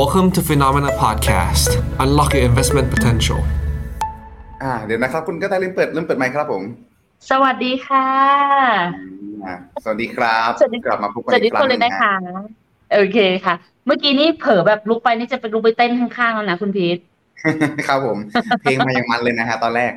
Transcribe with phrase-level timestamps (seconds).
[0.00, 1.68] Welcome to Phenomena Podcast.
[2.04, 3.40] Unlock your investment potential.
[4.62, 6.62] อ่าเดี๋ยวนะครับ คุณก็ได้เริ่มเปิดเริ่มเปิดไมค์ครับผม
[7.30, 8.08] สวัสดีค่ะ
[9.44, 9.54] อ่า
[9.84, 12.14] สวัสดีครับสวัสดีกลับมาพบกันสวัสดีอีกคทุกรั้คงนหเลนึ่ยงนะนะคะ
[12.94, 13.54] โอเคค่ะ
[13.86, 16.98] เมื่อกี้นี่เผลอแบบลุกไปนี่จะไปลุกไปเต้นข้างๆแล้วนะคุณพีท
[17.88, 18.18] ครับผม
[18.60, 19.92] เพลงมาอย่างมันเลยนะฮะตอนแรก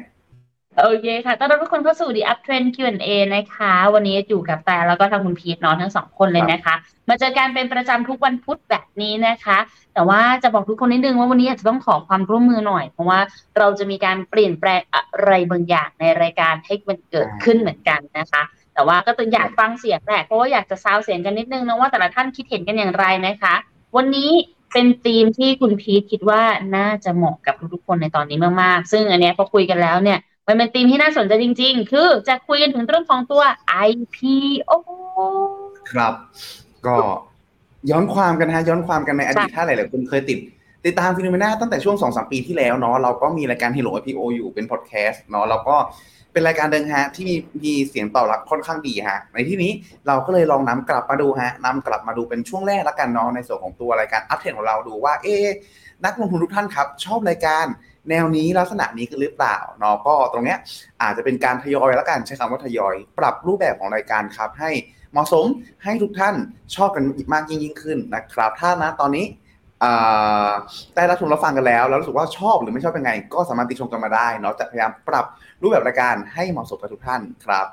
[0.81, 6.75] โอเคค่ะ ต้อนรับทุกคนเข้าสู่ The Up Trend Q&A นะคะ วันนี้อยู่กับแต่แล้วก็ทางคุณพีทเนาะทั้งสองคนเลยนะคะ
[7.09, 9.57] มาเจอกันเป็นประจำทุกวันพุธแบบนี้นะคะ
[9.93, 13.19] แต่ว่าจะบอกทุกคนนิดนึงว่าวันนี้อาจจะต้องขอความร่วมมือหน่อย เพราะว่า
[13.57, 18.41] เราจะมีการเปลี่ยนแปลงอะไรบางอย่างในรายการให้มันเกิดขึ้นเหมือนกันนะคะ
[18.73, 23.55] แต่ว่าก็ต้องอยากฟังเสียงแหละเพราะว่าอยากจะซาวเสียงกันนิดนึงนะว่าแต่ละท่านคิดเห็นกันอย่างไรนะคะ
[23.97, 24.31] วันนี้
[24.73, 26.41] เป็นธีมที่คุณพีทคิดว่า
[26.75, 33.43] น่าจะเหมาะกับทุกๆคนในตอนนี้มากๆ ซึ่งอันนี้พอคุยกันแล้วเนี่ย มันเป็นธีมที่น่าสนใจจริง ๆ คือจะคุยกันถึงเรื่องของตัว
[33.87, 34.71] IPO
[35.91, 36.13] ครับ
[36.87, 36.95] ก็
[37.89, 40.37] ย้อนความกันนะฮะย้อนความกันในอดีตใช่ถ้าหลายๆคนเคยติด
[40.85, 45.75] ติดตามฟิโนเมนาตั้งแต่ช่วงสองสามปีที่แล้วเนาะเราก็มีรายการ Hello IPO อยู่เป็นพอดแคสต์เนาะเราก็
[46.33, 49.71] เป็นรายการเดิมฮะที่มีมีเสียงตอบรับค่อนข้างดีฮะ ในที่นี้
[50.07, 55.47] เราก็เลยลองนำกลับมาดูฮะนำกลับมาดูเป็นช่วงแรกละกันเนาะในส่วนของตัวรายการอัปเดตของเราดูว่าเอ๊ะ
[56.05, 57.65] นักลงทุนทุกท่านครับ ชอบรายการ
[58.09, 60.57] แนวนี้ลักษณะนี้กันหรือเปล่าเนาะก็ตรงเนี้ย
[61.01, 64.71] อาจจะเป็นการทยอยและกันใช้คำว่าทยอย ปรับรูปแบบของรายการครับให้
[65.11, 65.45] เหมาะสม
[65.83, 66.35] ให้ทุกท่าน
[66.75, 69.25] ชอบกันมากยิ่งยิ่งขึ้นนะครับ ถ้านะตอนนี้
[70.95, 75.25] ได้รับชมรับฟังกันแล้ว แล้วรู้สึกว่าชอบหรือไม่ชอบเป็นไง ก็สามารถติชมกันมาได้เนาะจะพยายามปรับ
[75.61, 77.67] รูปแบบรายการให้เหมาะสมกับทุกท่านครับ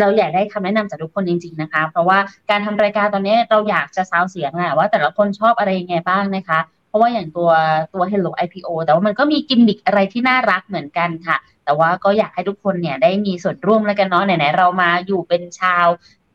[0.00, 2.18] เราอยากได้คำแนะนำจากทุกคนจริงๆนะคะ เพราะว่า
[2.50, 6.58] การทำรายการตอนนี้เราอยากจะซาวเสียงแหละว่าแต่ละคนชอบอะไรยังไงบ้างนะคะ
[6.96, 7.50] ราะว่าอย่างตัว
[7.94, 15.86] ตัว Hello IPO แต่ว่ามันก็มีกิมมิคอะไรที่น่ารักเหมือนกันค่ะ แต่ว่าก็อยากให้ทุกคนเนี่ยได้มีส่วนร่วมแล้วกันเนาะไหนๆเรามาอยู่เป็นชาว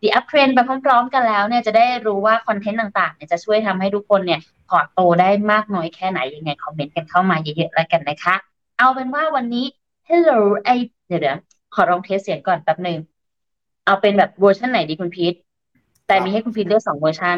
[0.02, 8.36] The Up Trend ไปพร้อมๆกันแล้วเนี่ยจะได้รู้ว่า content ต่างๆเนี่ยจะช่วยทำให้ทุกคนเนี่ย port โตได้มากน้อยแค่ไหนยังไง comment กันเข้ามาเยอะๆแล้วกันนะคะ
[8.78, 9.66] เอาเป็นว่าวันนี้
[10.08, 10.70] Hello ไอ
[11.08, 11.38] เดี๋ยวเดี๋ยว
[11.76, 13.00] ขอลอง test เสียงก่อนแป๊บหนึ่ง
[13.86, 15.34] เอาเป็นแบบเวอร์ชันไหนดีคุณพีท
[16.08, 17.38] แต่มีให้คุณพีทเลือกสองเวอร์ชัน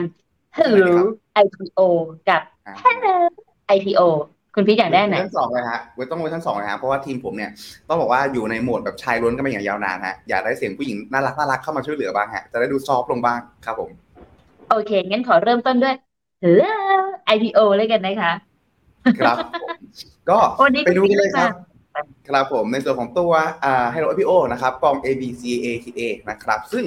[0.57, 0.89] Hello
[1.43, 1.79] IPO
[2.29, 2.41] กับ
[2.83, 3.15] Hello
[3.75, 4.01] IPO
[4.55, 7.51] คุณพีทอยากได้ไหนเวอร์ชันสองเลยฮะเวอร์ต้องเวอร์ชันสองเลยฮะเพราะว่าทีมผมเนี่ย
[7.87, 13.89] ต้องบอกว่าอยู่ในโหมดแบบชายล้วนกันมาอย่างยาวนานฮะอยากได้เสียงผู้หญิงน่ารักน่ารักเข้ามาช่วยเหลือบ้างฮะจะได้ดู soft ลงบ้างครับผม
[14.69, 15.95] โอเค งั้นขอเริ่มต้นด้วย
[16.43, 16.73] Hello
[17.35, 18.31] IPO เลยกันนะคะ
[19.19, 19.69] ครับผม
[20.29, 21.49] ก็วันนี้ไปดูกันเลยครับ
[21.95, 23.31] คุณครับผมในส่วนของตัว
[23.63, 26.83] อ่า Hello IPO นะครับกอง ABCA-A นะครับ ซึ่ง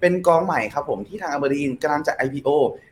[0.00, 2.48] เป็นกองใหม่ครับผมที่ทางอเบอร์ดีนกำลังจะ IPO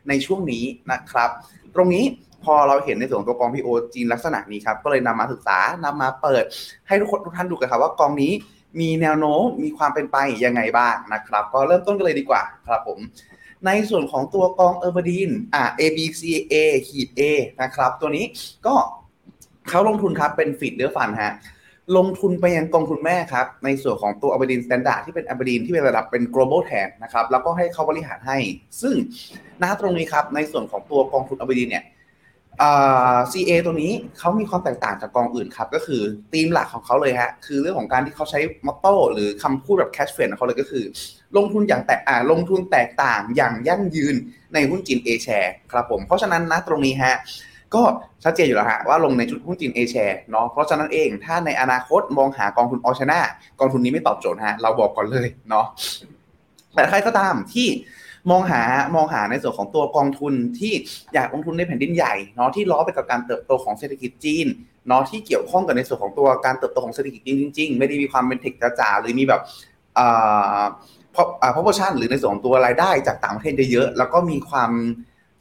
[0.07, 1.29] ในช่วงนี้นะครับ
[1.75, 2.05] ตรงนี้
[2.43, 6.43] พอเราเห็นในส่วนของตัวกอง PO จีนลักษณะนี้ครับ ก็เลยนำมาศึกษานำมาเปิด
[6.87, 8.33] ให้ทุกคนทุกท่านดูกันครับว่ากองนี้
[8.79, 12.99] มีแนวโน้มมีความเป็นไปยังไงบ้างนะครับ ก็เริ่มต้นกันเลยดีกว่าครับผม
[13.65, 16.53] ในส่วนของตัวกองเออร์บดีนอ่า ABCA
[16.87, 17.21] ขีด A
[17.61, 18.25] นะครับ ตัวนี้
[18.65, 18.75] ก็
[19.69, 21.33] เขาลงทุนครับเป็น feeder fund ฮะ
[21.97, 28.37] ลงทุนไปยังกองทุนแม่ครับ ในส่วนของตัว Aberdeen Standard ที่เป็น Aberdeen ที่เป็นระดับเป็น global แทนนะครับ แล้วก็ให้เขาบริหารให้
[28.81, 28.95] ซึ่ง
[29.63, 31.85] ณตรงนี้ครับ ในส่วนของตัวกองทุน Aberdeen เนี่ย
[32.61, 36.01] อ่า CA ตัวนี้เขามีความแตกต่างจากกองอื่นครับ ก็คือ
[36.33, 40.85] ธีมหลักของเขาเลยฮะ คือเรื่องของการที่เขาใช้มอตโต้หรือคำพูดแบบ cash friend ของเขาเลยก็คือ
[41.37, 44.15] ลงทุนอย่างแตกอ่าลงทุนแตกต่างอย่างยั่งยืน
[44.53, 47.15] ในหุ้นจีน A share ครับผม เพราะฉะนั้นนะตรงนี้ฮะ
[47.75, 47.83] ก็
[48.23, 53.19] ชัดเจนอยู่แล้วฮะว่าลงในชุดหุ้นจีน A share เนาะเพราะฉะนั้นเองถ้าในอนาคตมองหากองทุนออชนา
[53.59, 55.65] กองทุนนี้ไม่ตอบโจทย์ฮะเราบอกก่อนเลยเนาะ
[56.75, 57.67] แต่ใครก็ตามที่
[58.31, 58.61] มองหา
[58.95, 60.73] มองหาในส่วนของตัวกองทุนที่
[61.13, 64.47] อยากลงทุนในแผ่นดินใหญ่เนาะที่ล้อไปกับการเติบโตของเศรษฐกิจจีน
[64.87, 69.41] เนาะที่เกี่ยวข้องกับในส่วนของตัวการเติบโตของเศรษฐกิจจีนจริงๆ ไม่ได้มีความเป็นเทคจ๋าหรือมีแบบ
[69.97, 70.61] อ่า
[71.15, 74.71] พออ่า proportion หรือในส่วนของตัวรายได้จากต่างประเทศเยอะๆแล้วก็มีความ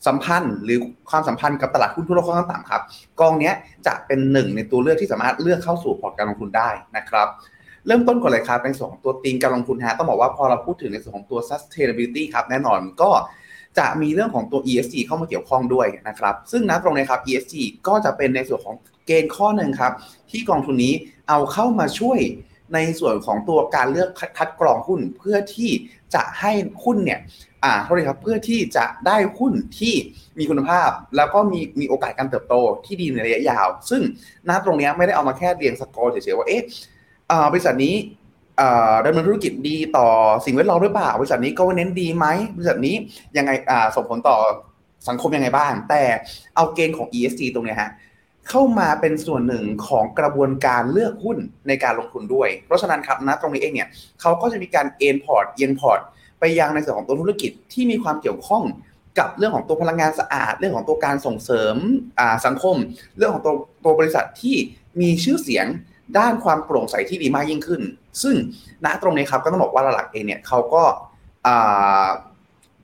[0.07, 0.79] สัมพันธ์หรือ
[1.11, 2.83] ความสัมพันธ์กับตลาดหุ้นทั่วโลกค่อนข้างต่ำครับ
[3.21, 3.53] กองนี้
[3.87, 7.29] จะเป็นหนึ่งในตัวเลือกที่สามารถเลือกเข้าสู่พอร์ตการลงทุนได้นะครับ
[7.87, 13.11] เริ่มต้นก่อนเลยครับในส่วนของตัวธีมการลงทุนฮะต้องบอกว่าพอเราพูดถึงในส่วนของตัว sustainability ครับแน่นอนก็
[13.79, 17.55] จะมีเรื่องของตัว ESG เข้ามาเกี่ยวข้องด้วยนะครับ ซึ่งนะตรงนี้ครับ ESG
[17.89, 18.77] ก็จะเป็นในส่วนของ
[19.07, 19.93] เกณฑ์ข้อหนึ่งครับ
[20.31, 20.95] ที่กองทุนนี้
[21.29, 22.19] เอาเข้ามาช่วย
[22.75, 25.71] ในส่วนของตัวการเลือกคัดกรองหุ้นเพื่อที่
[26.15, 26.53] จะให้
[26.85, 27.21] หุ้นเนี่ย
[27.67, 29.95] อ่าเท่าไหร่ครับเพื่อที่จะได้หุ้นที่
[30.39, 32.55] มีคุณภาพ แล้วก็มีมีโอกาสการเติบโต
[32.87, 34.03] ที่ดีในระยะยาว ซึ่ง
[34.49, 36.63] ณตรงเนี้ยไม่ได้เอามาแค่เรียงสกอร์เฉยๆว่าเอ๊ะ
[37.53, 37.95] บริษัทนี้
[39.05, 40.09] ดำเนินธุรกิจดีต่อ
[40.45, 42.27] สิ่งแวดล้อมหรือเปล่าบริษัทนี้ก็เน้นดีไหม
[42.57, 42.97] บริษัทนี้
[43.37, 43.51] ยังไง
[43.97, 44.37] ส่งผลต่อ
[45.09, 46.03] สังคมยังไงบ้าง แต่
[46.57, 47.91] เอาเกณฑ์ของ ESG ตรงนี้ฮะ
[48.49, 51.39] เข้ามาเป็นส่วนหนึ่งของกระบวนการเลือกหุ้น
[51.69, 53.89] ในการลงทุนด้วย เพราะฉะนั้นครับณตรงนี้เองเนี่ย
[54.21, 56.01] เขาก็จะมีการเอน port เอียง port
[56.41, 58.65] ไปยังในส่วนของตัวธุรกิจที่มีความเกี่ยวข้อง
[59.19, 61.77] กับเรื่องของตัวพลังงานสะอาด เรื่องของตัวการส่งเสริม
[62.47, 62.77] สังคม
[63.17, 63.55] เรื่องของตัว
[63.85, 64.57] ตัวบริษัทที่
[65.01, 65.67] มีชื่อเสียง
[66.19, 67.83] ด้านความโปร่งใสที่ดีมากยิ่งขึ้น
[68.23, 68.37] ซึ่ง
[68.85, 70.83] ณตรงนี้ครับก็ต้องบอกว่าหลักเองเนี่ยเขาก็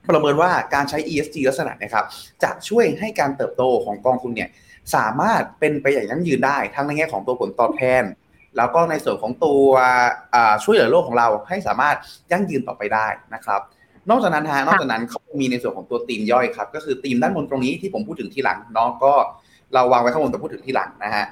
[0.08, 2.04] ประเมินว่าการใช้ ESG ลักษณะนะครับ
[2.42, 4.50] จะช่วยให้การเติบโตของกองทุนเนี่ย
[4.94, 8.02] สามารถเป็นไปอย่างยั่งยืนได้ทั้งในแง่ของตัวผลตอบแทน
[8.56, 9.66] แล้วก็ในส่วนของตัว
[10.64, 11.96] ช่วยเหลือโลกของเราให้สามารถ
[12.32, 13.60] ยั่งยืนต่อไปได้นะครับ
[14.10, 19.12] นอกจากนั้นฮะนอกจากนั้นเขามีในส่วนของตัวทีมย่อยครับ ก็คือทีมด้านบนตรงนี้ที่ผมพูดถึงทีหลังเนาะก็
[19.74, 21.24] เราวางไว้ข้างบนแต่พูดถึงทีหลังนะฮะ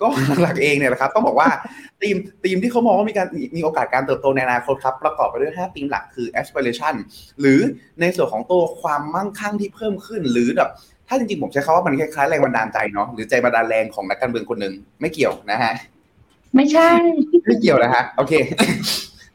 [0.00, 0.08] ก็
[0.42, 1.48] หลักเองเนี่ยนะครับต้องบอกว่า
[2.02, 3.26] ทีมทีมที่เขามองว่ามีการ
[3.56, 6.94] มีโอกาสการเติบโตในอนาคตครับ ประกอบไปด้วย5ทีมหลักคือ aspiration
[7.40, 7.60] หรือ
[8.00, 10.70] ในส่วนของตัวความมั่งคั่งที่เพิ่มขึ้น หรือแบบ
[11.08, 15.72] ถ้าจริงๆ ผมใช้คำว่ามันคล้ายๆแรงบันดาลใจเนาะหรือใจบันดาลแรงของนักการเมืองคนหนึ่งไม่เกี่ยวนะฮะ
[16.54, 16.88] ไม่ใช่
[17.44, 18.32] ไม่เกี่ยวนะฮะโอเค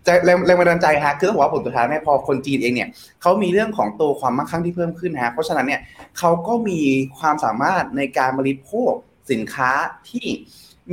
[0.03, 2.89] ใจแรงแรงบันดาลใจฮะคือต้องบอกว่าผลสุดท้ายเนี่ยพอคนจีนเองเนี่ย
[3.21, 5.81] เขามีเรื่องของตัวความมั่งคั่งที่เพิ่มขึ้นฮะเพราะฉะนั้นเนี่ย
[6.17, 6.79] เขาก็มี
[7.19, 8.91] ความสามารถในการบริโภค
[9.31, 9.71] สินค้า
[10.09, 10.27] ที่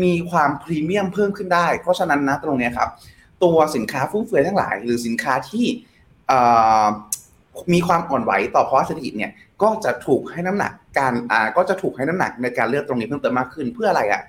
[0.03, 2.88] มีความพรีเมียมเพิ่มขึ้นได้ เพราะฉะนั้นนะตรงนี้ครับ
[3.44, 5.67] ตัวสินค้าฟุ่มเฟือยทั้งหลาย หรือสินค้าที่
[7.73, 9.32] มีความอ่อนไหวต่อภาวะเศรษฐกิจเนี่ย
[9.62, 14.23] ก็จะถูกให้น้ำหนักการอ่าก็จะถูกให้น้ำหนักในการเลือกตรงนี้เพิ่มเติมมากขึ้นเพื่ออะไรอะ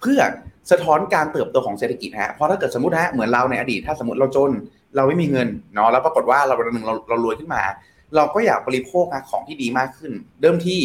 [0.00, 0.20] เพื่อ
[0.70, 4.50] สะท้อนการเติบโตของเศรษฐกิจฮะเพราะถ้าเกิดสมมติฮะเหมือนเราในอดีตถ้าสมมติเราจน
[4.96, 7.62] เราไม่มีเงินเนาะแล้วปรากฏว่าเราวันหนึ่งเราเรารวยขึ้นมา
[8.16, 10.80] เราก็อยากบริโภคของที่ดีมากขึ้นเดิมที่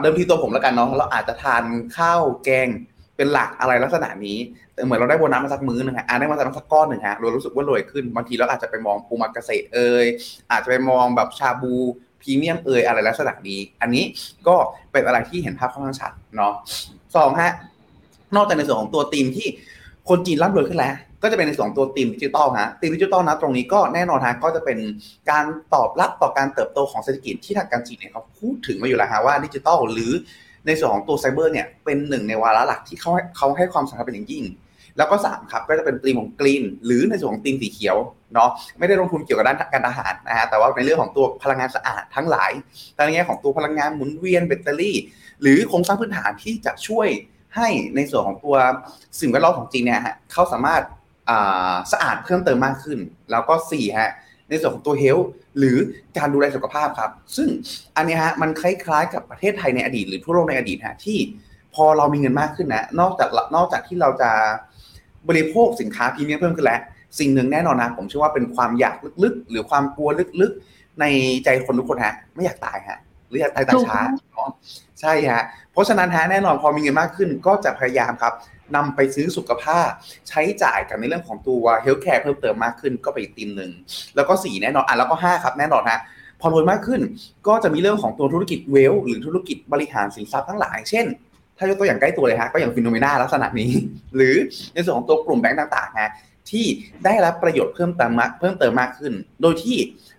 [0.00, 1.62] เดิมที่ตัวผมแล้วกันเนาะเราอาจจะทาน
[1.96, 2.68] ข้าวแกง
[3.16, 4.38] เป็นหลักอะไรลักษณะนี้
[4.74, 10.06] แต่เหมือนเราได้โบนัสมาสักมื้อนึงฮะอ่าได้มาสักก้อนหนึ่งฮะเรารู้สึกว่ารวยขึ้นบางทีเราอาจจะไปมองปูมาเกษตรเอ่ย
[10.50, 11.74] อาจจะไปมองแบบชาบู
[12.20, 14.04] พรีเมียมเอ่ยอะไรลักษณะนี้ อันนี้
[14.48, 14.56] ก็
[14.92, 16.52] เป็นอะไรที่เห็นภาพค่อนข้างชัดเนาะ
[17.16, 17.52] สองฮะ
[18.34, 19.48] นอกจากในส่วนของตัวทีมที่
[20.08, 24.78] คนจีนร่ำรวยขึ้นแล้ว ก็จะเป็นในส่วนตัว theme digital ฮะ theme digital นะตรงนี้ก็แน่นอนฮะก็จะเป็น
[25.30, 25.44] การ
[25.74, 30.12] ตอบรับต่อการเติบโตของเศรษฐกิจที่ทางการจีนเนี่ยเขาพูดถึงมาอยู่แล้วฮะว่าดิจิตอลหรือ
[30.66, 34.44] ในส่วนของตัวไซเบอร์เนี่ยเป็นหนึ่งในวาระหลักที่เขาเขาให้ความสำคัญเป็นอย่างยิ่ง
[34.98, 37.96] แล้วก็3ครับก็จะเป็นตีมของ green หรือในส่วนของตีมสีเขียว
[38.34, 42.52] เนาะไม่ได้ลงทุนเกี่ยวกับด้านการอาหารนะฮะแต่ว่าในเรื่องของตัวพลังงานสะอาดทั้งหลาย
[42.96, 44.96] ทั้งแง่ของตัวพลังงานหมุนเวียนแบตเตอรี่
[45.42, 47.08] หรือโครงสร้างพื้นฐานที่จะช่วย
[47.56, 48.56] ให้ในส่วนของตัว
[49.20, 50.82] สิ่งแวดล้อมของจีนเนี่ยฮะเขาสามารถ
[51.92, 52.98] สะอาดเพิ่มเติมมากขึ้น
[53.30, 54.10] แล้วก็4ฮะ
[54.48, 55.18] ในส่วนของตัวเฮล
[55.58, 55.76] หรือ
[56.18, 57.48] การดูแลสุขภาพครับ ซึ่ง
[57.96, 61.18] อันนี้ฮะมันคล้ายๆกับประเทศไทยในอดีตหรือทั่วโลกในอดีตฮะที่
[61.74, 64.30] พอเรามีเงินมากขึ้นนะนอกจากนอกจากที่เราจะ
[65.28, 66.80] บริโภคสินค้าพรีเมียมเพิ่มขึ้นแล้ว
[67.18, 70.08] สิ่งหนึ่งแน่นอนนะผมเชื่อว่าเป็นความอยากลึกๆ หรือความกลัว
[70.40, 71.04] ลึกๆ ใน
[71.44, 73.98] ใจคนทุกคนฮะ ไม่อยากตายฮะหรืออยากตายตายช้า
[75.00, 78.32] ใช่ฮะเพราะฉะนั้นฮะแน่นอนพอมีเงินมากขึ้นก็จะพยายามครับ
[78.76, 79.88] นำไปซื้อสุขภาพ
[80.28, 83.70] ใช้จ่ายกันในเรื่องของตัว healthcare เพิ่มเติมมากขึ้นก็ไปอีกตีมหนึ่ง
[84.16, 86.00] แล้วก็สี่แน่นอนอะแล้วก็ห้าครับแน่นอนฮะ
[86.40, 87.00] พอรวยมากขึ้น
[87.46, 91.06] ก็จะมีเรื่องของตัวธุรกิจ wealth หรือธุรกิจบริหารสินทรัพย์ทั้งหลาย เช่น
[91.58, 93.70] ถ้ายกตัวอย่างใกล้ตัวเลยฮะก็อย่างฟิโนเมนาลักษณะนี้
[94.16, 94.34] หรือ
[94.74, 96.10] ในส่วนของตัวกลุ่มแบงก์ต่างๆฮะ
[96.50, 96.66] ที่
[97.04, 99.76] ได้รับประโยชน์เพิ่มเติมมากเพิ่มเติมมากขึ้น โดยที่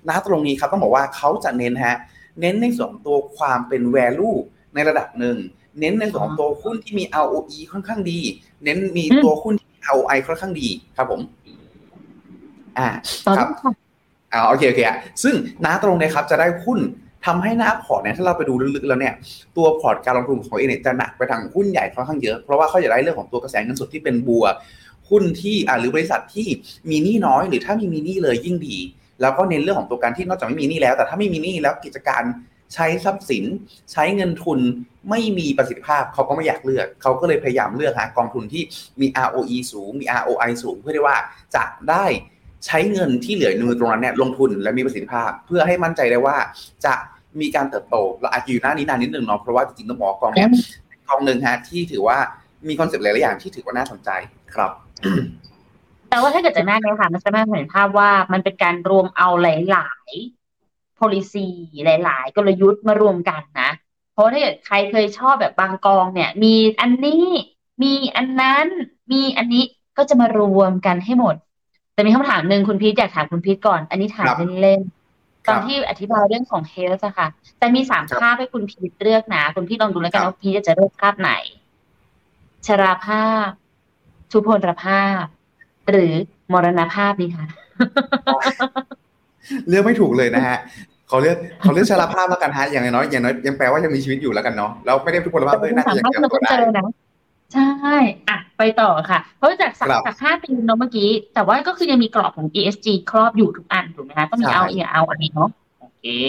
[0.09, 1.95] ณตรงนี้ครับต้องบอกว่าเขาจะเน้นฮะ
[2.41, 4.37] เน้นในส่วนตัวความเป็น value
[4.77, 5.37] ในระดับหนึ่ง
[5.79, 8.19] เน้นในส่วนของตัวหุ้นที่มี ROE ค่อนข้างดี
[8.63, 11.21] เน้นมีตัวหุ้นที่ ROI ค่อนข้างดีครับผม
[12.77, 12.87] อ่า
[13.37, 13.47] ครับ
[14.33, 15.35] อ่าโอเคโอเคอะซึ่ง
[15.65, 16.79] น้าตรงนี้ครับจะได้หุ้น
[17.25, 19.13] ทำให้หน้าพอร์ตเนี่ยถ้าเราไปดูลึกๆแล้วเนี่ย
[19.57, 24.45] ตัวพอร์ตการลงทุนของเอเนี่ยจะหนักไปทางหุ้นใหญ่ค่อนข้างเยอะเพราะว่าเขาอยากได้เรื่องของตัวกระแสเงินสดที่เป็นบัว
[25.09, 26.47] หุ้นที่อ่าหรือบริษัทที่
[26.89, 28.77] มีหนี้น้อย หรือถ้ามีมีหนี้เลยยิ่งดี
[29.21, 32.23] แล้วก็เน้นเรื่องของตัวการที่นอกจากไม่มีหนี้แล้ว แต่ถ้าไม่มีหนี้แล้วกิจการ
[32.73, 33.45] ใช้ทรัพย์สิน
[33.91, 34.59] ใช้เงินทุน
[35.09, 38.63] ไม่มีประสิทธิภาพเขาก็ไม่อยากเลือก เขาก็เลยพยายามเลือกหากองทุนที่
[39.01, 41.17] มี ROE สูง มี ROI สูง เพื่อที่ว่า
[41.55, 42.05] จะได้
[42.65, 46.37] ใช้เงินที่เหลือในมือตรงนั้นเนี่ยลงทุนและมีประสิทธิภาพ เพื่อให้มั่นใจได้ว่า
[46.85, 46.95] จะ
[47.41, 50.49] มีการเติบโตเราอาจจะอยู่หน้านี้นานนิดนึงเนาะเพราะว่าจริงๆต้องบอกกองเนี้ย
[51.07, 52.17] กองหนึ่งฮะที่ถือว่า
[52.67, 54.09] มีคอนเซ็ปต์หลายๆอย่างที่ถือว่าน่าสนใจ
[54.55, 54.71] ครับ
[56.09, 60.13] แต่ว่าถ้าเกิดจากหน้านี้ค่ะมันจะไม่เห็นภาพว่ามันเป็นการรวมเอาหลาย
[60.99, 61.47] policy
[61.85, 63.71] หลาย ๆ กลยุทธ์มารวมกันนะ
[64.13, 67.25] เพราะถ้าเกิดใครเคยชอบแบบบางกองเนี่ย มีอันนี้
[67.83, 68.67] มีอันนั้น
[69.11, 69.63] มีอันนี้
[69.97, 71.35] ก็จะมารวมกันให้หมด
[71.93, 74.25] แต่มีคำถามหนึ่งคุณพีทอยากถามคุณพีทก่อน อันนี้ถาม
[74.61, 77.27] เล่นๆตอนที่อธิบายเรื่องของเฮลส์ค่ะ
[77.59, 81.31] แต่มีสามภาพให้คุณพีทเลือกนะ คุณพีทลองดูแล้วกันว่าพีทจะเลือกภาพไหน
[82.67, 83.49] ชราภาพ
[84.31, 85.23] ทุพพลภาพ
[85.89, 86.13] หรือ
[86.53, 87.47] มรณภาพนี่คะ
[89.67, 90.57] เลือกไม่ถูกเลยนะฮะ
[91.07, 96.81] เขาเลือกเขาเลือกชราภาพแล้วกันฮะอย่างน้อยอย่างน้อยยังแปลว่ายังมีชีวิตอยู่แล้วกันเนาะแล้วไม่ได้ทุกคนภาพด้วยน่าจะยังเก็บตัวได้
[97.53, 97.97] ใช่
[98.29, 105.49] อะไปต่อค่ะ เพราะจากสักจากห้าปีเนาะเมื่อกี้ แต่ว่าก็คือยังมีกรอบของ ESG ครอบอยู่ทุกอันถูกไหมคะต้องมีเอาเอเอาอันนี้เนาะ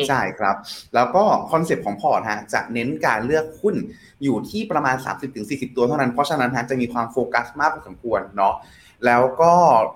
[0.08, 0.56] ใช่ครับ
[0.94, 3.76] แล้วก็ concept ของ port ฮะจะเน้นการเลือกหุ้น
[4.24, 4.96] อยู่ที่ประมาณ
[5.36, 8.54] 30-40 ตัวเท่านั้น เพราะฉะนั้นฮะจะมีความโฟกัสมากพอสมควรเนาะ
[9.06, 9.52] แล้วก็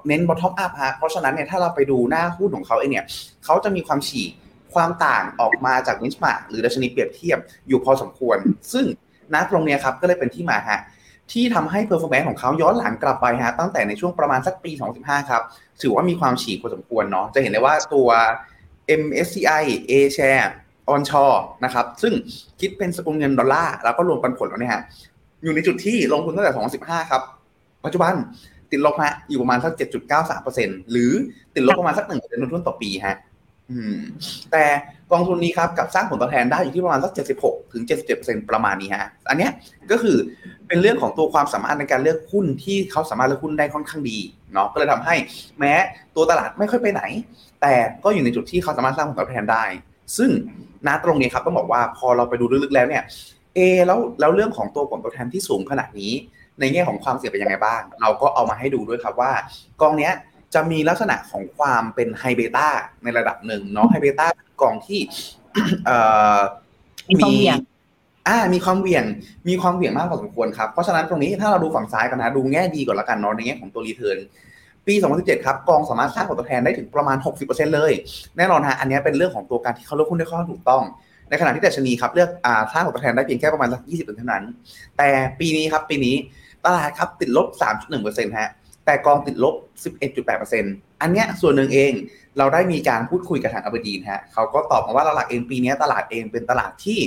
[0.09, 3.07] เน้น bottom up ฮะเพราะฉะนั้นเนี่ยถ้าเราไปดูหน้าหุ้นของเขาเองเนี่ย
[3.45, 4.31] เขาจะมีความฉีก
[4.75, 8.39] ความต่างออกมาจาก benchmark หรือดัชนีเปรียบเทียบอยู่พอสมควร
[8.73, 8.87] ซึ่ง
[9.35, 10.81] ณตรงเนี้ยครับก็เลยเป็นที่มาฮะ
[11.33, 15.43] ที่ทำให้ performance ของเขาย้อนหลังกลับไปฮะตั้งแต่ในช่วงประมาณสักปี 2015 ครับ
[15.83, 18.09] ถือว่ามีความฉีกพอสมควรเนาะจะเห็นได้ว่าตัว
[19.01, 20.49] MSCI A share
[20.93, 22.13] onshore นะครับ ซึ่ง
[22.61, 24.83] คิดเป็นสกุลเงินดอลลาร์แล้วก็รวมปันผลแล้วเนี่ยฮะ
[25.43, 27.23] อยู่ในจุดที่ลงทุนตั้งแต่ 2015 ครับ
[27.85, 28.15] ปัจจุบัน
[28.73, 29.73] ติดลบฮะอยู่ประมาณสัก
[30.33, 31.13] 7.93%หรือ
[31.55, 33.17] ติดลบประมาณสัก1%ลงทุนต่อปีฮะ
[33.71, 33.99] อืม
[34.53, 34.65] แต่
[35.13, 37.13] กองทุนนี้ครับกับสร้างผลตอบแทนได้อยู่ที่ประมาณสัก
[37.43, 37.83] 76 ถึง
[38.17, 39.53] 77%ประมาณนี้ฮะ อันเนี้ย
[39.91, 40.17] ก็คือ
[40.69, 44.19] เป็นเรื่องของตัวความสามารถในการเลือกหุ้นที่เขาสามารถเลือกหุ้นได้ค่อนข้างดี
[44.53, 45.15] เนาะ ก็เลยทำให้
[45.59, 45.75] แม้
[46.15, 47.03] ตัวตลาดไม่ค่อยไปไหน
[47.63, 47.75] แต่
[48.05, 49.65] ก็อยู่ในจุดที่เขาสามารถสร้างผลตอบแทนได้
[50.17, 50.31] ซึ่ง
[50.87, 53.03] ณตรงนี้ครับต้องบอกว่าพอเราไปดูลึกๆแล้วเนี่ย
[53.55, 56.13] เอแล้วแล้วเรื่องของตัวผลตอบแทนที่สูงขนาดนี้
[56.63, 59.33] ในแง่ของความเสี่ยงเป็นยังไงบ้าง เราก็เอามาให้ดูด้วยครับว่า
[59.81, 60.13] กองเนี้ย
[60.55, 62.69] จะมีลักษณะของความเป็น high beta
[63.03, 64.27] ในระดับหนึ่งเนาะ high beta
[64.63, 65.01] กองที่
[65.87, 65.97] เอ่
[66.37, 66.39] อ
[67.11, 67.59] มีความเหวี่ยง
[68.29, 69.05] อ่ามีความเหวี่ยง
[69.49, 74.19] มีความเหวี่ยงมากพอสมควรครับ เพราะฉะนั้นตรงนี้ถ้าเราดูฝั่งซ้ายกันนะ ดูแง่ดีก่อนละกันเนาะในแง่ของตัว return
[74.87, 77.93] ปี 2017 ครับ กองสามารถสร้างผลตอบแทนได้ถึงประมาณ 60%เลย
[78.37, 80.83] แน่นอนฮะอันนี้เป็นเรื่องของตัวการที่เขาเลือกหุ้นได้ค่อนข้างถูกต้อง
[81.29, 84.45] ในขณะที่ดัชนีครับเลือกอ่าสร้างผลตอบแทนได้เพียงแค่ประมาณสัก 20%เท่านั้น
[84.99, 85.09] แต่
[85.41, 86.15] ปีนี้ครับปีนี้
[86.67, 87.47] ตลาดครับติดลบ
[87.93, 88.51] 3.1%ฮะ
[88.85, 89.55] แต่กองติดลบ
[90.29, 91.93] 11.8%อันเนี้ยส่วนหนึ่งเอง
[92.39, 97.01] เราได้มีการพูดคุยกับทางอับดีนฮะเขาก็ตอบมาว่าหลักเองปีนี้ตลาดเองเป็นตลาดที่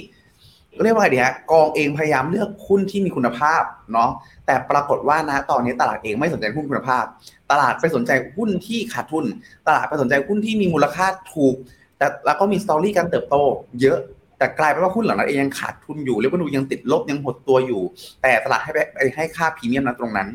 [0.84, 4.10] เรียกว่าไงดีฮะกองเองพยายามเลือกหุ้นที่มีคุณภาพเนาะ
[4.46, 7.06] แต่ปรากฏว่านะตอนนี้ตลาดเองไม่สนใจหุ้นคุณภาพ
[7.52, 9.26] ตลาดไปสนใจหุ้นที่ขาดทุน
[9.68, 11.56] ตลาดไปสนใจหุ้นที่มีมูลค่าถูก
[11.98, 13.36] แต่แล้วก็มีสตอรี่การเติบโต
[13.82, 14.00] เยอะ
[14.38, 17.82] แต่กลายเป็นว่าหุ้นเหล่านั้นเองยังขาดทุนอยู่เรียกว่าดูยังติดลบยังหดตัวอยู่
[18.22, 20.28] แต่ตลาดให้ไปให้ค่าพรีเมียมนะตรงนั้น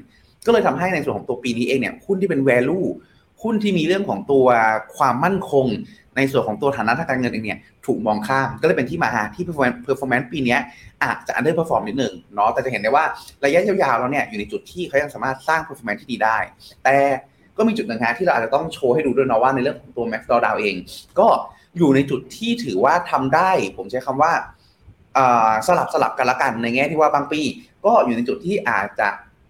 [0.47, 2.87] ก็เลยทำให้ในส่วนของตัวปีนี้เองเนี่ยหุ้นที่เป็น value
[3.43, 4.47] หุ้นที่มีเรื่องของตัว
[4.97, 5.67] ความมั่นคง
[6.17, 9.45] ในส่วนของตัวฐานะทางการเงินเองเนี่ยถูกมองข้ามก็เลยเป็นที่มาที่
[9.87, 10.57] performance ปีนี้
[11.03, 13.05] อาจจะ underperform นิดหนึ่งเนาะแต่จะเห็นได้ว่า
[13.45, 16.39] ระยะยาวๆแล้วเนี่ยอยู่ในจุดที่เขายังสามารถสร้าง performance ที่ดีได้
[16.85, 16.97] แต่
[17.57, 20.77] ก็มีจุดหนึ่งฮะที่เราอาจจะต้องโชว์ให้ดูด้วยเนะว่าในเรื่องของตัว max d o w เอง
[21.19, 21.29] ก็
[21.79, 24.33] อยู่ในจุดที่ถือว่าทำได้ ผมใช้คำว่า
[25.67, 27.41] สลับสลับกันละกันในแง่ที่ว่าบางปี
[27.85, 29.09] ก็อยู่ในจุดที่อาจจะ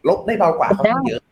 [0.08, 1.22] ลบได้เบากว่าเขาเยอะ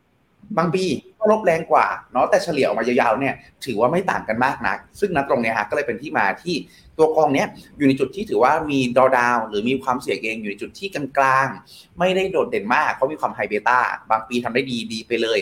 [0.58, 0.84] บางปี
[1.18, 6.54] ก็ลบแรงกว่าเนาะแต่เฉลี่ยออกมายาวๆเนี่ย ถือว่าไม่ต่างกันมากนักซึ่งนัดตรงเนี้ยฮะก็เลยเป็นที่มาที่
[6.98, 13.78] ตัวกองเนี้ยอยู่ในจุดที่ถือว่ามีดอดาว หรือมีความเสี่ยงเองอยู่ในจุดที่กลางๆไม่ได้โดดเด่นมาก เพราะมีความไฮเบต้า
[14.10, 15.38] บางปีทำได้ดีดีไปเลย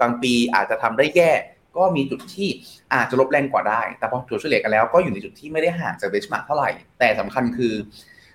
[0.00, 1.30] บางปีอาจจะทำได้แย่
[1.76, 2.48] ก็มีจุดที่
[2.94, 7.72] อาจจะลบแรงกว่าได้ แต่พอถัวเฉลี่ยกันแล้วก็อยู่ในจุดที่ไม่ได้ห่างจาก benchmark เท่าไหร่ แต่สำคัญคือ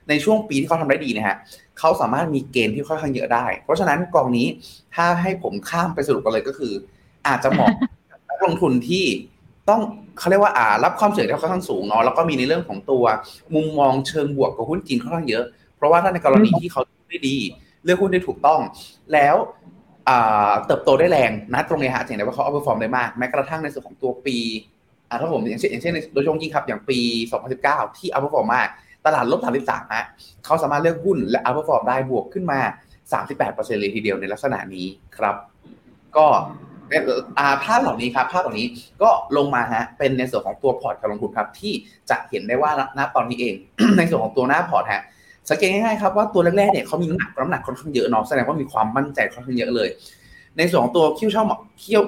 [0.10, 1.38] ในช่วงปีที่เขาทำได้ดีนะฮะ
[1.80, 4.48] เขาสามารถมี gain ที่ค่อนข้างเยอะได้ เพราะฉะนั้นกองนี้
[4.96, 6.74] ถ้าให้ผมข้ามไปสรุปกันเลยก็คือ
[7.28, 7.72] อาจจะเหมาะ
[8.30, 9.06] นักลงทุนที่
[9.70, 9.82] ต้อง
[10.20, 13.04] เขาเรียกว่าอ่ารับความเสี่ยงที่ค่อนข้างสูงเนาะแล้วก็มีในเรื่องของตัว
[13.56, 15.44] มุมมองเชิงบวกกับหุ้นจีนค่อนข้างเยอะ
[15.76, 17.38] เพราะว่าถ้าในกรณีที่เขาได้ดี
[17.84, 18.60] เลือกหุ้นได้ถูกต้อง
[19.14, 19.36] แล้ว
[20.66, 24.38] เติบโตได้แรงนะตรงนี้ฮะเห็นได้ว่าเขา outperform ได้มาก แม้กระทั่งในส่วนของตัวปี
[25.10, 27.00] อ่าถ้าผมอย่างเช่นอย่างเช่นโดยเฉพาะยิ่งครับอย่างปี
[27.48, 28.68] 2019 ที่ outperform มาก
[29.06, 30.06] ตลาดลบ 33ฮะ
[30.46, 32.60] เขาสามารถเลือกหุ้นและ outperform ได้บวกขึ้นมา
[33.22, 34.86] 38%เลยทีเดียวในลักษณะนี้
[35.18, 35.36] ครับ
[36.18, 36.26] ก็
[37.64, 38.68] ภาพเหล่านี้ครับภาพเหล่านี้
[39.04, 41.74] ก็ลงมาฮะเป็นในส่วนของตัว port การลงทุนครับที่
[42.10, 43.56] จะเห็นได้ว่าณตอนนี้เอง
[43.98, 45.04] ในส่วนของตัวหน้าพอร์ตฮะ
[45.50, 49.90] สังเกตง่ายๆครับว่าตัวแรกๆเนี่ยเขามีน้ำหนักน้ำหนักค่อนข้างเยอะเนาะแสดงว่ามีความมั่นใจค่อนข้างเยอะเลย
[50.58, 51.44] ในส่วนของตัวคิ้วเช่า
[51.84, 52.02] คิ้ว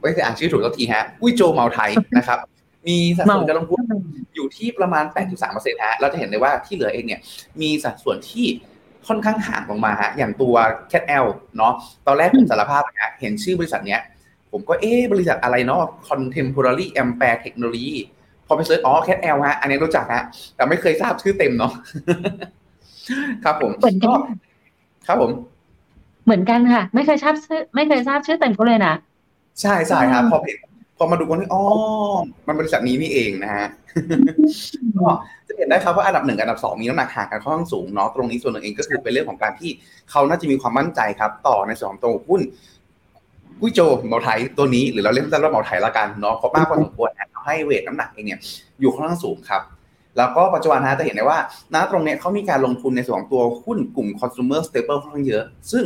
[0.00, 2.38] ไม่ใช่อ่านชื่อถูกสักทีฮะกุ้ยโจเมาไทยนะครับ
[2.88, 3.80] มีสัดส่วนการลงทุน
[4.34, 5.04] อยู่ที่ประมาณ
[5.42, 7.20] 8.3%ฮะเราจะเห็นได้ว่าที่เหลือเองเนี่ย
[7.60, 8.46] มีสัดส่วนที่
[9.08, 10.54] ค่อนข้างห่างลงมาฮะอย่างตัว
[10.92, 11.72] Cat L เนาะ
[12.06, 14.00] ตอนแรกผมสารภาพนะเห็นชื่อบริษัทเนี้ย
[14.50, 17.96] ผมก็เอ๊บริษัทอะไรเนาะ Contemporary Ampere Technology
[18.46, 20.22] พอไปเซิร์ชอ๋อ Cat L ฮะอันนี้รู้จักฮะ
[20.56, 21.72] แต่ไม่เคยทราบชื่อเต็มเนาะ
[23.44, 24.18] ครับผมเหมือนกัน
[25.06, 25.30] ครับผม
[26.24, 28.94] เหมือนกันค่ะ ไม่เคยทราบชื่อ ไม่เคยทราบชื่อเต็มเขาเลยนะ
[29.60, 30.58] ใช่ใช่ครับพอเห็น
[30.98, 31.62] พอมาดูกันนี่อ๋อ
[32.46, 33.66] มันบริษัทนี้นี่เองนะฮะ
[34.98, 35.10] ก็
[35.48, 39.70] จะเห็นได้ครับว่าอันดับหนึ่งอันดับสองมีน้ำหนักห่างกันค่อนข้างสูงเนาะตรงนี้ส่วนหนึ่งเองก็คือเป็นเรื่องของการที่
[40.10, 42.40] เขาน่าจะมีความมั่นใจครับ ต่อในส่วนของตัวหุ้น
[43.60, 48.40] กุ้ยโจเมาไทยตัวนี้หรือเราเรียกสั้นว่าเมาไทยละกันเนาะเพราะมากพอสมควรทำให้เวทน้ำหนักเองเนี่ย
[48.80, 49.62] อยู่ค่อนข้างสูงครับ
[50.16, 51.38] แล้วก็ปัจจุบันนะจะเห็นได้ว่า
[51.74, 55.84] ณตรงเนี้ยเขามีการลงทุนในส่วนของตัวหุ้นกลุ่ม consumer staple ค่อนข้างเยอะ ซึ่ง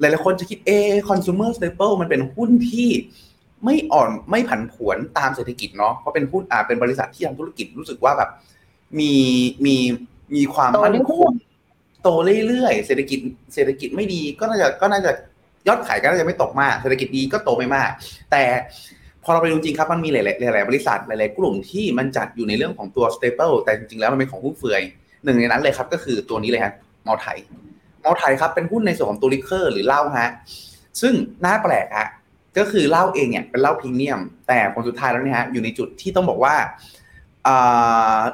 [0.00, 0.70] หลายๆคนจะคิดเอ
[1.08, 2.90] consumer staple มันเป็นหุ้นที่
[3.64, 8.30] ไม่อ่อนไม่ผันผวนตามเศรษฐกิจเนาะเพราะเป็นหุ้นอ่าเป็นบริษัทที่ทำธุรกิจรู้สึกว่าแบบ
[8.98, 9.12] มี
[9.66, 9.76] มี
[10.34, 11.30] มีความมั่นคง
[12.02, 12.08] โต
[12.48, 13.18] เรื่อยๆเศรษฐกิจ
[13.54, 15.12] เศรษฐกิจไม่ดีก็น่าจะก็น่าจะ
[15.68, 17.90] ยอดขายก็น่าจะไม่ตกมาก เศรษฐกิจดีก็โตไม่มาก
[18.30, 18.42] แต่
[18.97, 18.97] พ
[19.28, 24.82] อเราไปดูจริงครับมันมีหลายๆหลายๆบริษัทหลายๆกลุ่มที่มันจัดอยู่ในเรื่องของตัว staple แต่จริงๆแล้วมันเป็นของหุ้นเฟือย
[25.24, 26.72] หนึ่งในนั้นเลยครับก็คือตัวนี้เลยฮะ
[27.06, 27.38] มอไทย
[28.04, 30.30] มอไทยครับเป็นหุ้นในส่วนของตัวลิเคอร์หรือเหล้าฮะ
[31.00, 32.08] ซึ่งน่าแปลกฮะ
[32.58, 36.54] ก็คือเหล้าเองเนี่ยเป็นเหล้าพรีเมียม แต่ผลสุดท้ายแล้วเนี่ยฮะอยู่ในจุดที่ต้องบอกว่า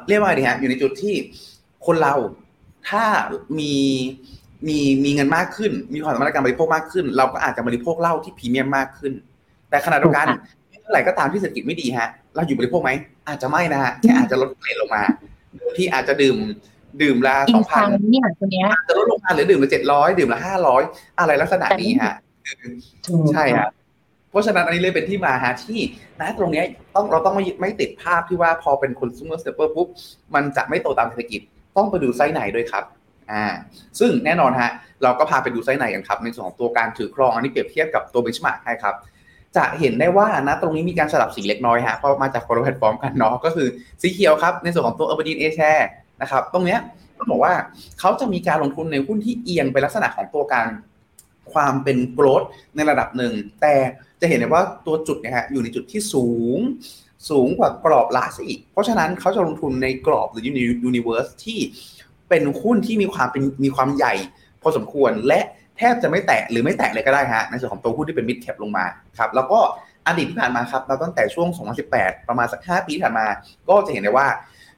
[0.08, 1.14] เรียกว่าไงดีฮะอยู่ในจุดที่
[1.86, 2.14] คนเรา
[2.88, 3.04] ถ้า
[3.58, 3.74] มี
[4.68, 9.12] มีมีเงินมากขึ้น มีความสามารถในการบริโภคมากขึ้น เราก็อาจจะบริโภคเหล้าที่พรีเมียมมากขึ้น
[9.70, 10.26] แต่ขณะเดียวกัน
[10.84, 12.90] เมื่อไหร่ก็ตามที่เศรษฐกิจไม่ดีฮะ เราอยู่บริโภคไหม
[13.28, 15.02] อาจจะไม่นะฮะ แค่อาจจะลดเรทลงมา
[15.76, 16.36] ที่อาจจะดื่ม
[17.02, 20.82] ดื่มละสองพันเนี่ยตัวเนี้ยจะลดลงมาหรือดื่มละเจ็ดร้อยดื่มละห้าร้อย
[21.18, 22.14] อะไรลักษณะนี้ฮะ
[23.32, 23.68] ใช่ฮะ
[24.30, 25.80] เพราะฉะนั้นอันนี้เลยเป็นที่มาฮะที่
[26.20, 26.62] นะตรงนี้
[26.94, 29.88] ต้องเราต้องไม่ไม่ติดภาพที่ว่าพอเป็น consumer staple ปุ๊บ
[30.34, 31.40] มันจะไม่โตตามเศรษฐกิจ
[31.76, 32.84] ต้องไปดูไซส์ไหนด้วยครับ
[33.32, 33.44] อ่า
[34.00, 34.70] ซึ่งแน่นอนฮะ
[35.02, 38.94] เราก็พาไปดูไซส์ไหนกันครับในส่วนของตัวการถือครองอันนี้เปรียบเทียบกับตัว benchmark ให้ครับ
[39.56, 43.68] จะเห็นได้ว่านะตรงนี้มีการสลับสีเล็กน้อยฮะเพราะมาจากคนละแพลตฟอร์มกันเนาะก็คือ
[44.02, 45.88] สีเขียวครับ ในส่วนของตัว u r b a n เอแชร์
[46.22, 46.80] นะครับ ตรงเนี้ย
[47.18, 47.54] ต้องบอกว่า
[48.00, 50.66] เขาจะมีการลงทุนในหุ้นที่เอียงไปลักษณะของตัวการ
[51.52, 52.42] ความเป็นโกรด
[52.76, 53.74] ในระดับหนึ่ง แต่
[54.20, 56.58] จะเห็นได้ว่าตัวจุดนี่ยฮะอยู่ในจุดที่สูง
[57.30, 60.44] สูงกว่ากรอบ large อีก เพราะฉะนั้นเขาจะลงทุนในกรอบหรือ
[60.84, 61.58] universe ที่
[62.28, 64.14] เป็นหุ้นที่มีความเป็นมีความใหญ่
[64.62, 65.40] พอสมควรและ
[65.78, 68.84] แทบจะไม่แตะหรือไม่แตะเลยก็ได้ฮะในส่วนของตัวหุ้นที่เป็น mid cap ลงมา
[69.18, 69.60] ครับแล้วก็
[70.06, 71.48] อดีตที่ผ่านมาครับเราตั้งแต่ช่วง
[71.88, 73.26] 2018 ประมาณสัก 5 ปีที่ผ่านมา
[73.68, 74.28] ก็จะเห็นได้ว่า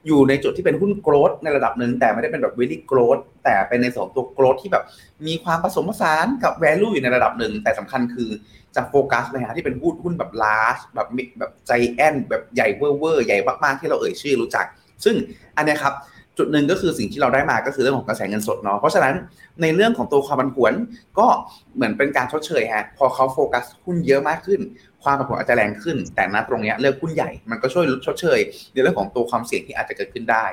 [0.07, 4.85] อยู่ในจุดที่เป็นหุ้น growth ในระดับหนึ่งแต่ไม่ได้เป็นแบบเวลี่ growthแต่เป็นในส่วนตัว growth ที่แบบ
[5.27, 8.31] มีความผสมผสานกับ value อยู่ในระดับหนึ่ง แต่สำคัญคือ
[8.77, 14.67] จะโฟกัสเลยฮะที่เป็นหุ้นหุ้นแบบ large แบบแบบ giant แบบใหญ่เวอร์เวอร์ใหญ่มากๆที่เราเอ่ยชื่อรู้จัก
[15.05, 15.17] ซึ่ง
[15.57, 15.95] อันนี้ครับ
[16.39, 19.15] จุดหนึ่งก็คือสิ่งที่เราได้มาก็คือเรื่องของกระแสเงินสดเนาะเพราะฉะนั้น
[19.63, 20.73] ในเรื่องของตัวความผันผวน
[21.19, 21.27] ก็
[21.75, 24.61] เหมือนเป็นการชดเชยฮะพอเขาโฟกัสหุ้นเยอะมากขึ้น
[25.03, 28.41] ความผันผวนอาจจะแรงขึ้น แต่ณตรงนี้เลือกหุ้นใหญ่มันก็ช่วยลดชดเชย
[28.73, 30.45] ในเรื่องของตัวความเสี่ยงที่อาจจะเกิดขึ้นได้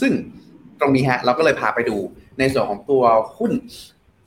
[0.00, 0.12] ซึ่ง
[0.80, 1.96] ตรงนี้ฮะเราก็เลยพาไปดู
[2.38, 3.02] ในส่วนของตัว
[3.38, 3.52] หุ้น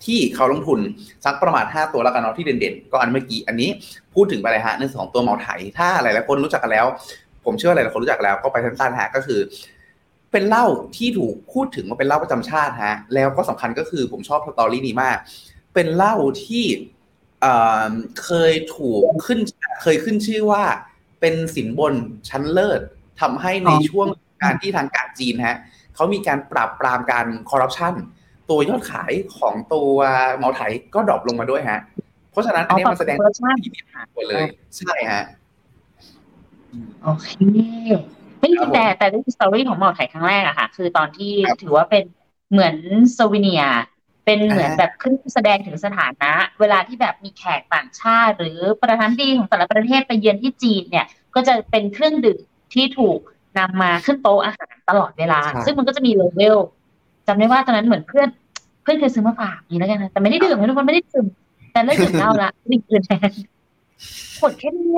[0.06, 0.80] ที่เขาลงทุน
[1.26, 3.70] สักประมาณ 5 ตัวแล้วกันเนาะที่เด่นๆ ก็อันเมื่อกี้อันนี้
[4.16, 6.86] พูดถึงไปเลยฮะในส่วนของตัวเมาไถถ้าหลายๆคนรู้จักกันแล้ว
[7.46, 9.40] ผมเชื่อว่าหลายๆคนรู้จักแล้วก็ไปสั้นๆฮะก็คือ
[10.32, 10.66] เป็นเหล้า
[10.98, 15.18] ที่ถูกพูดถึงว่าเป็นเหล้าประจำชาติฮะแล้วก็สำคัญก็คือผมชอบสตอรี่นี้มาก
[15.74, 16.16] เป็นเหล้า
[16.46, 16.66] ที่
[18.24, 19.40] เคยถูกขึ้น
[19.82, 20.64] เคยขึ้นชื่อว่า
[21.22, 21.94] เป็นสินบน
[22.30, 22.82] ชั้นเลิศ
[23.22, 24.08] ทำให้ในช่วง
[24.44, 25.58] การที่ทางการจีนฮะ
[25.96, 27.94] เขามีการปราบปรามการคอร์รัปชัน
[28.50, 29.92] ตัวยอดขายของตัว
[30.38, 30.62] เหมาไถ
[30.94, 31.80] ก็ drop ลงมาด้วยฮะ
[32.32, 33.80] เพราะฉะนั้นอันนี้มันแสดงที่มี
[34.16, 34.46] หมดเลย
[34.78, 35.24] ใช่ฮะ
[37.04, 37.30] โอเค
[38.40, 42.04] ไม่จริงแต่แต่ด้วย story ของเหมาไถครั้งแรกอะค่ะ คือตอนที่ถือว่าเป็น
[42.52, 42.76] เหมือน
[43.14, 43.64] souvenir
[44.26, 52.42] เป็นเหมือนแบบขึ้นแสดงถึงสถานะ เวลาที่แบบมีแขกต่างชาติ หรือประธานดีของแต่ละประเทศไปเยือนที่จีนเนี่ย ก็จะเป็นเครื่องดื่ม
[52.74, 53.20] ที่ถูก
[53.58, 56.58] นำมาขึ้นโต๊ะอาหารตลอดเวลา ซึ่งมันก็จะมีเลเวล
[57.28, 58.30] จำได้ว่าตอนนั้นเหมือนเพื่อน
[58.84, 61.26] เพื่อนเคยซื้อมาฝากนี่แล้วกันนะแต่ไม่ได้ดื่มทุกคนไม่ได้ดื่ม
[61.72, 63.30] แต่เลิกดื่มเหล้าละดื่มอื่นแทน
[64.40, 64.98] ขวดแค่นี้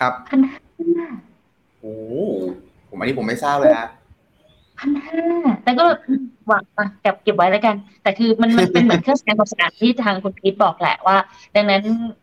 [0.00, 1.08] ครับพันห้า
[1.80, 1.94] โอ้
[2.88, 3.88] ผมอันนี้ผมไม่ทราบเลยฮะ
[4.78, 5.24] พันห้า
[5.64, 5.84] แต่ก็
[6.50, 6.62] วาง
[7.00, 11.16] เก็บเก็บไว้แล้วกัน แต่คือมันมันเป็นเหมือนเครื่องสแกนความสะอาดที่ทางคุณพีทบอกแหละว่า
[11.56, 11.82] ดังนั้น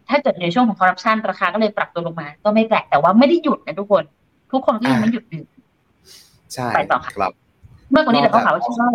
[0.10, 4.04] ถ้าเกิดในช่วงของคอร์รัปชันราคาก็เลยปรับตัวลงมา ก็ไม่แปลกแต่ว่าไม่ได้หยุดนะทุกคน
[4.52, 5.46] ทุกคนก็ยังไม่หยุดดื่ม
[6.54, 7.32] ใช่ไปต่อครับ
[7.92, 8.90] เมื่อคนนี้แต่เขาหาว่าชื่อว่า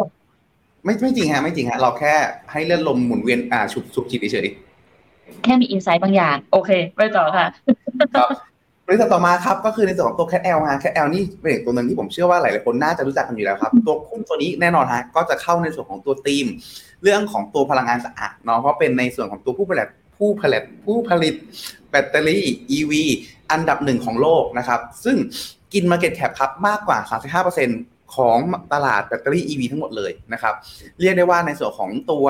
[0.84, 2.14] ไม่ไม่จริงฮะไม่จริงฮะเราแค่
[2.52, 4.48] ให้เลื่อนลมหมุนเวียนอ่าฉุบฉุบจิตเฉย
[5.44, 7.46] แค่มีอินไซต์บางอย่าง โอเค ไปต่อค่ะ
[8.86, 16.46] บริษัทต่อมาครับก็คือในส่วนของตัว CATL ฮะ CATL นี่เป็นตัวหนึ่งที่ผมเชื่อว่าหลายๆคนน่าจะรู้จักกันอยู่แล้วครับ ตัวหุ้นตัวนี้แน่นอนฮะก็จะเข้าในส่วนของตัวทีม
[17.02, 21.34] เรื่องของตัวพลังงานสะอาดเนาะเพราะเป็นในส่วนของตัวผู้ผลิตผู้ผลิตผู้ผลิต
[21.90, 22.44] แบตเตอรี่
[22.76, 22.92] EV
[23.50, 25.16] อันดับหนึ่งของโลกนะครับ ซึ่ง
[25.72, 26.98] กิน Market Cap ครับมากกว่า
[27.62, 28.38] 35%ของ
[28.72, 30.54] ตลาดแบตเตอรี่ EV ทั้งหมดเลยนะครับ
[31.00, 32.26] เรียกได้ว่าในส่วนของตัว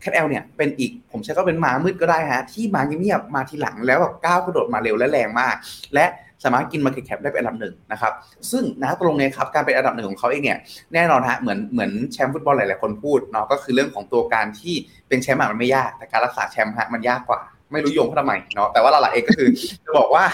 [0.00, 5.54] CATL เนี่ยเป็นอีกผมใช้ก็เป็นม้ามืดก็ได้ฮะที่มาเงียบมาทีหลังแล้วแบบก้าวกระโดดมาเร็วและแรงมาก
[5.94, 6.06] และ
[6.44, 8.12] สามารถกิน market cap ได้เป็นอันดับหนึ่งนะครับ
[8.50, 10.58] ซึ่งณตรงนี้ครับการเป็นอันดับหนึ่งของเขาเองเนี่ย
[10.94, 14.74] แน่นอนฮะเหมือนเหมือนแชมป์ฟุตบอลหลายๆคนพูดเนาะก็คือเรื่องของตัวการที่
[15.08, 17.40] เป็นแชมป์มันไม่ยาก แต่การรักษาแชมป์ฮะมันยากกว่า
[17.72, 19.48] ไม่รู้โยงเขาทำไมเนาะแต่ว่าเราหลักเองก็คือ
[19.84, 20.24] จะบอกว่า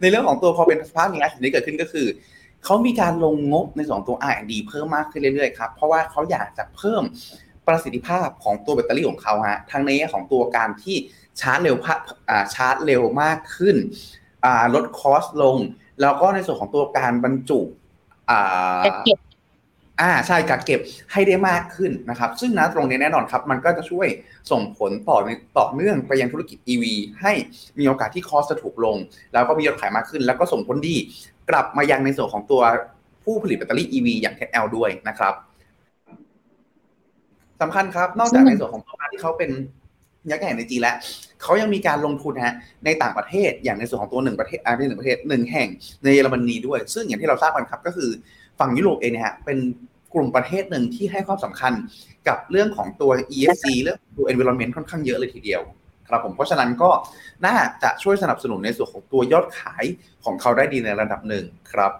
[0.00, 2.06] ในเรื่องของตัวพอเป็นภาพนี้สิ่งที่เกิดขึ้นก็คือ
[2.64, 7.02] เขามีการลงงบในสองตัว R&D เพิ่มมากขึ้นเรื่อยๆครับเพราะว่าเขาอยากจะเพิ่ม
[7.70, 10.96] ประสิทธิภาพของตัวแบตเตอรี่ของเขาฮะทั้งในแง่ของตัวการที่
[11.40, 11.76] ชาร์จเร็ว
[12.54, 13.76] ชาร์จเร็วมากขึ้น
[14.74, 15.56] ลดคอสลง
[16.00, 17.60] แล้วก็ในส่วนของตัวการบรรจุ
[18.82, 19.18] เก็บ
[20.00, 20.80] อ่าใช่กักเก็บ
[21.12, 24.08] ให้ได้มากขึ้นนะครับ ซึ่งนะตรงนี้แน่นอนครับ มันก็จะช่วย
[24.50, 25.18] ส่งผลต่อ
[25.58, 26.84] ต่อเนื่องไปยังธุรกิจ EV
[27.22, 27.32] ให้
[27.78, 28.96] มีโอกาสที่คอสจะถูกลง
[29.32, 30.96] แล้วก็มียอดขายมากขึ้น แล้วก็ส่งผลดี
[31.50, 32.62] กลับมายังในส่วนของตัว
[33.24, 35.34] ผู้ผลิตแบตเตอรี่ EV อย่าง TEL ด้วยนะครับ
[37.60, 39.50] สำคัญครับ นอกจากในส่วนของตัวที่เขาเป็น
[40.30, 40.96] ยักษ์ใหญ่ในจีนแล้ว
[41.42, 45.68] เขายังมีการลงทุนฮะในต่างประเทศอย่างในส่วนของตัวหนึ่งประเทศอ่าหนึ่งประเทศหนึ่งแห่ง
[46.02, 48.10] ในเยอรมนีด้วย ซึ่งอย่างที่เราทราบกันครับก็คือ
[48.58, 49.58] ฝั่งยุโรปเองเนี่ยฮะเป็น
[50.14, 51.72] กลุ่มประเทศหนึ่งที่ให้ความสำคัญ
[52.28, 55.62] กับเรื่องของตัว ESG เรื่องตัว environment ค่อนข้างเยอะเลยทีเดียว
[56.08, 56.90] ครับผมเพราะฉะนั้นก็
[57.46, 59.84] น่าจะช่วยสนับสนุนในส่วนของตัวยอดขาย
[60.24, 61.92] ของเขาได้ดีในระดับหนึ่งครับ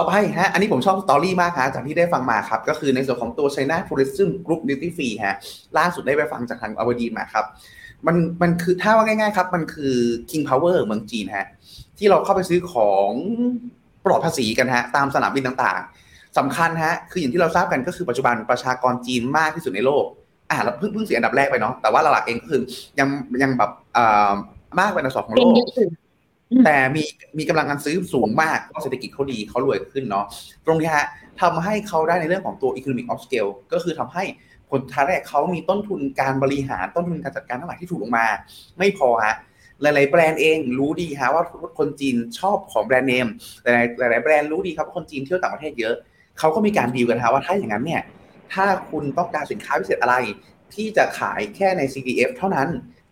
[0.00, 5.36] ต่อไปฮะ อันนี้ผมชอบสตอรี่มากฮะจากที่ได้ฟังมาครับ ก็คือในส่วนของตัว China Tourism Group Duty Free ฮะ
[5.78, 7.44] ล่าสุดได้ไปฟังจากทางอวดีมาครับ
[8.06, 9.94] มัน มันคือถ้าว่าง่ายๆครับ มันคือ
[10.30, 11.46] King Power เมืองจีนฮะ
[11.98, 13.10] ที่เราเข้าไปซื้อของ
[14.04, 20.04] ปลอดภาษีกันฮะ ตามสนามบินต่างๆสำคัญฮะ คืออย่างที่เราทราบกันก็คือปัจจุบันประชากรจีนมากที่สุดในโลก
[20.50, 22.62] อ่าเราเพิ่งเพิ่งเสียอันดับแรกไปเนาะ แต่ว่าหลักเองก็คือ
[22.98, 23.08] ยัง
[23.42, 24.30] ยังแบบอ่า
[24.78, 25.54] มากเป็นอันดับสองของโลก
[26.64, 27.04] แต่มี
[27.38, 30.24] มีกำลังการซื้อสูงมากเพราะเศรษฐกิจเขาดีเขารวยขึ้นเนาะ
[30.66, 31.06] ตรงนี้ฮะ
[31.40, 34.24] ทำให้เขาได้ในเรื่องของตัว economic of scale ก็คือทำให้
[34.70, 38.26] ผลท้าแรกเขามีต้นทุนการบริหารต้นทุนการจัดการทั้งหลายที่ถูกลงมา
[38.78, 39.34] ไม่พอฮะ
[39.82, 41.44] หลาย ๆ แบรนด์เองรู้ดีฮะว่า
[41.78, 43.26] คนจีนชอบของแบรนด์เนม
[43.62, 45.94] หลายหลาย ๆ แบรนด์รู้ดีครับว่าคนจีนเที่ยวต่างประเทศเยอะ
[46.38, 48.02] เขาก็มีการดีลกันฮะว่าถ้าอย่างนั้นเนี่ย
[48.54, 50.16] ถ้าคุณต้องการสินค้าพิเศษอะไร
[50.74, 52.68] ที่จะขายแค่ใน CDF เท่านั้น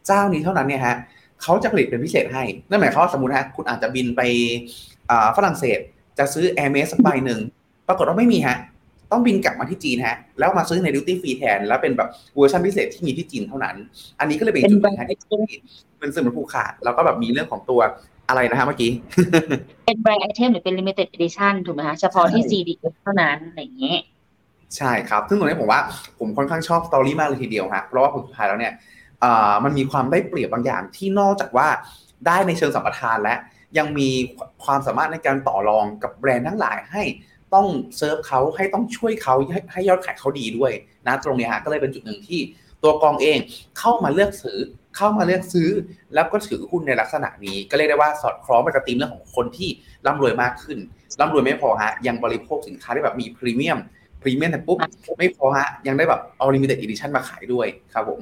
[0.06, 0.96] เจ้านี้เท่านั้นเนี่ยฮะ
[1.42, 4.20] เขาจะผลิตเป็นพิเศษให้ นั่นหมายความว่าสมมติฮะคุณอาจจะบินไป
[5.36, 5.78] ฝรั่งเศส
[6.18, 7.40] จะซื้อ Air m e s สักใบหนึ่ง
[7.88, 8.56] ปรากฏว่าไม่มีฮะ
[9.12, 13.76] ต้องบินกลับมาที่จีนฮะ แล้วมาซื้อใน duty free แทน แล้วเป็นแบบเวอร์ชันพิเศษที่มีที่จีนเท่านั้น
[14.20, 17.80] อันนี้ก็เลยเป็นจุดหนึ่งที่เป็นเสมือนผูกขาด แล้วก็แบบมีเรื่องของตัว
[18.28, 18.90] อะไรนะฮะเมื่อกี้
[19.86, 23.98] เป็นแบรนด์ item หรือเป็น limited edition ถูกไหมคะเฉพาะที่ CDF เท่านั้นอะไรอย่างเงี้ย
[24.76, 25.80] ใช่ครับ ซึ่งตรงนี้ผมว่า
[26.18, 28.72] ผมค่อนข้างชอบ story มากเลยทีเดียวฮะ เพราะว่าผลสุดท้ายแล้วเนี่ย
[29.64, 31.68] มันมีความได้เปรียบบางอย่างที่นอกจากว่า
[32.26, 33.36] ได้ในเชิงสัมปทานและ
[33.78, 34.08] ยังมี
[34.64, 37.02] ความสามารถในการต่อรองกับแบรนด์ทั้งหลายให้
[37.54, 40.72] ต้องเซิร์ฟเขาให้ต้องช่วยเขาให้ให้ยอดขายเขาดีด้วย
[41.06, 42.40] ณตรงนี้ฮะก็เลยเป็นจุดหนึ่งที่
[42.82, 43.38] ตัวกองเอง
[43.78, 44.58] เข้ามาเลือกซื้อ
[44.96, 45.68] เข้ามาเลือกซื้อ
[46.14, 49.68] แล้วก็ถือหุ้นในลักษณะนี้ก็เรียกได้ว่าสอดคล้องไปกับธีมเรื่องของคนที่
[50.06, 50.78] ร่ำรวยมากขึ้น
[51.20, 53.78] ร่ำรวยไม่พอฮะยังบริโภคสินค้าได้แบบมี premium
[54.22, 54.78] premium แต่ปุ๊บ
[55.18, 58.20] ไม่พอฮะยังได้แบบ limited edition มาขายด้วยครับผม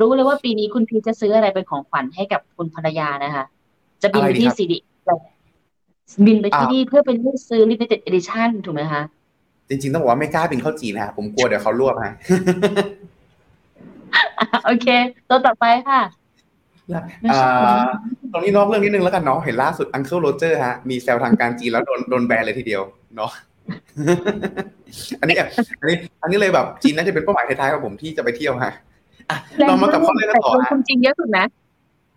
[0.00, 3.44] รู้เลยว่าปีนี้คุณพีจะซื้ออะไรเป็นของขวัญให้กับคุณภรรยานะคะ
[4.02, 4.78] จะบินไปที่ซีดี
[6.26, 9.02] บินไปที่นี่เพื่อเป็นเลือกซื้อ limited edition ถูกไหมคะ
[9.68, 12.12] จริงๆต้องบอกว่าไม่กล้าบินเข้าจีนนะผมกลัวเดี๋ยวเขารวบฮะ
[14.64, 14.86] โอเค
[15.28, 16.00] ตัวต่อไปค่ะ
[18.32, 22.82] ตรงนี้นอกเรื่องนิดนึงแล้วกันเนาะเห็นล่าสุด Uncle Roger ฮะมีแซวทางการจีนแล้วโดนโดนแบนเลยทีเดียว
[23.16, 23.30] เนาะ
[25.20, 28.72] อันนี้อันนี้ อันนี้เลยแบบจีนน่าจะเป็นเป้าหมายท้ายๆของผมที่จะไปเที่ยวฮะ
[29.58, 31.46] เรามากับข้อเล่นต่อฮะคนจีนเยอะสุดนะ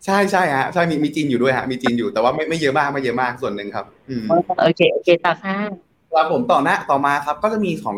[0.06, 4.26] ใช่ใช่ฮะใช่มีมีจีนอยู่ด้วยฮะมีจีนอยู่แต่ว่าไม่ไม่เยอะมากไม่เยอะมากส่วนหนึ่งครับอืม
[4.62, 5.58] โอเคโอเคต่อค่ะ
[6.14, 7.98] ครับผมต่อหน้าต่อมาครับ ก็จะมีของ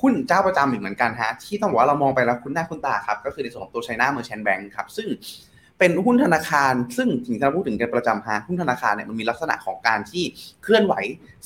[0.00, 5.08] หุ้นเจ้าประจำอีกเหมือนกันฮะที่ต้องบอกว่าเรามองไปแล้วคุ้นหน้าคุ้นตาครับ ก็คือในส่วนของตัว China Merchants Bank ครับ ซึ่ง
[5.78, 10.24] เป็นหุ้นธนาคาร ซึ่งถึงจะพูดถึงกันประจำฮะหุ้นธนาคารเนี่ยมันมีลักษณะของการที่
[10.62, 10.94] เคลื่อนไหว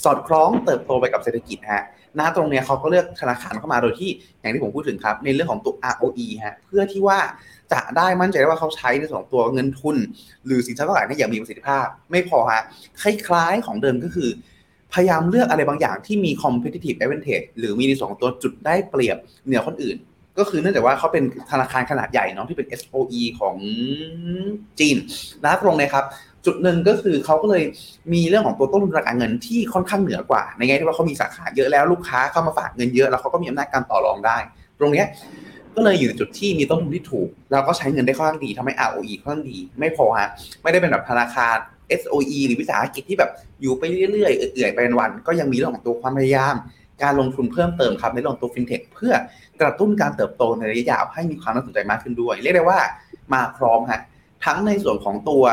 [0.04, 7.18] สอดคล้องเติบโตไปกับเศรษฐกิจฮะห น้าตรงเนี้ยเขาก็เลือกธนาคารเข้ามาโดยที่อย่างที่ผมพูดถึงครับ ในเรื่องของตัว ROE ฮะเพื่อที่ว่า
[7.73, 9.97] จะได้มั่นใจได้ว่าเขาใช้ในส่วนของตัวเงินทุน
[10.47, 12.62] หรือสินทรัพย์ต่างๆเนี่ยอย่างมีประสิทธิภาพ ไม่พอฮะ
[13.03, 14.31] คล้ายๆของเดิมก็คือ
[14.94, 19.16] พยายามเลือกอะไรบางอย่างที่มี competitive advantage หรือมีในส่วนของตัวจุดได้เปรียบ
[19.47, 19.99] เหนือคนอื่น
[20.38, 23.57] ก็คือเนื่องจากว่าเขาเป็นธนาคารขนาดใหญ่เนาะที่เป็น SOE ของ
[24.81, 24.97] จีน
[25.44, 26.05] นะตรงนี้ครับ
[26.49, 27.65] จุดหนึ่งก็คือเขาก็เลย
[28.13, 34.37] มีเรื่องของตัวต้นทุนการเงินที่ค่อนข้างเหนือกว่า ในแง่ที่ว่าเขามีสาขาเยอะแล้วลูกค้าเข้ามาฝากเงินเยอะแล้วเขาก็มีอำนาจการต่อรองได้
[34.79, 35.05] ตรงนี้
[35.75, 40.31] ก็เลยอยู่ในจุดที่มีต้นทุนที่ถูก แล้วก็ใช้เงินได้ค่อนข้างดีทำให้ ROE ค่อนข้างดี ไม่พอฮะ
[40.63, 41.57] ไม่ได้เป็นแบบธนาคาร
[42.01, 43.31] SOE หรือวิสาหกิจที่แบบ
[43.61, 43.83] อยู่ไป
[44.13, 46.55] เรื่อยๆเอื่อยๆไปวันก็ยังมีเรื่องของตัวความพยายาม
[47.03, 49.15] การลงทุนเพิ่มเติมครับในเรื่องตัวฟินเทคเพื่อ
[49.61, 52.79] กระตุ้นการเติบโตในระยะยาวให้มีความน่าสนใจมากขึ้นด้วย เรียกได้ว่า
[53.33, 54.01] มาพร้อมฮะ
[54.44, 55.44] ทั้งในส่วนของตัว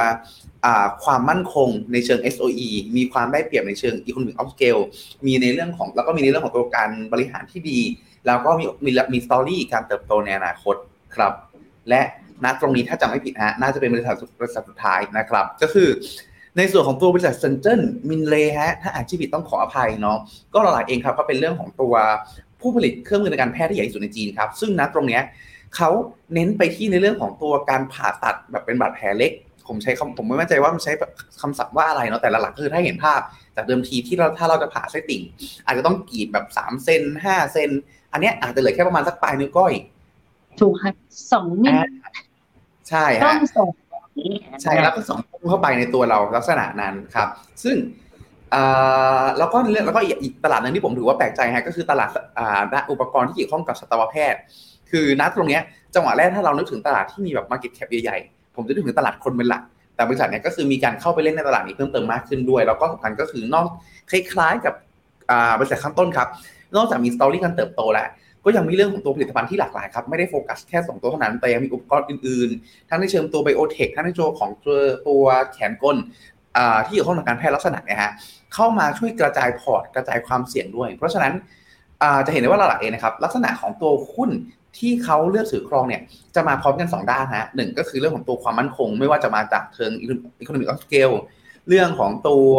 [1.03, 4.81] ความมั่นคงในเชิง SOE มีความได้เปรียบในเชิง Economic of Scale
[5.25, 7.79] มีในเรื่องของแล้วก็มีในเรื่องของตัวการบริหารที่ดี
[8.27, 10.75] แล้วก็มีมีมี story การเติบโตในอนาคต
[11.15, 11.33] ครับ
[11.89, 12.01] และ
[12.43, 15.89] ณตรงนี้ถ้าจำไม่ผิดฮะน่าจะเป็นบริษัทบริษัทสุดท้ายนะครับ ก็คือ
[16.57, 20.17] ในส่วนของตัวบริษัทเซนเจนมินเลฮะถ้าอ่านชื่อผิดต้องขออภัยเนาะ
[20.53, 21.93] ก็หลายเองครับก็เป็นเรื่องของตัว
[22.61, 25.21] ผผู้ผลิตเครื่องมือในการแพทย์ที่ใหญ่ที่สุดในจีนครับ ซึ่งณตรงเนี้ย
[25.75, 25.89] เขา
[26.33, 29.31] เน้นไปที่ในเรื่องของตัวการผ่าตัดแบบเป็นบาดแผลเล็ก
[29.67, 30.93] ผมใช้คำผมไม่มั่นใจว่ามันใช้
[31.41, 33.21] คำศัพท์ว่าอะไรเนาะแต่หลักๆคือถ้าเห็นภาพ
[33.55, 35.21] จากเดิมทีที่เราถ้าเราจะผ่าไส้ติ่ง
[35.65, 37.69] อาจจะต้องกรีดแบบสามเซนห้าเซน
[38.11, 39.73] อันเนี้ยอาจจะเหลือแค่ประมาณสักปลายนิ้วก้อย
[40.59, 40.91] ถูกค่ะ
[41.31, 41.75] สองมิล
[42.89, 43.69] ใช่ต้อฮะงส่ง
[44.61, 47.29] ใช่แล้วก็สองพุ่งเข้าไปในตัวเราลักษณะนั้นครับ
[47.63, 47.75] ซึ่ง
[48.53, 52.09] อ่าแล้วก็แล้วก็อีกตลาดหนึงที่ผมถือว่าแปลกใจฮะก็คือตลาด
[52.39, 54.41] อ่าด้านอุปกรณ์ที่เกี่ยวข้องกับสัตวแพทย์
[54.95, 55.61] คือนัดตรงเนี้ย
[55.95, 59.63] จังหวะแรกถ้าเรานึกถึงตลาดที่มีแบบ market cap ใหญ่ๆผมจะนึกถึงตลาดคนเป็นหลัก
[59.95, 63.65] แต่บริษัทเนี้ยก็คือมีการเข้าไปเล่นในตลาดนี้เพิ่มเติมมากขึ้นด้วย แล้วก็สำคัญก็คือนอก
[64.09, 64.73] คล้ายๆกับ
[65.29, 66.27] อ่าบริษัทข้างต้นครับ
[66.75, 68.07] นอกจากมีสตอรี่การเติบโตแล้ว
[68.45, 74.77] ก็ยังมีเรื่องของตัวผลิตภัณฑ์ที่หลากหลายครับ ไม่ได้โฟกัสแค่สองตัวเท่านั้น แต่ยังมีอุปกรณ์อื่นๆ ทั้งในเชิงตัว biotech ทั้งในตัวของตัว
[75.07, 75.97] ตัวแขนกล
[76.85, 78.11] ที่เกี่ยวข้องกับการแพทย์ลักษณะเนี่ยฮะ
[78.53, 81.33] เข้ามาช่วยกระจาย port กระจายความเสี่ยงด้วย เพราะฉะนั้น
[82.25, 84.29] จะเห็นได้ว่าหลักๆเองนะครับลักษณะของตัวหุ้น
[84.77, 86.01] ที่เขาเลือกถือครองเนี่ย
[86.35, 89.91] จะมาพร้อมกันสองด้านฮะหนึ่งก็คือเรื่องของตัวความมั่นคง ไม่ว่าจะมาจากเชิง
[90.41, 91.15] economic of scale
[91.69, 92.49] เรื่องของตัว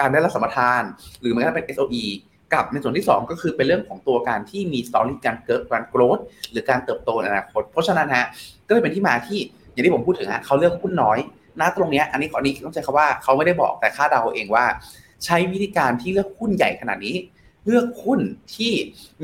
[0.00, 0.82] การได้รับสัมปทาน
[1.20, 2.04] หรือแม้กระทั่งเป็น SOE
[2.54, 6.18] กับในส่วนที่ 2 ก็คือเป็นเรื่องของตัวการที่มีสตอรี่การเกิดการโกรธ
[6.50, 8.26] หรือการเติบโตในอนาคต เพราะฉะนั้นฮะ
[8.68, 9.38] ก็เลยเป็นที่มาที่
[9.72, 11.18] อย่างที่ผมพูดถึงฮะเขาเลือกหุ้นน้อย
[11.60, 14.64] ณตรงเนี้ยอันนี้ขอนี้ต้องใช้คำว่าเขาไม่ได้บอกแต่คาดเดาเองว่า
[15.24, 17.14] ใช้วิธีการที่เลือกหุ้นใหญ่ขนาดนี้
[17.66, 18.20] เลือกหุ้น
[18.56, 18.72] ที่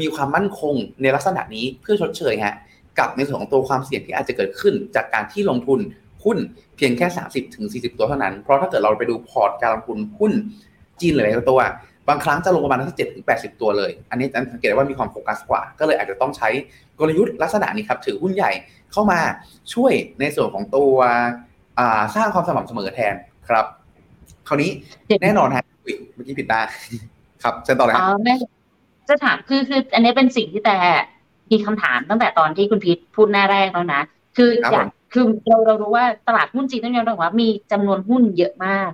[0.01, 2.57] มีความมั่นคงในลักษณะนี้เพื่อชดเชยฮะ
[2.99, 5.81] กับในส่วนของตัวความเสี่ยงที่อาจจะเกิดขึ้น จากการที่ลงทุน
[6.25, 6.39] หุ้น
[6.77, 10.33] เพียงแค่ 30ถึง40ตัวเท่านั้น เพราะถ้าเกิดเราไปดูพอร์ตการลงทุนหุ้น
[11.01, 11.61] จีนหลายตัว
[12.09, 16.49] บางครั้งจะลงประมาณสักเจ็ดถึงแปดสิบตัวเลย อันนี้สังเกตได้ว่ามีความโฟกัสกว่า ก็เลยอาจจะต้องใช้
[16.99, 18.53] กลยุทธ์ลักษณะนี้ครับ ถือหุ้นใหญ่
[18.93, 19.21] เข้ามา
[19.75, 20.95] ช่วยในส่วนของตัว
[22.15, 23.15] สร้างความสม่ำเสมอแทน
[23.49, 23.67] ครับ
[24.49, 24.71] คราวนี้
[25.23, 25.65] แน่นอนฮะ
[26.15, 26.61] เมื่อกี้ผิดหน้า
[27.43, 28.35] ครับเชิญต่อเลยอ๋ฮะอไม่
[29.09, 30.77] จะถามคือคือ อันนี้เป็นสิ่งที่แต่
[31.51, 34.03] มีคำถามตั้งแต่ตอนที่คุณพีทพูดหน้าแรกแล้วนะ
[34.37, 38.91] คืออยากคือเราเรารู้ว่าตลาดหุ้นจีนต้องยอมรับว่ามีจำนวนหุ้นเยอะมาก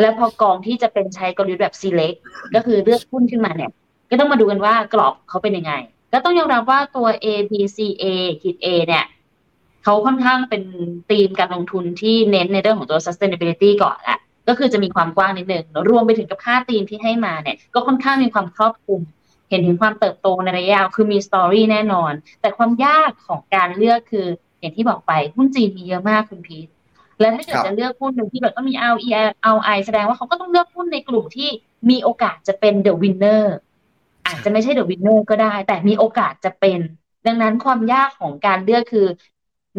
[0.00, 2.18] แล้วพอกองที่จะเป็นใช้กลยุทธ์แบบ select
[2.54, 3.70] ก็คือเลือกหุ้นขึ้นมาเนี่ย
[4.10, 5.72] ก็ต้องมาดูกันว่ากรอบเขาเป็นยังไง
[6.12, 8.04] ก็ต้องยอมรับว่าตัว A B C A
[8.42, 9.04] ขีด A เนี่ย
[9.84, 10.62] เขาค่อนข้างเป็น
[11.10, 14.18] ธีมการลงทุนที่เน้นในเรื่องของตัว sustainability ก่อนแหละ
[14.50, 19.00] ก็คือจะมีความกว้างนิดนึงรวมไปถึงกับค่าธีมที่ให้มาเนี่ย ก็ค่อนข้างมีความครอบคลุม
[19.48, 24.26] เห็นถึงความเติบโตในระยะยาวคือมีสตอรี่แน่นอน แต่ความยากของการเลือกคือ
[24.60, 26.68] อย่างที่บอกไปหุ้นจีนมีเยอะมากคุณพีท
[27.20, 29.08] แล้วถ้าเกิดจะเลือกหุ้นหนึ่งที่แบบต้องมี RE
[29.56, 31.48] RI แสดงว่าเขาก็ต้องเลือกหุ้นในกลุ่มที่
[31.90, 33.44] มีโอกาสจะเป็น the winner
[34.26, 36.80] อาจจะไม่ใช่ the winner ก็ได้ แต่มีโอกาสจะเป็น
[37.26, 39.06] ดังนั้นความยากของการเลือกคือ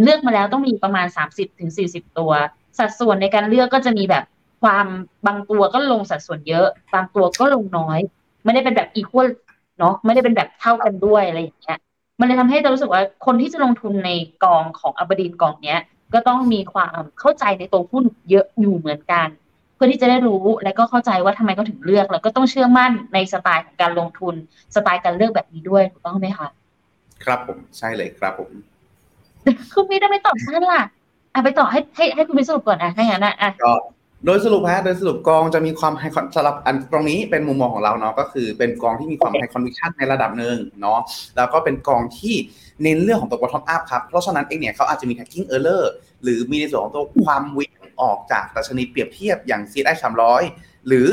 [0.01, 2.31] เลือกมาแล้วต้องมีประมาณ 30ถึง40 ตัว
[2.79, 4.23] สัดส่วนในการเลือกก็จะมีแบบ
[4.61, 4.85] ความ
[5.27, 7.99] บางตัวก็ลงสัดส่วนเยอะ บางตัวก็ลงน้อย
[8.43, 9.27] ไม่ได้เป็นแบบ equal
[9.79, 11.79] เนาะไม่ได้เป็นแบบเท่ากันด้วยอะไรอย่างเงี้ย
[12.19, 14.11] มันเลยทำให้เรารู้สึกว่าคนที่จะลงทุนใน
[14.43, 15.79] กองของอับดีนกองเนี้ย
[16.13, 19.27] ก็ต้องมีความเข้าใจในตัวหุ้นเยอะอยู่เหมือนกัน
[19.75, 24.35] เพื่อที่จะได้รู้และก็เข้าใจว่าทำไมเขาถึงเลือก แล้วก็ต้องเชื่อมั่นในสไตล์ของการลงทุน
[24.75, 26.47] สไตล์การเลือกแบบนี้ด้วยถูกต้องไหมคะ
[27.23, 28.51] ครับผมใช่เลยครับผม
[29.73, 30.81] คุณไม่ได้ไม่ตอบท่านล่ะ
[31.33, 33.73] อะไปต่อให้ให้ให้คุณไปสรุปก่อนอะถ้าอย่างนั้นอะอะก็
[34.25, 40.99] โดยสรุปฮะโดยสรุปกองจะมีความ high con สำหรับอันตรงนี้เป็นมุมมองของเราเนาะก็คือเป็นกองที่มีความ high conviction ในระดับหนึ่งเนาะ
[41.37, 42.35] แล้วก็เป็นกองที่
[42.83, 45.83] เน้นเรื่องของตัว bottom up ครับ เพราะฉะนั้นเองเนี่ยเขาอาจจะมี tracking error
[46.23, 49.95] หรือมีในส่วนของตัวความวิ่งออกจากดัชนีเปรียบเทียบอย่าง CSI
[50.41, 51.07] 300 หรือ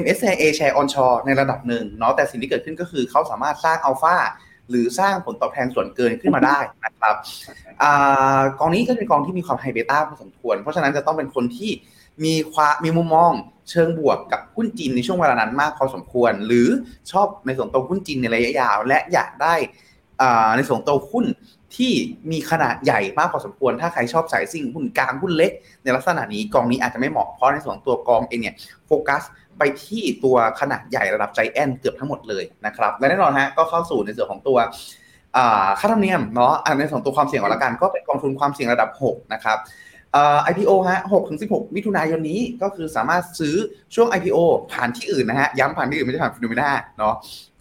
[0.00, 4.16] MSCI China A Onshore ในระดับหนึ่งเนาะแต่สิ่งที่เกิดขึ้นก็คือเขาสามารถสร้างอัลฟา
[4.70, 7.14] หรือสร้างผลตอบแทนส่วนเกินขึ้นมาได้นะครับ
[7.82, 11.70] อากองนี้ก็เป็นกองที่มีความไฮเบต้าพอสมควร เพราะฉะนั้นจะต้องเป็นคนที่
[12.24, 13.32] มีความมีมุมมอง
[13.70, 16.68] เชิงบวกกับหุ้นจีนในช่วงเวลานั้นมากพอสมควร หรือ
[17.12, 19.54] ชอบในส่วนตัวหุ้นจีนในระยะยาว และอยากได้
[20.56, 21.26] ในส่วนตัวหุ้น
[21.76, 21.92] ที่
[22.30, 28.54] มีขนาดใหญ่มากพอสมควร ถ้าใครชอบสายซิ่งหุ้นกลางหุ้นเล็ก ในลักษณะนี้กองนี้อาจจะไม่เหมาะเพราะในส่วนของตัวกองเองเนี่ย
[28.86, 29.22] โฟกัส
[29.58, 34.58] ไปที่ตัวขนาดใหญ่ระดับใจแอนเกือบทั้งหมดเลยนะครับและแน่นอนฮะก็เข้าสู่ในส่วนของตัว
[35.78, 39.58] ค่าธรรมเนียมเนาะในส่วนตัวความเสี่ยงของละกันก็เป็นกองทุนความเสี่ยงระดับ 6 นะครับ
[40.50, 43.54] IPO ฮะ6ถึง16 มิถุนายนนี้ก็คือสามารถซื้อ
[43.94, 44.38] ช่วง IPO
[44.72, 47.14] ผ่านที่อื่นนะฮะ ย้ำผ่านที่อื่นไม่ใช่ผ่านฟิโนเมนาเนาะ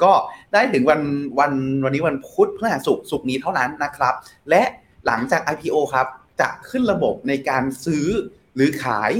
[0.03, 0.11] ก็
[0.53, 1.01] ได้ถึงวัน
[1.39, 4.13] วันวันนี้วันพุธพฤหัสศุกร์ศุกร์นี้เท่านั้นนะครับ
[4.49, 4.63] และ
[5.05, 6.07] หลังจาก IPO ครับ
[6.41, 8.05] จะขึ้นระบบในการซื้อ
[8.55, 9.11] หรือขาย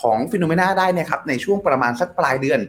[0.00, 2.60] ของฟิโนเมนาได้นะครับ ในช่วงประมาณสักปลายเดือน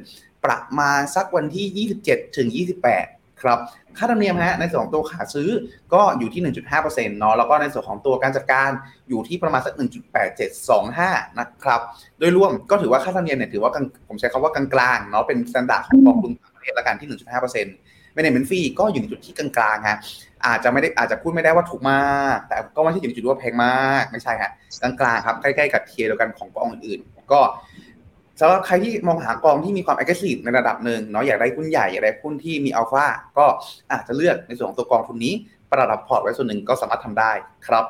[0.46, 2.48] ประมาณสักวันที่ 27ถึง
[2.88, 3.60] 28 ครับ
[3.98, 5.50] ค่าธรรมเนียมฮะในส่วนของตัวขาซื้อ
[5.94, 6.42] ก็อยู่ที่
[6.76, 8.70] 1.5%เนาะแล้วก็ในส่วนของตัวการจัดการ
[9.10, 9.74] อยู่ที่ประมาณสัก
[10.56, 11.82] 1.8725 นะครับ
[12.20, 19.98] โดยรวมก็ถือว่าค่าธรรมเนียมเนี่ยถือว่ากลางผมใช้คำว่ากลางๆเนาะเป็นมาตรฐานของกองทุนต่างประเทศละกันที่ 1.5% management fee ก็อยู่ในจุดที่กลางๆฮะ
[20.46, 24.52] อาจจะไม่ได้อาจจะพูดไม่ได้ว่าถูกมาก แต่ก็ไม่ใช่อยู่ในจุดว่าแพงมากไม่ใช่ฮะ
[24.82, 27.40] กลางๆครับใกล้ๆกับเทียร์เดียวกันของกองอื่นๆ ก็
[28.42, 33.06] สำหรับใครที่มองหากองที่มีความ aggressive ในระดับหนึ่งเนาะอยากได้หุ้นใหญ่อยากได้หุ้นที่มีอัลฟา
[33.38, 33.46] ก็
[33.92, 35.34] อาจจะเลือกในส่วนของตัวกองทุนนี้
[35.72, 37.32] ประดับพอร์ตไว้ส่วนหนึ่งก็สามารถทำได้
[37.68, 37.86] ครับ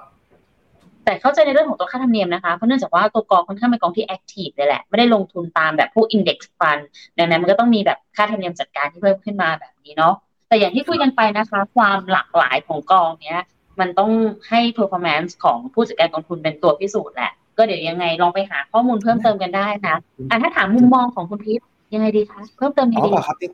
[1.06, 6.78] แต่เข้าใจในเรื่องของตัวค่าธรรมเนียมนะคะ เพราะเนื่องจากว่าตัวกองค่อนข้างเป็นกองที่ active เลยแหละ ไม่ได้ลงทุนตามแบบพวก index fund
[7.18, 10.14] ดังนั้นมันก็ต้องมีแบบค่าธรรมเนียมจัดการที่เพิ่มขึ้นมาแบบนี้เนาะ
[10.48, 13.42] แต่อย่างที่คุยกันไปนะคะ ความหลากหลายของกองเนี้ย
[13.80, 14.12] มันต้อง
[14.50, 19.98] ให้ performance ของผู้จัดการกองทุนเป็นตัวพิสูจน์แหละ ก็เดี๋ยวยังไงลองไปหาข้อมูลเพิ่มเติมกันได้นะ
[20.30, 21.62] อะถ้าถามมุมมองของคุณพีท
[21.94, 23.46] ยังไงดีคะเพิ่มเติมยังอ๋ไงอดีเปล่าครับจ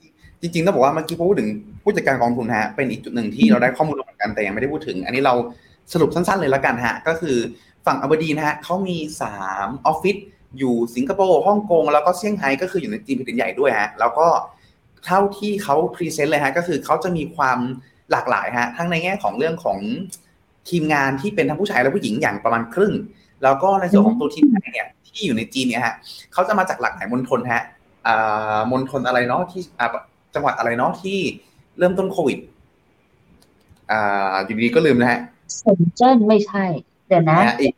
[0.44, 1.50] ริงๆจริงๆต้องบอกว่าเมื่อกี้พูดถึง
[1.84, 5.34] ผู้จัดการกองทุนฮะเป็นอีกจุดหนึ่งที่เราได้ข้อมูลเหมือนกันแต่ยังไม่ได้พูดถึง อันนี้เรา
[5.94, 7.38] สรุปสั้นๆเลยแล้วกันฮะก็คือ
[7.86, 8.98] ฝั่ง abrdn นะฮะเขามี
[9.42, 10.18] 3ออฟฟิศ
[10.58, 14.28] อยู่สิงคโปร์ฮ่องกงแล้วก็เซี่ยงไฮ้ก็คืออยู่ในจีนแผ่นดินใหญ่ด้วยฮะแล้วก็
[15.06, 17.60] เท่าที่เขา present เลยฮะก็คือเขาจะมีความ
[18.12, 19.80] หลากหลายฮะทั้งในแง่ของเรื่องของ
[20.70, 22.94] ทีมงานที่เป็นทั้งผู้ชายและผู้หญิงอย่างประมาณครึ่ง
[23.44, 25.96] แล้วก็ในส่วนของตัวทีมงานเนี่ยที่อยู่ในจีนเนี่ยฮะ
[26.34, 27.64] เขาจะมาจากหลากหลายมณฑลฮะ
[28.08, 29.88] อ่ามณฑลอะไรเนาะที่อ่า
[30.36, 31.20] จังหวัดอะไรเนาะที่
[31.78, 32.40] เริ่มต้นโควิด
[33.92, 35.20] อ่าอยู่ดีๆก็ลืมนะฮะ
[35.58, 36.64] เซนเจิ้นไม่ใช่
[37.08, 37.74] เดี๋ยวนะนะฮะอีก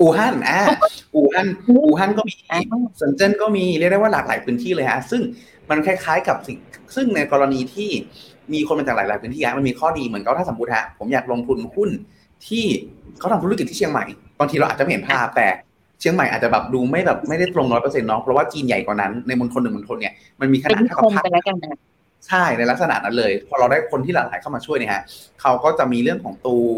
[0.00, 0.60] อู่ฮั่นอ่า
[1.14, 1.48] อู่ฮั่น
[1.86, 2.60] อู่ฮั่นก็มีอ่า
[2.96, 5.22] เซินเจิ้นก็มีเรียกได้ว่าหลากหลายพื้นที่เลยฮะ ซึ่ง
[5.70, 6.58] มันคล้ายๆกับสิ่ง
[6.94, 7.90] ซึ่งในกรณีที่
[8.52, 11.90] มีคนมาจากหลายๆพื้นที่ฮะมันมีข้อดีเหมือนกับถ้าสมมติฮะผมอยากลงทุนหุ้น
[12.48, 12.64] ที่
[13.18, 14.04] เขาทำธุรกิจที่เชียงใหม่
[14.40, 15.48] บางทีเราอาจจะไม่เห็นภาพแต่
[16.00, 21.78] เชียงใหม่อาจจะแบบดูไม่แบบไม่ได้ตรงร้อยเปอร์เซ็นต์เนาะเพราะว่าจีนใหญ่กว่านั้นในมณฑลหนึ่งมณฑลเนี่ยมันมีขเป็นนาดนิเท่าคกับมภาคไปแล้วกันนะ
[22.26, 25.02] ใช่ในลักษณะนั้นเลย พอเราได้คนที่หลากหลายเข้ามาช่วยเนี่ยฮะ
[25.40, 26.72] เขาก็จะมีเรื่องของตัว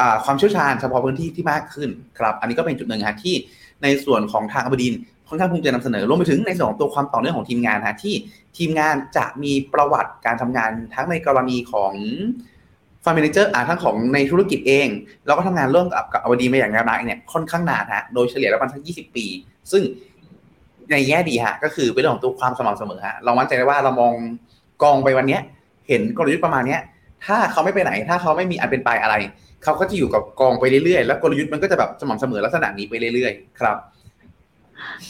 [0.00, 3.34] อ่าความเชี่ยวชาญเฉพาะพื้นที่ที่มากขึ้นครับ อันนี้ก็เป็นจุดหนึ่งฮะที่
[3.82, 8.14] ในส่วนของทางอบดินทร์ค่อนข้างภูมิใจนำเสนอรวมไปถึงในส่วนของตัวความต่อเนื่องของทีมงานฮะที่
[8.58, 11.92] ทีมงานจะมีประวัติการทำงานทั้งในกรณีของ
[13.06, 14.88] ฟาร์ม m นเจอร์อ่าทั้งของในธุรกิจเอง
[15.26, 19.26] แล้วก็ทำงานร่วมกับกับ abrdn มาอย่างยาวนานเนี่ยค่อนข้างนานฮะโดยเฉลี่ยแล้วมันสักยี่สิบปี
[19.72, 19.82] ซึ่ง
[20.90, 24.12] ในแง่ดีฮะก็คือเป็นเรื่องของตัวความสม่ำเสมอฮะเรามั่นใจได้ว่าเรามอง
[24.82, 25.42] กองไปวันเนี้ย
[25.88, 26.80] เห็นกลยุทธ์ประมาณเนี้ย
[27.26, 29.14] ถ้าเขาไม่ไปไหน ถ้าเขาไม่มีอันเป็นไปอะไร
[29.64, 33.76] เขาก็จะอยู่กับกองไปเรื่อยๆ แล้วกลยุทธ์มันก็จะแบบสม่ำเสมอลักษณะนี้ไปเรื่อยๆ ครับ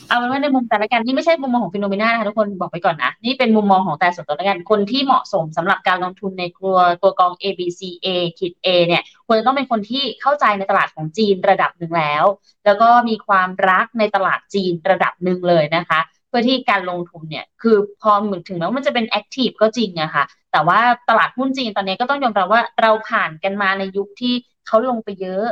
[0.09, 12.25] เอาเป็นว่าในมุมแต่ละกันนี่ไม่ใช่มุมมองของ Finnomena นะคะทุกคนบอกไปก่อนนะ นี่เป็นมุมมองของแต่ส่วนตัวละกัน คนที่เหมาะสมสำหรับการลงทุนในตัวตัวกอง A B C A ขีด A เนี่ยควรจะต้องเป็นคนที่เข้าใจในตลาดของจีนระดับหนึ่งแล้ว
[12.64, 24.35] แล้วก็มีความรักในตลาดจีนระดับหนึ่งเลยนะคะ เพื่อที่การลงทุนเนี่ยคือพอเหมือนถึงแม้ว่ามันจะเป็น active ก็จริงอะค่ะแต่ว่าตลาดหุ้นจีนตอนนี้ก็ต้องยอมรับว่าเราผ่านกันมาในยุคที่
[24.66, 25.46] เขาลงไปเยอะ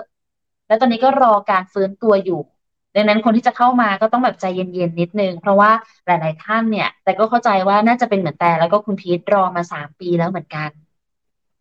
[0.69, 2.41] แล้วตอนนี้ก็รอการฟื้นตัวอยู่
[2.97, 5.71] ดังนั้นคนที่จะเข้ามาก็ต้องแบบใจเย็นๆนิดนึง เพราะว่า
[6.07, 10.71] หลายๆท่านเนี่ย แต่ก็เข้าใจว่าน่าจะเป็นเหมือนแต่แล้วก็คุณพีทรอมาสามปีแล้วเหมือนกัน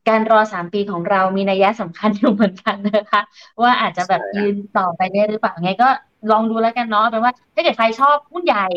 [0.10, 3.22] การรอสามปีของเรามีนัยสำคัญอยู่เหมือนกันนะคะ
[3.62, 5.90] ว่าอาจจะแบบยืนต่อไปได้หรือเปล่าไงก็
[6.32, 8.68] ลองดูแล้วกันเนาะเป็นว่าถ้าเกิดใครชอบหุ้นใหญ่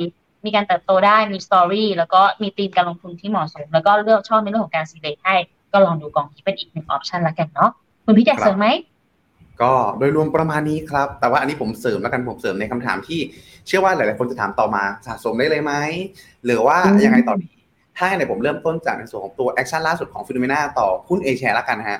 [0.45, 5.35] มีการเติบโตได้มีสตอรี่แล้วก็มีธีมการลงทุนที่เหมาะสม แล้วก็เลือกชอบในเรื่องของการซีเลคให้
[5.73, 7.71] ก็ลองดูกองนี้เป็นอีกหนึ่ง option ละกันเนาะ
[8.05, 8.67] คุณพีทอยากเสริมไหม
[9.63, 13.21] ก็โดยรวมประมาณนี้ครับ แต่ว่าอันนี้ผมเสริมแล้วกันผมเสริมในคำถามที่
[13.67, 15.73] เชื่อว่าหลาย ๆ คนจะถามต่อมาสะสมได้เลยไหม
[16.45, 17.51] หรือว่าอืมยังไงต่อดี
[17.99, 21.99] ถ้าเนี่ยผมเริ่มต้นจากในส่วนของตัว action ล่าสุดของ Finnomena ต่อหุ้น A-share ละกันนะฮะ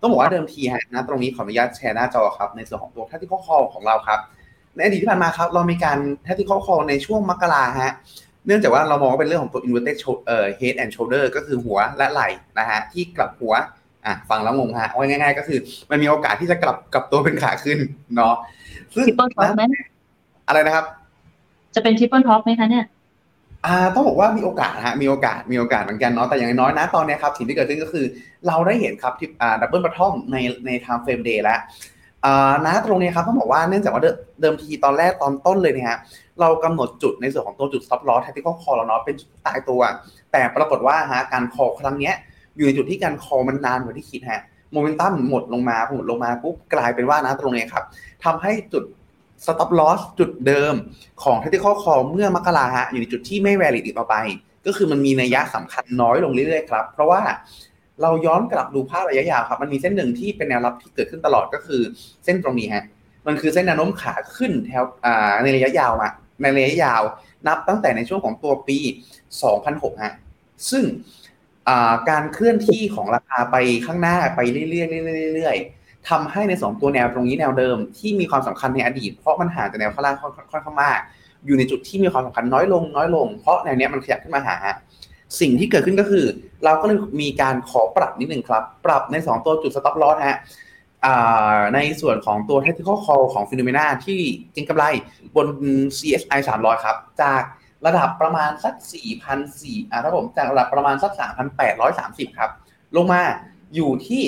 [0.00, 4.20] ต้องบอกว่าเดิมทีฮะนะตรงนี้ขออนุญาตแชร์หน้าจอครับ ในส่วนของตัว tactical call ของเราครับ
[4.74, 7.92] ในอดีตที่ผ่านมาครับ เรามีการ tactical call ในช่วงมกราฮะ
[8.46, 13.54] เนื่องจากว่าเรามองว่าเป็นเรื่องของตัว inverted shoulder เอ่อ head and shoulder ก็คือหัวและไหล่นะฮะที่กลับหัว
[14.06, 15.58] อะฟังแล้วงงฮะว่าง่ายๆ ก็คือ
[15.90, 17.78] มันมีโอกาสที่จะกลับกลับตัวเป็นขาขึ้น
[18.16, 18.34] เนาะ
[18.94, 19.62] ซึ่ง triple top ไหม
[20.48, 20.84] อะไรนะครับ
[21.74, 22.84] จะเป็น triple top ไหมคะเนี่ย
[23.66, 28.04] อ่าต้องบอกว่ามีโอกาสฮะมีโอกาสมีโอกาสเหมือนกันเนาะแต่อย่างน้อยนะตอนเนี้ยครับสิ่งที่เกิดขึ้นก็คือ
[28.46, 30.36] เราได้เห็นครับที่อ่า double bottom ใน
[30.66, 31.60] ใน time frame day แล้ว
[32.24, 35.98] อ่านะตรงนี้ครับต้องบอกว่าเนื่องจากว่าเดิมเดิมทีตอนแรกตอนต้นเลยเนี่ยฮะ
[36.40, 39.80] เรากำหนดจุดในส่วนของตัวจุด stop loss tactical call แล้วเนาะเป็นจุดตายตัว
[40.32, 42.14] แต่ปรากฏว่าฮะการ call ครั้งเนี้ย
[42.56, 47.84] อยู่ในจุดที่การ call มันนานกว่าที่คิดฮะโมเมนตัมหมดลงมาหมดลงมาปุ๊บกลายเป็นว่านะตรงนี้ครับ
[48.24, 48.84] ทำให้จุด
[49.44, 50.74] stop loss จุดเดิม
[51.22, 54.16] ของ tactical call เมื่อมกราฮะอยู่ในจุดที่ไม่ valid อีกต่อไป
[54.66, 57.20] ก็คือมันมีนัยยะสำคัญน้อยลงเรื่อยๆครับ เพราะว่า
[58.02, 61.82] เราย้อนกลับดูภาพระยะยาวครับ มันมีเส้นหนึ่งที่เป็นแนวรับที่เกิดขึ้นตลอดก็คือ
[62.24, 62.84] เส้นตรงนี้ฮะ
[63.26, 64.84] มันคือเส้นแนวโน้มขาขึ้นแถว
[65.42, 66.08] ในระยะยาวมา
[66.42, 67.02] ในระยะยาว
[67.46, 68.78] นับตั้งแต่ในช่วงของตัวปี
[69.40, 70.14] 2006ฮะ
[70.70, 70.84] ซึ่ง
[72.10, 73.56] การเคลื่อนที่ของราคาไป
[73.86, 74.84] ข้างหน้าไปเรื่อ
[75.30, 80.98] ยๆเรื่อยๆทำให้ในสองตัวแนวตรงนี้แนวเดิมที่มีความสำคัญในอดีต เพราะมันห่างจากแนวข้างล่างค่อนข้างมาก
[81.46, 84.56] อยู่ในจุดที่มีความสำคัญน้อยลงน้อยลง เพราะแนวเนี้ยมันขยับขึ้นมาหา
[85.40, 86.24] สิ่งที่เกิดขึ้นก็คือ
[86.64, 90.38] เราก็เลยมีการขอปรับนิดหนึ่งครับ ปรับใน 2 ตัวจุด stop loss ฮะ
[91.74, 94.20] ในส่วนของตัว technical call ของ p h e n o m e n a ที่
[94.52, 94.84] เก็งกำไร
[95.36, 95.46] บน
[95.96, 97.42] CSI 300 ครับ จาก
[97.86, 98.74] ระดับประมาณสัก
[99.32, 101.12] 4,400อ่าครับผมจากระดับประมาณสัก
[101.74, 102.50] 3,830 ครับ
[102.96, 103.22] ลงมา
[103.74, 104.22] อยู่ที่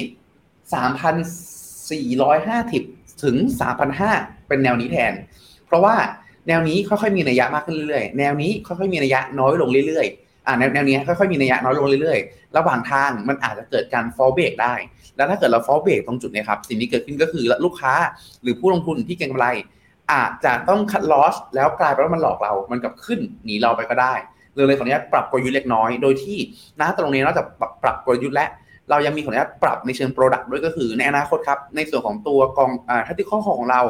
[2.74, 3.36] 3,450 ถึง
[3.92, 5.12] 3,500 เป็นแนวนี้แทน
[5.66, 5.94] เพราะว่า
[6.48, 14.74] แนวนี้ค่อยๆมีนัยยะมากขึ้นเรื่อยๆ แนวนี้ค่อยๆมีนัยยะน้อยลงเรื่อยๆ อ่าแนวแนวนี้ค่อยๆมีนัยยะน้อยลงเรื่อยๆ ระหว่างทางมันอาจจะเกิดการ fall break ได้
[15.16, 17.94] แล้วถ้าเกิดเรา fall break ตรงจุดนี้ครับ สิ่งที่เกิดขึ้นก็คือลูกค้า
[18.42, 19.46] หรือผู้ลงทุนที่เก็งกำไร
[20.12, 24.14] อาจจะต้องคัดลอสแล้วกลายเป็นว่ามันหลอกเรา มันกลับขึ้นหนีเราไปก็ได้
[24.54, 26.38] เลยเลยขออนุญาตปรับกลยุทธ์เล็กน้อย โดยที่
[26.80, 27.46] นะตรงนี้นอกจาก
[27.82, 28.46] ปรับกลยุทธ์และ
[28.90, 33.82] เรายังมีขออนุญาตปรับในเชิง Product ด้วยก็คือในอนาคตครับ ในส่วนของตัวกองอ่าทัตติข้อของเรา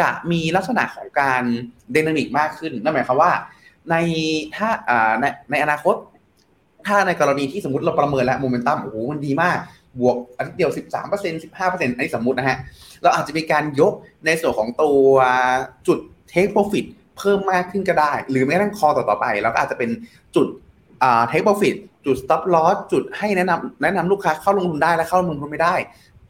[0.00, 1.42] จะมีลักษณะของการ
[1.92, 3.32] เดนามิกมากขึ้น นั่นหมายความว่า
[3.90, 3.94] ใน
[4.56, 5.96] ถ้าอ่าในในอนาคต
[6.86, 9.58] ถ้าในกรณีที่สมมติเราประเมินแล้วโมเมนตัมโอ้โหมันดีมาก
[10.00, 12.58] บวกอาทิตย์เดียว 13% 15%อันนี้สมมุตินะฮะ
[13.02, 13.92] เราอาจจะมีการยก
[14.26, 15.08] ในส่วนของตัว
[15.86, 15.98] จุด
[16.32, 16.86] take profit
[17.18, 19.90] เพิ่มมากขึ้นก็ได้ หรือแม้กระทั่งคอต่อๆไป แล้วก็อาจจะเป็น
[20.36, 20.46] จุด
[21.30, 21.76] take profit
[22.06, 25.74] จุด stop loss จุดให้แนะนำแนะนำลูกค้าเข้าลงทุนได้และเข้าลงทุนไม่ได้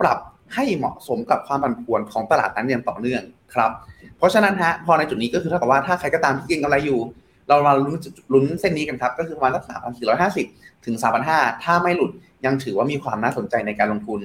[0.01, 0.19] ปรับ
[0.55, 3.23] ให้เหมาะสมกับความผันผวนของตลาดนั้นอย่างต่อเนื่อง
[3.55, 3.71] ครับ
[4.19, 7.01] เพราะฉะนั้นฮะพอในจุดนี้ก็คือเท่ากับว่าถ้าใครก็ตามที่เก็งกำไรอยู่
[7.49, 7.97] เรามาลุ้น
[8.33, 10.47] ลุ้นเส้นนี้กันครับ ก็คือประมาณสักสามพันสี่ร้อยห้าสิบ
[10.87, 12.11] ถึงสามพันห้าถ้าไม่หลุด
[12.47, 14.21] ยังถือว่ามีความน่าสนใจในการลงทุน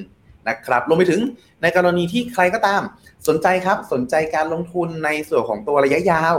[0.47, 1.21] นะครับรวมไปถึง
[1.61, 2.81] ในกรณีที่ใครก็ตาม
[3.27, 6.35] สนใจครับสนใจการลงทุนในส่วนของตัวระยะยาว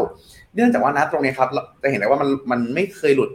[0.55, 1.49] เนื่องจากว่านะตรงนี้ครับ
[1.83, 3.31] จะเห็นได้ว่ามันมันไม่เคยหลุด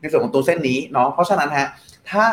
[0.00, 1.66] ในส่วนของตัวเส้นนี้เนาะเพราะฉะนั้นฮะ
[2.10, 2.24] ถ้า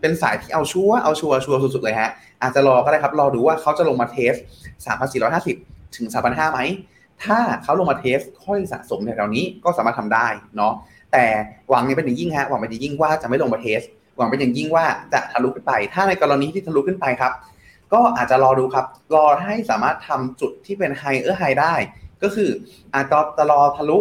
[0.00, 2.10] เป็นสายที่เอาชัวเอาชัวชัวสุดๆเลยฮะ
[2.42, 4.34] อาจจะรอก็ได้ครับรอดูว่าเขาจะลงมาเทส
[5.54, 6.60] 3,450 ถึง 3,500ไหม
[7.24, 10.26] ถ้าเขาลงมา test ค่อยสะสมในแถวนี้ก็สามารถทำได้
[10.56, 10.72] เนาะ
[11.12, 11.24] แต่
[11.70, 13.80] หวังเป็นอย่างยิ่งฮะหวังเป็นอย่างยิ่งว่าจะไม่ลงมา test
[14.20, 17.32] หวังเป็นอย่างยิ่งว่าจะทะลุขึ้นไป ถ้าในกรณีที่ทะลุขึ้นไปครับ
[17.92, 21.74] ก็อาจจะรอดูครับ รอให้สามารถทำจุดที่เป็น higher high ได้
[22.22, 22.50] ก็คือ
[22.94, 23.98] อาจจะรอทะลุ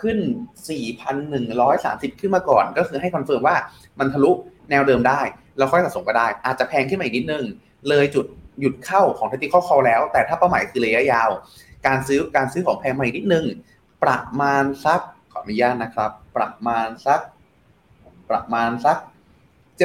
[0.00, 0.18] ขึ้น
[0.98, 3.56] 4,130 ขึ้นมาก่อน ก็คือให้ confirm ว่า
[3.98, 4.30] มันทะลุ
[4.70, 5.20] แนวเดิมได้
[5.56, 7.44] แล้วค่อยสะสมก็ได้ อาจจะแพงขึ้นมาอีกนิดนึง
[7.88, 8.26] เลยจุด
[8.60, 11.30] หยุดเข้าของ tactical call แล้ว แต่ถ้าเป้าหมายคือระยะยาว
[11.86, 13.44] การซื้อการซื้อของแพงมาอีกนิดนึง
[14.02, 15.00] ประมาณสัก
[15.32, 17.20] ขออนุญาตนะครับ ประมาณสัก
[18.30, 18.98] ประมาณสัก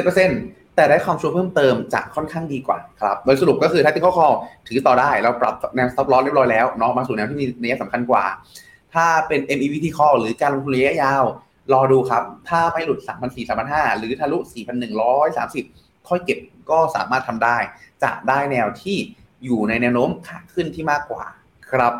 [0.06, 4.34] 7%แต่ได้ความชัวร์เพิ่มเติมจะค่อนข้างดีกว่าครับ โดยสรุปก็คือ tactical call
[4.68, 8.24] ถือต่อได้ เราปรับแนว stop loss เรียบร้อยแล้วเนาะมาสู่แนวที่มีนัยสำคัญกว่า
[8.94, 11.24] ถ้าเป็น MEVT call หรือการลงทุนระยะยาว
[11.72, 14.38] รอดูครับ ถ้าไม่หลุด 3,400 3,500 หรือทะลุ
[15.22, 16.38] 4,130 ค่อยเก็บ
[16.70, 17.58] ก็สามารถทำได้
[18.02, 18.96] จะได้แนวที่
[19.44, 21.24] อยู่ในแนวโน้มขาขึ้นที่มากกว่า
[21.70, 21.92] ครับ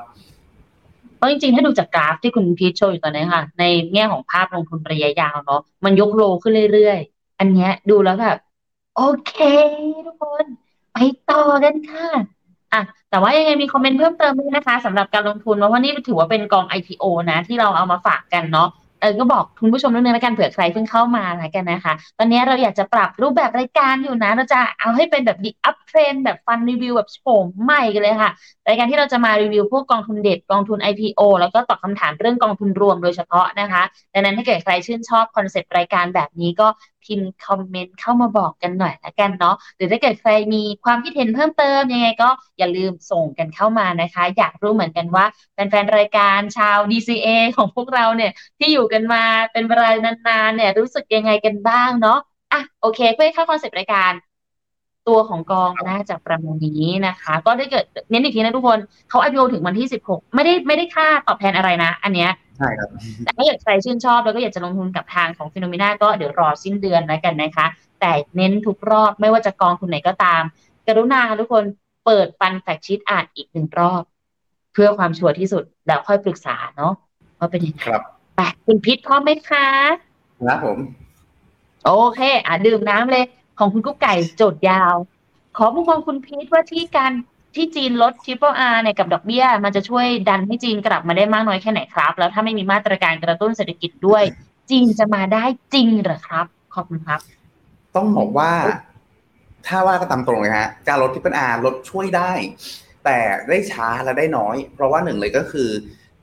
[1.17, 7.01] เพราะจริงๆ ถ้าดูจากกราฟที่คุณพีชโชว์อยู่ตอนนี้ค่ะ ในแง่ของภาพลงทุนระยะยาวเนาะมันยกโลขึ้นเรื่อย
[7.39, 8.37] อันเนี้ยดูแล้วแบบ
[8.97, 9.33] โอเค
[10.07, 10.47] ทุกคน
[10.93, 10.97] ไป
[11.31, 12.09] ต่อกันค่ะ
[12.73, 18.69] อะ แต่ว่ายังไงมีคอมเมนต์เพิ่มเติมด้วยนะคะสำหรับการลงทุนเพราะว่านี่ถือว่าเป็นกอง IPO นะ ที่เราเอามาฝากกันเนาะ
[19.01, 28.31] เออก็บอกคุณผู้ชมนิดนึงแล้วกันเผื่อใครเพิ่งเข้ามาแล้วกันนะคะ ตอนนี้เราอยากจะปรับรูปแบบรายการอยู่นะ เราจะเอาให้เป็นแบบ The UpTrend แบบ fund review แบบโฉมใหม่กันเลยค่ะ
[28.69, 33.83] รายการที่เราจะมารีวิวพวกกองทุนเด็ดกองทุน IPO แล้วก็ตอบคำถามเรื่องกองทุนรวมโดยเฉพาะนะคะ
[34.15, 36.67] ดังนั้นถ้าเกิดใครชื่นชอบ concept รายการแบบนี้ก็
[37.09, 42.29] พิมพ์ comment เข้ามาบอกกันหน่อยละกันเนาะหรือถ้าเกิดใครมีความคิดเห็นเพิ่มเติมยังไงก็
[42.59, 52.19] อย่าลืมส่งกันเข้ามานะคะ อยากรู้เหมือนกันว่าแฟนๆรายการชาว DCA ของพวกเราเนี่ยที่อยู่กันมาเป็นเวลานานๆเนี่ยรู้สึกยังไงกันบ้างเนาะ
[52.53, 54.13] อะโอเค เพื่อเข้า concept รายการ
[55.09, 58.79] ตัวของกองน่าจะประมาณนี้นะคะ ก็ได้เกิดเน้นอีกทีนะทุกคน
[59.09, 62.89] เขา IPO ถึงวันที่ 16 ไม่ได้ไม่ได้ค่าตอบแทนอะไรนะ อันเนี้ยใช่ครับ
[63.25, 67.67] แต่ถ้าอยากใครชื่นชอบแล้วก็อยากจะลงทุนกับทางของ Finnomena ก็เดี๋ยวรอสิ้นเดือนแล้วกันนะคะ
[68.01, 70.43] แต่เน้นทุกรอบไม่ว่าจะกองทุนไหนก็ตาม
[70.87, 71.65] กรุณาทุกคน
[72.07, 74.03] เปิดปันแฟกชีตอ่านอีกหนึ่งรอบ
[74.73, 76.93] เพื่อความชัวร์ที่สุดแล้วค่อยปรึกษาเนาะ
[77.39, 78.03] ว่าเป็นยังไงครับ
[78.37, 79.67] ไปคุณพิษพร้อมไหมคะ
[80.47, 80.79] ครับผม
[81.85, 83.25] โอเค อะดื่มน้ำเลย
[83.59, 84.95] ของคุณกุ๊กไก่โจทย์ยาว
[85.57, 87.13] ขอมุมมองคุณพีทว่าที่การ
[87.55, 94.23] ที่จีนลด Triple R เนี่ยกับดอกเบี้ย มันจะช่วยดันให้จีนกลับมาได้มากน้อยแค่ไหนครับ แล้วถ้าไม่มีมาตรการกระตุ้นเศรษฐกิจด้วย
[94.71, 95.45] จีนจะมาได้
[95.75, 97.21] จริงหรอครับ ขอบคุณครับ
[97.97, 98.53] ต้องบอกว่า
[99.67, 102.33] ถ้าว่าก็ตามตรงเลยฮะการลดที่เป็นอาลดช่วยได้
[103.05, 105.69] แต่ได้ช้าและได้น้อย เพราะว่าหนึ่งเลยก็คือ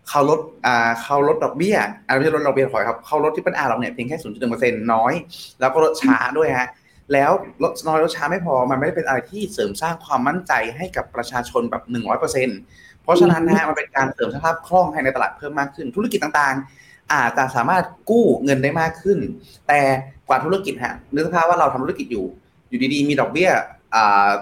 [0.10, 5.14] เขาลดอ่าเขาลดดอกเบี้ยอ่าไม่ใช่ลดดอกเบี้ยขอครับเขาลดที่เป็นอาเราเนี่ยเพียงแค่ศูนย์จุดหนึ่งเปอร์เซ็นต์น้อย
[5.60, 6.68] แล้วก็ลดช้าด้วยฮะ
[7.14, 7.32] แล้ว
[7.64, 12.60] ลดน้อยลดช้าไม่พอมันไม่ได้เป็นอะไรที่เสริมสร้างความมั่นใจให้กับประชาชนแบบหนึ่งร้อยเปอร์เซ็นต์
[13.03, 19.20] เพราะฉะนั้นนะฮะมันเป็นการเสริมสภาพคล่องให้ในตลาดเพิ่มมากขึ้น ธุรกิจต่างๆ อาจจะสามารถกู้เงินได้มากขึ้น
[19.68, 19.80] แต่
[20.28, 22.26] กว่าธุรกิจฮะนึกสภาพว่าเราทำธุรกิจอยู่
[22.70, 23.49] อยู่ดีๆ มีดอกเบี้ย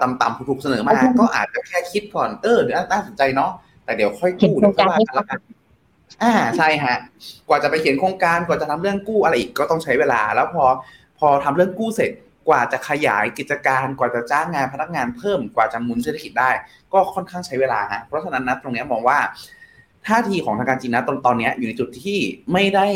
[0.02, 3.52] ต่ำๆถูกๆเสนอมา ก็อาจจะแค่คิดก่อนเออเดี๋ยวน่าสนใจเนาะ
[3.86, 5.40] แต่เดี๋ยวค่อยกู้เดี๋ยวค่อยว่ากันละกัน
[6.24, 6.98] อ่าใช่ฮะ
[7.48, 10.64] กว่าจะไปเขียนโครงการกว่าจะทำเรื่องกู้อะไรอีกก็ต้องใช้เวลา แล้วพอ
[11.20, 12.12] พอทำเรื่องกู้เสร็จ
[12.48, 16.52] กว่าจะขยายกิจการกว่าจะจ้างงานพนักงานเพิ่มกว่าจะหมุนเศรษฐกิจได้
[16.94, 19.20] ก็ค่อนข้างใช้เวลาฮะเพราะฉะนั้นนะตรงนี้มองว่า
[20.08, 22.20] ท่าทีของทางการจีนนะตอนตอนนี้อยู่ในจุดที่
[22.54, 22.88] ไม่ได้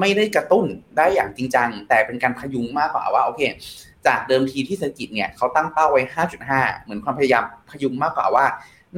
[0.00, 0.66] ไม่ได้กระตุ้น
[0.96, 3.40] ได้อย่างจริงจัง แต่เป็นการพยุงมากกว่าว่าโอเค
[4.06, 6.02] จากเดิมทีที่เศรษฐกิจเนี่ยเขาตั้งเป้าไว้
[6.44, 8.46] 5.5 เหมือนความพยายามพยุงมากกว่าว่า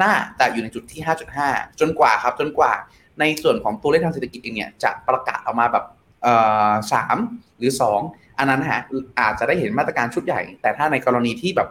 [0.03, 1.01] น่าจะอยู่ในจุดที่
[1.41, 2.73] 5.5 จนกว่าครับจนกว่า
[3.21, 5.85] ในส่วนของตัวเลขทางเศรษฐกิจเองเนี่ยจะประกาศออกมาแบบ
[6.93, 7.17] สาม
[7.59, 7.73] หรือ
[8.05, 8.81] 2 อันนั้นฮะ
[9.21, 11.69] อาจจะได้เห็นมาตรการชุดใหญ่ แต่ถ้าในกรณีที่แบบ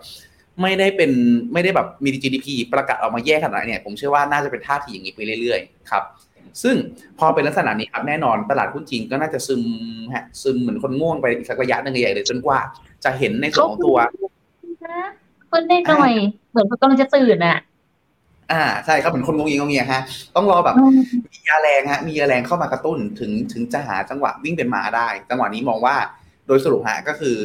[0.61, 1.11] ไม่ได้เป็น
[1.53, 6.03] ไม่ได้แบบมี GDP ประกาศออกมาแย่ขนาดนี้เนี่ยผมเชื่อว่าน่าจะเป็นท่าทีอย่างนี้ไปเรื่อยๆครับ
[6.63, 6.75] ซึ่ง
[7.19, 9.63] พอเป็นลักษณะนี้ครับแน่นอนตลาดหุ้นจีนก็น่าจะซึม
[10.13, 12.59] ฮะซึมเหมือนคนง่วงไปอีกสักระยะหนึ่งใหญ่เลยจนกว่า
[13.03, 13.97] จะเห็นในส่วนของตัว
[15.51, 16.13] คนได้หน่อย
[16.51, 17.57] เหมือนกำลังจะตื่นอะ
[18.51, 20.01] อ่าใช่ครับเหมือนคนงงเงียงงเงียฮะ
[20.35, 20.75] ต้องรอแบบ
[21.31, 25.95] มียาแรงฮะมียาแรงเข้ามากระตุ้นถึงถึงจะหาจังหวะวิ่งเป็นมาได้ จังหวะนี้มองว่า
[26.49, 27.35] โดยสรุปฮะก็คือ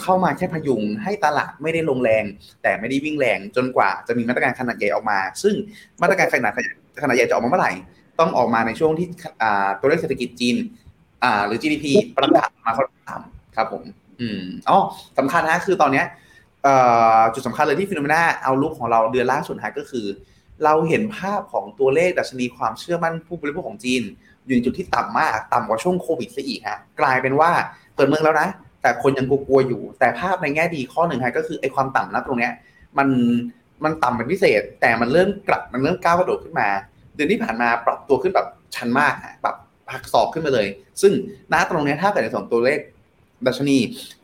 [0.00, 2.24] เข้ามาแค่พยุงให้ตลาดไม่ได้ลงแรง
[2.62, 5.54] แต่ไม่ได้วิ่งแรงจนกว่าจะมีมาตรการขนาดใหญ่ออกมา ซึ่ง
[6.02, 6.52] มาตรการขนาด
[7.02, 7.72] ขนาดใหญ่จะออกมาเมื่อไหร่
[8.20, 9.08] ต้องออกมาในช่วงที่
[9.80, 10.56] ตัวเลขเศรษฐกิจจีน
[11.46, 11.84] หรือ GDP
[12.16, 13.82] ประกาศมาค่อนข้างต่ำครับผม
[14.20, 14.78] อืมอ๋อ
[15.18, 16.06] สำคัญนะคือตอนเนี้ย
[17.34, 20.06] จุดสำคัญเลยที่ฟิโนเมนาเอาลุกของเราเดือนล่าสุดฮะก็คือ
[20.64, 24.02] เราเห็นภาพของตัวเลขดัชนีความเชื่อมั่นผู้บริโภคของจีน
[24.44, 27.50] อยู่ในจุดที่ต่ำมาก ต่ำกว่าช่วงโควิดซะอีกฮะกลายเป็นว่า
[27.94, 28.48] เปิดเมืองแล้วนะ
[28.82, 32.52] แต่คนยังกลัวอยู่ แต่ภาพในแง่ดีข้อหนึ่งฮะก็คือไอ้ความต่ำนะตรงเนี้ย
[32.98, 33.08] มัน
[33.84, 36.68] มันต่ำเป็นพิเศษ แต่มันเริ่มกลับมันเริ่มก้าวกระโดดขึ้นมา
[37.14, 39.56] เดือนที่ผ่านมาปรับตัวขึ้นแบบชันมากแบบ
[39.92, 40.66] หักศอกขึ้นมาเลย
[41.02, 41.12] ซึ่ง
[41.52, 42.78] ณตรงนี้ถ้าเกิดในสองตัวเลข
[43.46, 43.76] ดัชนี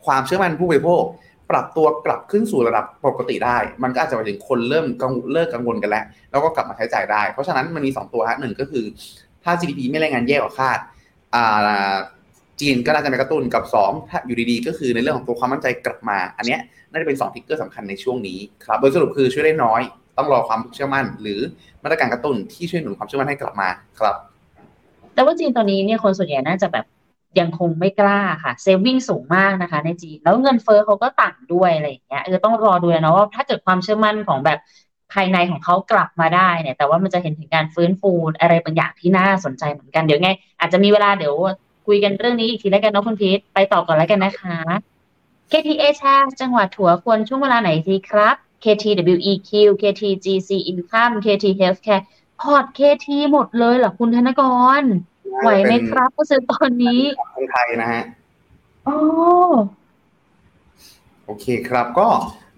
[0.06, 1.02] ความเชื่อมั่นผู้บริโภค
[1.50, 8.84] ปรับตัวกลับขึ้นสู่ระดับปกติได้ มันก็อาจจะหมายถึงคนเริ่มกังเลิกกังวลกันแล้ว แล้วก็กลับมาใช้จ่ายได้ เพราะฉะนั้นมันมี 2 ตัวฮะหนึ่งก็คือ
[9.44, 10.78] ถ้า GDP ไม่รายงานแย่กว่าคาด
[11.34, 11.94] อ่า
[12.60, 19.82] จีนก็น่าจะเป็นกระตุ้นกับ 2 ถ้าอยู่ดีๆ ก็คือในเรื่องของตัวความมั่นใจกลับมา อันเนี้ยน่าจะเป็น2ทิกเกอร์สำคัญในช่วงนี้ครับโดยสรุปคือช่วยได้น้อย
[20.18, 21.40] ต้องรอความเชื่อมั่น หรือ
[21.82, 23.68] มาตรการกระตุ้นที่ช่วยหนุนความเชื่อมั่นให้กลับมา
[24.00, 24.16] ครับ
[25.14, 26.84] แต่ว่าจีนตอนนี้เนี่ยคนส่วนใหญ่น่าจะแบบ
[27.38, 34.58] ยังคงไม่กล้าค่ะเซฟวิ่งสูงมากนะคะ ในจีนแล้วเงินเฟอ้อเขาก็ต่ำด้วยอะไรอย่างเงี้ยเออต้องรอดูนะว่าถ้าเกิดความเชื่อมั่นของแบบ
[35.12, 41.34] ภายในของเขากลับมาได้เนี่ย แต่ว่ามันจะเห็นถึงการฟื้นฟูอะไรบางอย่างที่น่าสนใจเหมือนกันเดี๋ยวไง อาจจะมีเวลาเดี๋ยว
[41.86, 44.58] คุยกันเรื่องนี้อีกทีแล้วกันน้องคุณพีทไปต่อก่อนแล้วกันนะคะ
[45.50, 49.50] KTA แชร์จังหวัดถั่วควรช่วงเวลาไหนทีครับ KTWEQ
[49.82, 52.04] KTGC Income KT Healthcare
[52.40, 54.42] พอร์ต KT หมดเลยเหรอคุณธนก
[54.80, 54.82] ร
[55.42, 57.00] ไหวไหมครับผู้ซื้อตอนนี้
[57.36, 58.02] คนไทยนะฮะ
[58.86, 58.96] อ๋อ
[61.26, 62.06] โอเคครับ ก็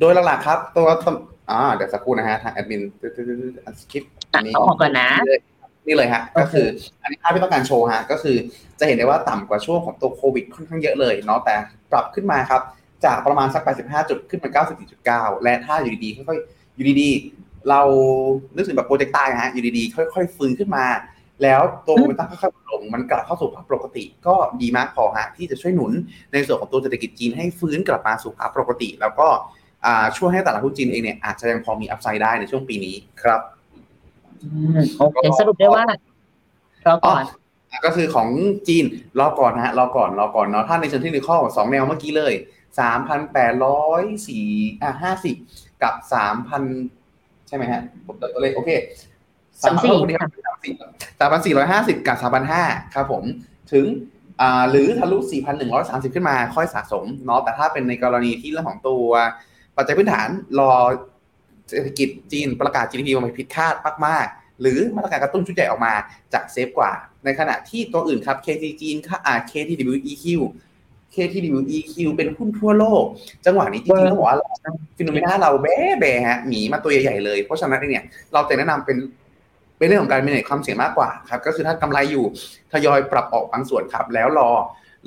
[0.00, 0.88] โดยหลักๆครับ ตัว
[1.50, 2.82] อ่าเดี๋ยวสักครู่นะฮะทางแอดมิน
[3.80, 4.12] สคริปต์
[4.44, 5.08] นี้ออกก่อนนะ
[5.86, 6.66] นี่เลยฮะก็คือ
[7.02, 8.36] อันนี้ภาพที่ต้องการโชว์ฮะก็คือ
[8.78, 11.54] จะเห็นได้ว่าต่ำกว่าช่วงของตัวโควิดค่อนข้างเยอะเลยเนาะแต่
[11.92, 12.62] ปรับขึ้นมาครับ
[13.04, 14.64] จากประมาณสัก 85 จุดขึ้นมา
[15.36, 17.80] 94.9 และถ้าอยู่ดีๆค่อยๆอยู่ดีๆ เรา
[18.54, 20.84] นึกถึงแบบโปรเจกต์ใต้ฮะอยู่ดีๆ ค่อย ๆ ฟื้นขึ้นมา
[21.43, 25.93] แล้วตัวโมเมนตัมค่อยๆลงมันกลับเข้าสู่ภาพปกติ ก็ดีมากพอฮะที่จะช่วยหนุน
[26.32, 29.28] ในส่วนของตัวเศรษฐกิจจีนให้ฟื้นกลับมาสู่ภาพปกติ แล้วก็
[30.16, 33.41] ช่วยให้ตลาดหุ้นจีนเองเนี่ยอาจจะยังพอมีอัพไซด์ได้ในช่วงปีนี้ครับ
[34.99, 35.84] โอเคสรุปได้ว่า
[36.86, 37.24] รอก่อน
[37.84, 38.28] ก็คือของ
[38.68, 38.84] จีน
[39.18, 42.34] รอก่อนฮะรอก่อนรอก่อนเนาะถ้าในเชิงที่ในข้อสองแนวเมื่อกี้เลย
[42.80, 44.47] สามพันแปดร้อยสี่
[44.82, 45.36] อ่าห้าสิบ
[45.82, 46.62] กับสามพัน
[47.49, 48.70] ใช่ไหมฮะผมตัวเลขโอเค
[49.62, 49.94] สามสี่
[51.20, 53.24] สามพันสี่ร้อยห้าสิบกับสามพันห้าครับผม
[53.72, 53.86] ถึง
[54.40, 59.05] อ่าหรือทะลุสี่พันหนึ่งร้อยสามสิบขึ้นมาค่อยสะสมเนาะแต่ถ้าเป็นในกรณีที่เรื่องของตัว
[59.76, 60.28] ปัจจัยพื้นฐาน
[60.59, 60.72] รอ
[61.70, 63.74] เศรษฐกิจจีนประกาศ GDP มาผิดคาด
[64.07, 65.94] มากๆ หรือมาตรการกระตุ้นชุดใหญ่ออกมา
[66.32, 66.92] จากเซฟกว่า
[67.24, 70.24] ในขณะที่ตัวอื่นครับ KT จีนค่าอ่า KTWEQ
[71.14, 73.05] KTWEQ เป็นหุ้นทั่วโลก
[73.46, 74.38] จังหวะนี้จริงๆต้องบอกว่า
[74.96, 78.96] Finnomena เราแบ๊แบ๊ฮะหมีมาตัวใหญ่ๆเลย เพราะฉะนั้นเนี่ยเราจะแนะนำเป็น
[79.80, 82.24] เป็นเรื่องของการ manage ความเสี่ยงมากกว่าครับก็คือถ้ากำไรอยู่
[82.72, 84.50] ทยอยปรับออกบางส่วนครับ แล้วรอ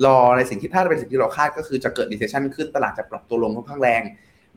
[0.06, 4.02] รอในสิ่งที่ถ้าเป็นสิ่งที่เราคาดก็คือจะเกิด recession ขึ้นตลาดจะปรับตัวลงค่อนข้างแรง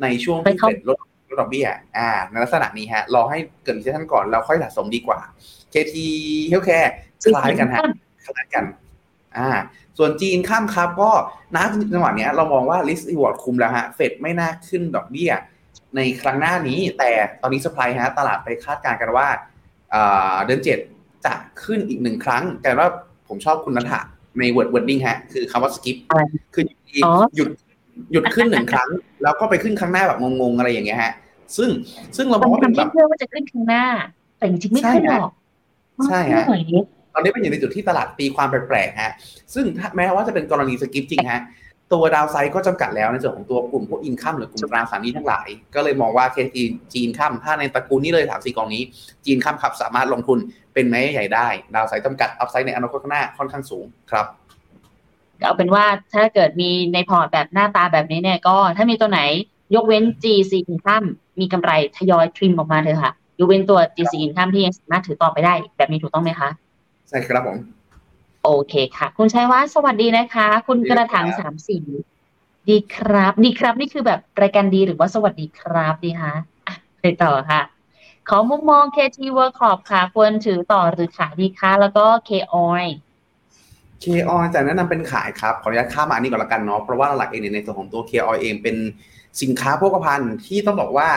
[0.02, 0.98] ในช่วงที่เฟดลด
[1.28, 5.20] ลดดอกเบี้ยอ่าในลักษณะนี้ฮะรอให้เกิด recession ก่อนแล้วค่อยสะสมดีกว่า
[5.74, 5.96] KT
[6.52, 6.92] Healthcare
[7.24, 7.82] คล้ายกันฮะ
[8.24, 8.64] คล้ายกัน
[9.38, 9.50] อ่า
[9.98, 11.12] ส่วนจีนข้ามครับก็
[11.56, 15.32] นับจังหวะนี้เรามองว่า risk reward คุมแล้วฮะเฟดไม่น่าขึ้นดอกเบี้ย
[15.96, 17.12] ในครั้งหน้านี้แต่
[17.42, 19.28] ตอนนี้สปายฮะตลาดไปคาดการณ์กันว่า
[20.46, 20.80] เดือนเจ็ด
[21.26, 21.34] จะ
[21.64, 22.88] ขึ้นอีกหนึ่งครั้งแต่ว่า
[23.28, 24.00] ผมชอบคุณนัทะ
[24.40, 26.22] ใน word wording ฮะ คือคำว่า skip อะไร
[26.54, 27.50] คือหยุดอ๋อหยุด
[28.12, 28.90] หยุดขึ้นหนึ่งครั้ง
[29.24, 31.14] แล้วก็ไปขึ้นครั้งหน้าแบบงงๆอะไรอย่างเงี้ยฮะ
[31.58, 31.70] ซึ่ง
[32.18, 33.86] ซึ่งเรามองว่าทำเป็นแบให้บเชื่อว่าจะขึ้นข้างหน้า
[34.38, 35.32] แต่จริงๆไม่ขึ้นหรอก
[36.06, 36.84] ใช่ฮะหน่อยนิด
[37.14, 39.14] ตอนนี้เป็นอยู่ในจุดที่ตลาดตีความแปลกๆฮะ
[39.54, 41.42] ซึ่งถ้าแม้ว่าจะเป็นกรณี skip จริงฮะ
[41.94, 48.84] ตัว downside ก็จำกัดแล้วในส่วนของตัวกลุ่มพวก income หรือกลุ่มตราสารหนี้ทั้งหลาย ก็เลยมองว่า KT GC Income ถ้าในตระกูลนี้เลยสามสี่กองนี้
[49.26, 50.40] GC Income ครับสามารถลงทุน
[50.74, 54.26] เป็นไม้ใหญ่ได้ downside จำกัด upside ในอนาคตข้างหน้าค่อนข้างสูงครับ
[55.40, 59.22] เอาเป็นว่าถ้าเกิดมีในพอร์ตแบบหน้าตาแบบนี้เนี่ยก็ถ้ามีตัวไหน
[59.76, 61.08] ยกเว้น GC Income
[61.40, 66.50] มีกำไรทยอย trim ออกมาเถอะค่ะยกเว้นตัว GC Income ที่ยังสามารถถือต่อไปได้ แบบนี้ถูกต้องไหมคะ
[67.10, 67.58] ใช่ครับผม
[68.50, 71.86] โอเคค่ะ คุณชัยวัฒน์สวัสดีนะคะ คุณกระถางดีครับสามสี่
[72.70, 76.34] ดีครับ ดีครับนี่คือแบบรายการดีหรือว่าสวัสดีครับดีคะ
[76.68, 77.62] อะไปต่อค่ะ
[78.30, 82.30] ขอมุมมอง KT Workshop ค่ะ ควรถือต่อหรือขายดีคะแล้วก็ K
[82.68, 82.90] Oil
[84.02, 88.76] เคออยจะแนะนำเป็นขายครับ ขออนุญาตข้ามมาอันนี้ก่อนละกันเนาะเพราะว่าหลักๆเองเนี่ยในส่วนของตัวเคออยเองเป็น
[89.42, 91.10] สินค้าโภคภัณฑ์ที่ต้องบอกว่า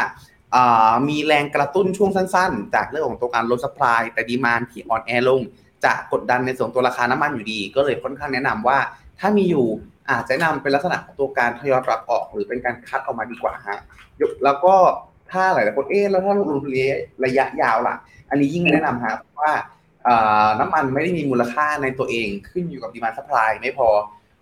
[0.54, 5.42] อ่ามีแรงกระตุ้นช่วงสั้นๆ จากเรื่องของตัวการลด supply แต่ demand ที่อ่อนแอลง
[5.84, 8.78] จะกดดันในส่วนตัวราคาน้ำมันอยู่ดี ก็เลยค่อนข้างแนะนำว่า
[9.20, 9.66] ถ้ามีอยู่
[10.10, 13.80] อาจจะแนะนำเป็นลักษณะของตัวการทยอยปรับออก หรือเป็นการคัดออกมาดีกว่าฮะ
[14.44, 14.74] แล้วก็
[15.30, 16.72] ถ้าหลายๆคนเอ๊ะแล้วถ้าลงทุน
[17.24, 17.96] ระยะยาวล่ะ
[18.30, 19.52] อันนี้ยิ่งแนะนำฮะเพราะว่า
[20.60, 23.88] น้ำมันไม่ได้มีมูลค่าในตัวเองขึ้นอยู่กับ demand supply ไม่พอ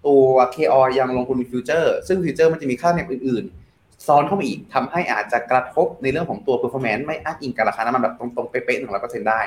[0.06, 0.22] ตัว
[0.54, 9.40] KO ยังลงทุนฟิวเจอร์ ซึ่งฟิวเจอร์มันจะมีค่าเนี่ยอื่นๆ ซ้อนเข้ามาอีกทำให้อาจจะกระทบในเรื่องของตัว performance ไม่อ้างอิงกับราคาน้ำมันแบบตรงๆ เป๊ะๆหนึ่งร้อยเปอร์เซ็นต์ได้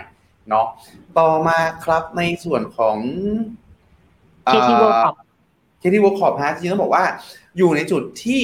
[0.50, 0.66] เนาะ
[1.20, 2.98] ต่อมาครับในส่วนของ
[4.52, 5.16] KT Workshop
[5.80, 7.04] เคที่วอลคอปฮะจริงๆต้องบอกว่า
[7.58, 8.42] อยู่ในจุดที่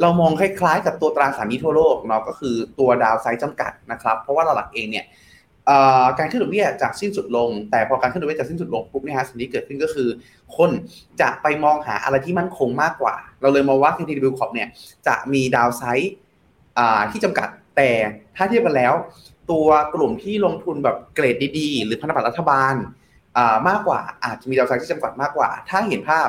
[0.00, 5.04] เรามองคล้ายๆ กับตัวตราสารหนี้ทั่วโลกเนาะก็คือตัว downside จำกัดนะครับ เพราะว่าหลักๆเองเนี่ย
[5.66, 10.08] เอ่อการขึ้นดอกเบี้ยจากสิ้นสุดลง แต่พอการขึ้นดอกเบี้ยจากสิ้นสุดลงปุ๊บเนี่ยฮะสิ่งที่เกิดขึ้นก็คือ
[10.56, 10.70] คน
[11.20, 14.68] จะไปมองหาอะไรที่มั่นคงมากกว่า เราเลยมองว่า KTW Corp เนี่ย
[15.06, 16.12] จะมีดาวไซด์
[16.78, 17.90] อ่าที่จำกัดแต่
[18.36, 18.94] ถ้าเทียบกันแล้ว
[19.50, 22.74] ตัวกลุ่มที่ลงทุนแบบเกรดดีๆ หรือพันธบัตรรัฐบาล
[23.68, 26.28] มากกว่าอาจจะมี downside ที่จำกัดมากกว่า ถ้าเห็นภาพ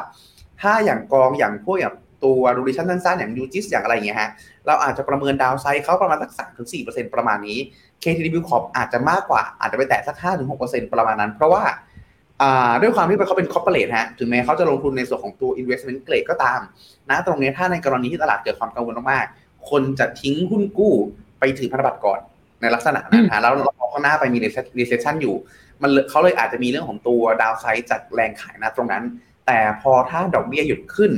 [0.62, 1.94] ถ้าอย่างกองอย่างพวกอย่าง
[2.26, 4.30] ตัว duration สั้นๆอย่าง UGIS อย่างอะไรอย่างเงี้ยฮะ
[4.68, 7.58] เราอาจจะประเมิน downside เขาประมาณสัก3-4%ปอร์เซ็นต์ประมาณนี้
[8.04, 11.64] KT-WCORP อาจจะมากกว่าอาจจะไปแตะสัก5-6%ปอร์เซ็นต์ประมาณนั้น เพราะว่า
[12.82, 16.60] ด้วยความที่เขาเป็น corporate ฮะถึงแม้เขาจะลงทุนในส่วนของตัว investment grade ก็ตาม
[17.10, 20.94] นะตรงนี้ถ้าในกรณีที่ตลาดเกิดความกังวลมากๆคนจะทิ้งหุ้นกู้
[21.40, 22.20] ไปถือพันธบัตรก่อน
[22.64, 24.40] ในลักษณะนั้นฮะแล้วเราข้างหน้าไปมี
[24.80, 25.36] recession อยู่
[25.82, 29.04] มันเลยเขาเลยอาจจะมีเรื่องของตัวดาวไซด์จากแรงขายนะตรงนั้น
[29.48, 31.12] แต่พอถ้าดอกเบี้ยหยุดขึ้น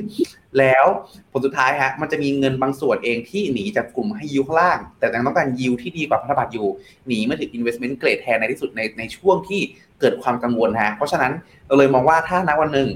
[0.60, 0.86] แล้ว
[1.32, 6.68] ผลสุดท้ายฮะมันจะมีเงินบางส่วนเองที่หนีจากกลุ่มให้ยิวข้างล่าง แต่ยังต้องการยิวที่ดีกว่าพันธบัตรอยู่
[7.08, 9.62] หนีมาถึง investment grade แทนในที่สุดในในช่วงที่
[10.00, 11.32] เกิดความกังวลฮะเพราะฉะนั้น
[11.68, 12.90] เราเลยมองว่าถ้าณวันหนึ่ง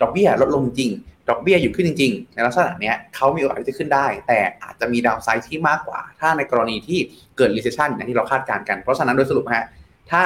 [0.00, 0.90] ดอกเบี้ยลดลงจริง
[1.28, 6.98] ดอกเบี้ยหยุดขึ้นจริง ๆ ในลักษณะเนี้ยเขามีโอกาสที่จะขึ้นได้ แต่อาจจะมีดาวไซด์ที่มากกว่า ถ้าในกรณีที่
[7.36, 9.66] เกิด recession อย่างที่เราคาดการณ์กัน เพราะฉะนั้นโดยสรุปฮะ
[10.10, 10.22] ถ้า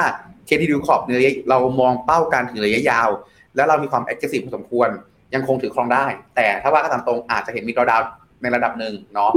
[0.47, 3.09] KTD Corp ในระยะเรามองเป้าการถือระยะยาว
[3.55, 4.89] แล้วเรามีความ aggressive พอสมควร
[5.33, 8.01] ยังคงถือครองได้ แต่ถ้าว่ากันตามตรงอาจจะเห็นมีดาวดาว
[8.41, 9.31] ในระดับหนึ่งเนาะ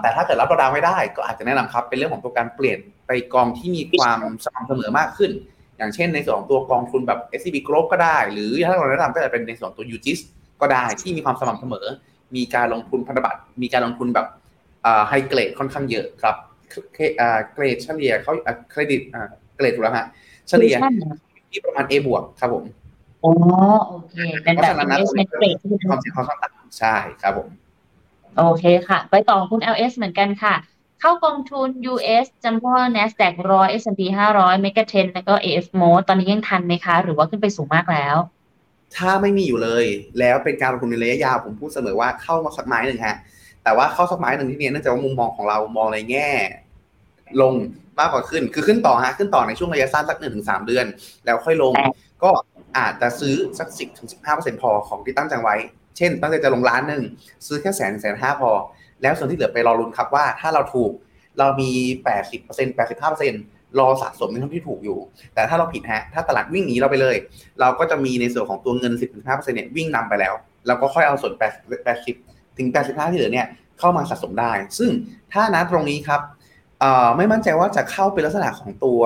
[0.00, 5.30] แต่ถ้าเกิดรับดาวดาวไม่ได้ ก็อาจจะแนะนำครับ เป็นเรื่องของตัวการเปลี่ยนไปกองที่มีความสม่ำเสมอมากขึ้น
[5.78, 10.20] อย่างเช่นในส่วนของตัวกองทุนแบบ SCB Group ก็ได้ หรือถ้าเราแนะนำก็จะเป็นในส่วนตัว UGIS
[10.60, 11.86] ก็ได้ที่มีความสม่ำเสมอ
[12.36, 14.26] มีการลงทุนพันธบัตรมีการลงทุนแบบ
[15.08, 16.36] ไฮเกรดค่อนข้างเยอะครับ
[16.94, 18.32] เคอ่าเกรดเฉลี่ยเขา
[18.70, 19.00] เครดิต
[19.56, 20.06] เกรดถูกแล้วฮะ
[20.48, 20.74] เฉลี่ย
[21.50, 22.64] ที่ประมาณ A บวกครับผม
[23.24, 23.32] อ๋อ
[23.88, 27.48] โอเคเป็นแบบเพราะฉะนั้นนะ investment grade ที่ความเสี่ยงค่อนข้างต่ำใช่ครับผม
[28.36, 30.54] โอเคค่ะ ไปต่อคุณ LS เหมือนกันค่ะ
[31.00, 34.00] เข้ากองทุน US จำพวก NASDAQ 100 S&P
[34.36, 38.16] 500 Mega 10แล้วก็ AF Mode ตอนนี้ยังทันไหมคะ หรือว่าขึ้นไปสูงมากแล้ว
[38.96, 39.84] ถ้าไม่มีอยู่เลย
[40.18, 43.16] แล้วเป็นการลงทุนในระยะยาวผมพูดเสมอว่าเข้ามาสักไม้หนึ่งฮะ
[43.64, 46.30] แต่ว่าเข้าสักไม้หนึ่งที่เนี่ยเนื่องจากว่ามุมมองของเรามองในแง่
[47.42, 47.52] ลง
[47.98, 50.86] มากกว่าขึ้น คือขึ้นต่อฮะขึ้นต่อในช่วงระยะสั้นสักหนึ่งถึงสามเดือน
[51.24, 51.74] แล้วค่อยลง
[52.22, 52.30] ก็
[52.78, 55.56] อาจจะซื้อสักสิบถึงสิบห้าเปอร์เซ็นพอของที่ตั้งใจไว้
[55.96, 57.02] เช่น ตั้งใจจะลงล้านหนึ่ง
[57.46, 58.50] ซื้อแค่แสนแสนห้าพอ
[59.02, 60.92] แล้วส่วนที่เหลือไปรอรุนครับว่าถ้าเราถูก
[61.38, 61.70] เรามี
[62.04, 63.34] แปดสิบเปอร์เซ็นแปดสิบห้าเปอร์เซ็น
[63.78, 64.98] รอสะสมในท่าที่ถูกอยู่
[65.34, 67.16] แต่ถ้าเราผิดฮะ ถ้าตลาดวิ่งหนีเราไปเลย
[67.60, 70.34] เราก็จะมีในส่วนของตัวเงินสิบถึงห้าเปอร์เซ็นเนี่ยวิ่งนำไปแล้ว
[70.66, 71.52] แล้วก็ค่อยเอาส่วนแปด
[71.84, 72.16] แปดสิบ
[72.58, 73.46] ถึงแปดสิบห้าที่เหลือเนี่ย
[73.78, 74.90] เข้ามาสะสมได้ ซึ่ง
[75.32, 76.20] ถ้านะตรงนี้ครับ
[76.80, 79.00] เอ่อไม่มั่นใจว่าจะเข้าเป็นลักษณะของตัว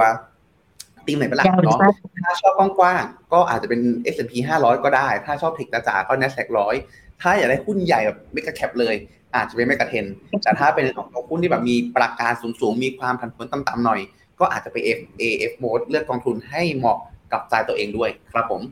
[1.06, 1.94] ตีมไหนเป็นหลักยาวหรือเนาะสั้น
[2.24, 3.80] ถ้าชอบกว้างๆ ก็อาจจะเป็น
[4.14, 6.48] S&P 500 ก็ได้ ถ้าชอบเทคจ๋าๆก็ NASDAQ
[6.84, 8.94] 100 ถ้าอยากได้หุ้นใหญ่แบบเมกะแคปเลย
[9.34, 10.04] อาจจะเป็นเมกะเทน
[10.42, 14.00] แต่ถ้าเป็นของตัวหุ้นที่แบบมีประการสูงๆ มีความผันผวนต่ำๆหน่อย
[14.40, 16.98] ก็อาจจะไป F AF mode เลือกกองทุนให้เหมาะ
[17.32, 18.62] กลับใจตัวเองด้วยครับผม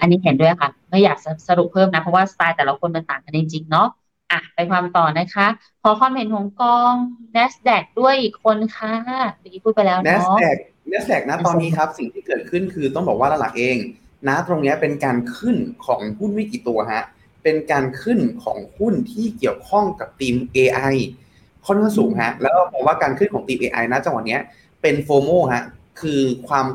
[0.00, 1.18] อันนี้เห็นด้วยค่ะ ไม่อยาก
[1.48, 3.88] สรุปเพิ่มนะ เพราะว่าสไตล์แต่ละคนมันต่างกันจริงๆเนาะ
[4.32, 5.46] อะไปความต่อนะคะ
[5.82, 6.94] ขอความเห็นของกอง
[7.36, 8.94] NASDAQ ด้วยอีกคนค่ะ
[9.38, 10.56] เมื่อกี้พูดไปแล้ว n เนาะ NASDAQ
[10.90, 13.76] NASDAQ นะตอนนี้ครับ สิ่งที่เกิดขึ้นคือต้องบอกว่าหลักๆเอง
[14.28, 17.04] นะตรงเนี้ยเป็นการขึ้นของหุ้นไม่กี่ตัวฮะ
[17.42, 20.94] เป็นการขึ้นของหุ้นที่เกี่ยวข้องกับทีม AI
[21.66, 24.40] ค่อนข้างสูงฮะแล้วผมว่าการขึ้นของทีม AI นะจังหวะเนี้ย
[24.82, 25.64] เป็นโฟโมฮะ
[26.00, 26.66] คือความ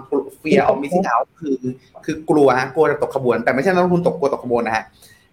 [0.41, 1.58] fear of missing out คือ
[2.06, 4.84] คือกลัวฮะกลัวจะตกขบวน แต่ไม่ใช่นักลงทุนตกกลัวตกขบวนนะฮะ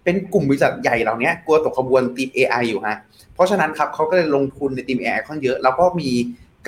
[0.05, 2.99] เป็นกลุ่มบริษัทใหญ่เหล่านี้กลัวตกขบวนทีม AI อยู่ฮะ
[3.35, 6.11] เพราะฉะนั้นครับเขาก็เลยลงทุนในทีม AI ค่อนเยอะ แล้วก็มี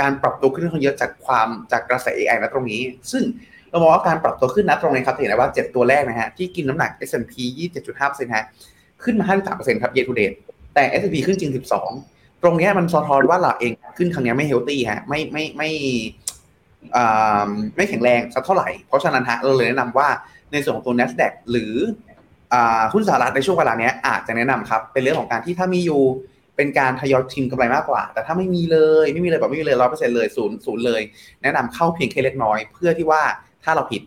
[0.00, 2.80] การปรับตัวขึ้นค่อนเยอะจากความจากกระแส AI นะตรงนี้
[3.12, 3.22] ซึ่ง
[3.70, 7.34] เรามองว่าการปรับตัวขึ้นนะตรงนี้ครับเห็นได้ว่า 7 ตัวแรกนะฮะที่กินน้ำหนัก S&P
[7.90, 8.44] 27.5%ฮะ
[9.05, 9.26] ขึ้นมา
[9.57, 10.36] 53%ครับ year to date
[10.74, 12.13] แต่ S&P ขึ้นจริง 12
[12.45, 15.70] ตรงนี้มันสะท้อนว่าเราเองขึ้นครั้งนี้ไม่เฮลตี้ฮะ ไม่ไม่ไม่
[17.76, 20.09] ไม่แข็งแรงสักเท่าไหร่ เพราะฉะนั้นฮะเราเลยแนะนำว่า
[20.53, 21.72] ในส่วนของตัว NASDAQ หรือ
[22.92, 26.03] หุ้นสหรัฐในช่วงเวลานี้อาจจะแนะนำครับ เป็นเรื่องของการที่ถ้ามีอยู่
[26.57, 31.03] เป็นการทยอย trim กำไรมากกว่า แต่ถ้าไม่มีเลยไม่มีเลยแบบไม่มีเลยร้อยเปอร์เซ็นต์เลยศูนย์ศูนย์เลย
[31.42, 33.22] แนะนำเข้าเพียงแค่เล็กน้อย เพื่อที่ว่า
[33.64, 34.03] ถ้าเราผิด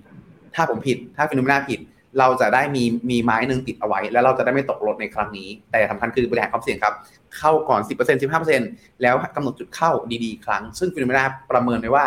[0.56, 1.80] ถ้าผมผิด ถ้า Finnomena ผิด
[2.20, 6.94] เราจะได้มีมีไม้หนึ่งติดเอาไว้ แล้วเราจะได้ไม่ตกรถในครั้งนี้ แต่สำคัญคือบริหารความเสี่ยงครับ
[7.38, 8.22] เข้าก่อน 10%
[8.62, 9.92] 15%แล้วกำหนดจุดเข้า
[10.24, 12.06] ดีๆ ครั้ง ซึ่ง Finnomenaประเมินไว้ว่า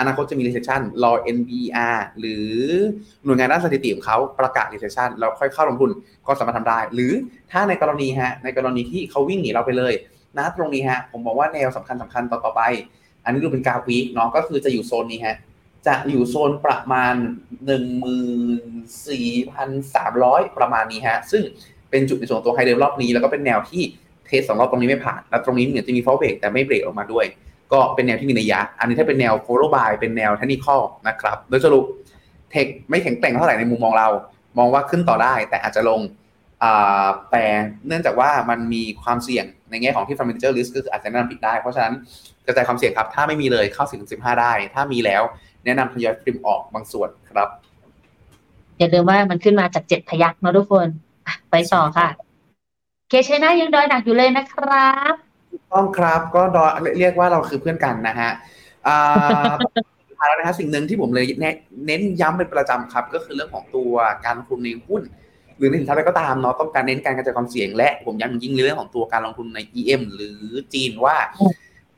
[0.00, 2.48] อนาคตจะมี recession รอ NBR หรือ
[3.24, 5.90] หน่วยงานด้านสถิติของเขาประกาศ recession แล้วค่อยเข้าลงทุน
[6.26, 7.12] ก็สามารถทำได้ หรือ
[7.50, 9.92] ถ้าในกรณีฮะในกรณีที่เขาวิ่งหนีเราไปเลย
[10.36, 12.62] นะตรงนี้ฮะผมบอกว่าแนวสำคัญสำคัญต่อไป
[13.24, 15.36] อันนี้ดูเป็นกราฟวีเนาะก็คือจะอยู่โซนนี้ฮะ
[15.86, 17.14] จะอยู่โซนประมาณ
[17.66, 21.42] 14,300 ประมาณนี้ฮะ ซึ่ง
[21.90, 23.82] เป็นจุดในส่วนตัวไฮเดิมรอบนี้แล้วก็เป็นแนวที่
[24.26, 27.24] เทสสองรอบตรงนี้ไม่ผ่าน แล้วตรงนี้เหมือนจะมีฟอลเบรกแต่ไม่เบรกออกมาด้วย
[27.72, 30.66] ก็เป็นแนวที่มีนัยยะ อันนี้ถ้าเป็นแนว follow by เป็นแนวเทคนิค
[31.08, 31.84] นะครับ โดยสรุป
[32.50, 34.08] เทคไม่แข็งแกร่งเท่าไหร่ในมุมมองเรา
[34.58, 36.00] มองว่าขึ้นต่อได้แต่อาจจะลง
[37.30, 37.44] แต่
[37.86, 41.94] เนื่องจากว่ามันมีความเสี่ยงในแง่ของที่ fundamental risk ก็คืออาจจะแนะนำผิดได้ เพราะฉะนั้น
[42.46, 45.22] กระจายความเสี่ยงครับ ถ้าไม่มีเลยเข้าสิบถึงสิบห้าได้ ถ้ามีแล้ว
[45.64, 47.48] แนะนำทยอยพิมออกบางส่วนครับ
[48.78, 50.86] อย่าลืมว่ามันขึ้นมาจากเจ็ดพยักนะทุกคน
[51.50, 52.08] ไปต่อค่ะ
[53.08, 55.14] เคชน่ายังดอยหนักอยู่เลยนะครับ
[55.72, 58.30] ต้องครับก็ดอยเรียกว่าเราคือเพื่อนกันนะฮะ
[58.86, 59.50] อ่า
[60.28, 61.24] แล้วนะฮะสิ่งหนึ่งที่ผมเลย
[61.86, 63.92] เน้นย้ำเป็นประจำครับ ก็คือเรื่องของตัว
[64.24, 65.02] การลงทุนในหุ้น
[65.56, 70.40] หรือในสินทรัพย์อะไรก็ตามเนาะต้องการเน้นการกระจายความเสี่ยง และผมย้ำยิ่งในเรื่องของตัวการลงทุนใน EM หรือ
[70.74, 71.16] จีนว่า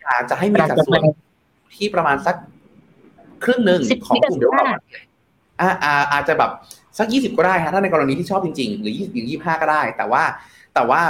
[0.01, 1.03] อยากจะให้มีสัดส่วน
[1.77, 2.37] ที่ประมาณสัก
[3.45, 4.67] ครึ่งหนึ่งของกลุ่มเดียวกัน
[5.61, 5.71] อ่า
[6.13, 6.51] อาจจะแบบ
[6.99, 10.23] สักยี่สิบก็ได้ฮะถ้าในกรณีที่ชอบจริง ๆ หรือยี่สิบยี่ห้าก็ได้ แต่ว่า
[10.75, 11.01] แต่ว่า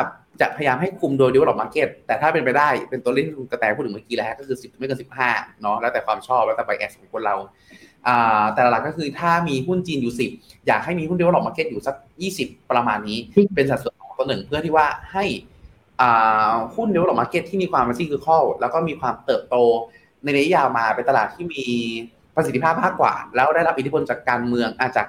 [0.41, 5.31] จะพยายามให้คุมโดย develop market แต่ถ้าเป็นไปได้เป็นตัวเลขที่คุณกระแตพูดถึงเมื่อกี้แล้วก็คือสิบไม่เกินสิบห้า
[5.63, 7.37] เนาะแล้วแต่ความชอบแล้วแต่ bias ของคนเรา
[8.55, 10.31] แต่หลักก็คือถ้ามีหุ้นจีนอยู่สิบ
[10.67, 13.19] อยากให้มีหุ้น develop market อยู่สักยี่สิบประมาณนี้
[13.55, 15.25] เป็นสัดส่วนของตัวหนึ่งเพื่อที่ว่าให้
[16.77, 19.57] หุ้น develop market ที่มีความมันซี่คือข้อแล้วก็มีความเติบโต
[20.25, 21.65] ในระยะยาวมาเป็นตลาดที่มี
[22.41, 25.07] ประสิทธิภาพมากกว่า แล้วได้รับอิทธิพลจากการเมืองอาจาก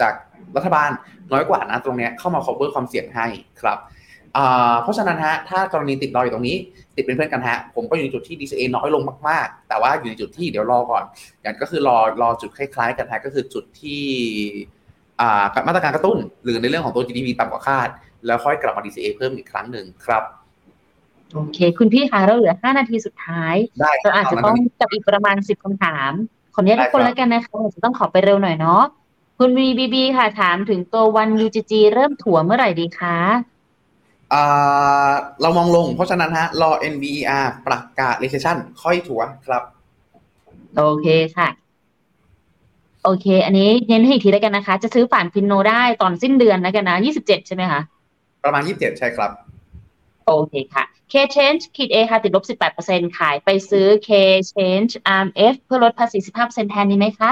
[0.00, 0.12] จาก
[0.56, 0.90] รัฐบาล
[1.32, 3.26] น้อยกว่านะตรงนี้เข้ามา cover ความเสี่ยงให้
[3.60, 3.78] ครับ
[4.82, 6.56] เพราะฉะนั้นฮะถ้ากรณีติดรออยู่ตรงนี้
[6.96, 11.04] ติดเป็นเพื่อนกันฮะผมก็อยู่ในจุดที่ DCA น้อยลงมากๆ แต่ว่าอยู่ในจุดที่เดี๋ยวรอก่อน
[11.42, 14.02] อย่างก็คือรอรอจุดคล้ายๆ กันฮะก็คือจุดที่
[15.54, 17.88] กับมาตรการกระตุ้น หรือในเรื่องของตัว GDP ต่ำกว่าคาด
[18.26, 20.22] แล้วค่อยกลับมา DCA เพิ่มอีกครั้งหนึ่งครับ
[21.34, 23.54] โอเค คุณพี่คะเราเหลือ 5 นาทีสุดท้าย
[24.02, 26.12] เราอาจจะต้องจับอีกประมาณ 10คำถาม
[26.54, 28.82] ขออนุญาตทุกคนแล้วกันนะคะจะต้องขอไปเร็วหน่อยเนาะ
[29.38, 33.16] คุณวีบีบีค่ะถามถึงตัววัน UGG เริ่มถั่วเมื่อไหร่ดีคะ
[35.42, 39.62] เรามองลง เพราะฉะนั้นฮะรอ NBER ประกาศ recession ค่อยถัวครับ
[40.76, 41.48] โอเคค่ะ
[43.04, 47.80] โอเค อันนี้เน้นให้อีกทีแล้วกันนะคะ จะซื้อฝันฟินโนได้ตอนสิ้นเดือนแล้วกันนะยี่สิบเจ็ดใช่ไหมคะ
[48.44, 49.30] ประมาณยี่สิบเจ็ดใช่ครับ
[50.30, 54.10] โอเคค่ะ K Change ขีด A ค่ะ ติดลบสิบแปดเปอร์เซ็นขายไปซื้อ K
[54.52, 57.30] Change RMF เพื่อลดภาษีสิบห้าเปอร์เซ็นแทนนี้ไหมคะ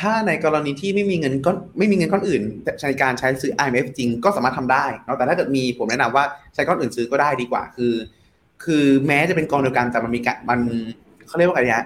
[0.00, 2.42] ถ้าในกรณีที่ไม่มีเงินก็ไม่มีเงินก้อนอื่น
[2.88, 6.24] ในการใช้ซื้อ IMF จริงก็สามารถทำได้เนาะแต่ถ้าเกิดมีผมแนะนำว่า
[6.54, 7.94] ใช้ก้อนอื่นซื้อก็ได้ดีกว่า คือ
[8.64, 10.60] คือแม้จะเป็นกองเดียวกันแต่มันมีการมัน
[11.26, 11.84] เขาเรียกว่าอะไรเนี่ย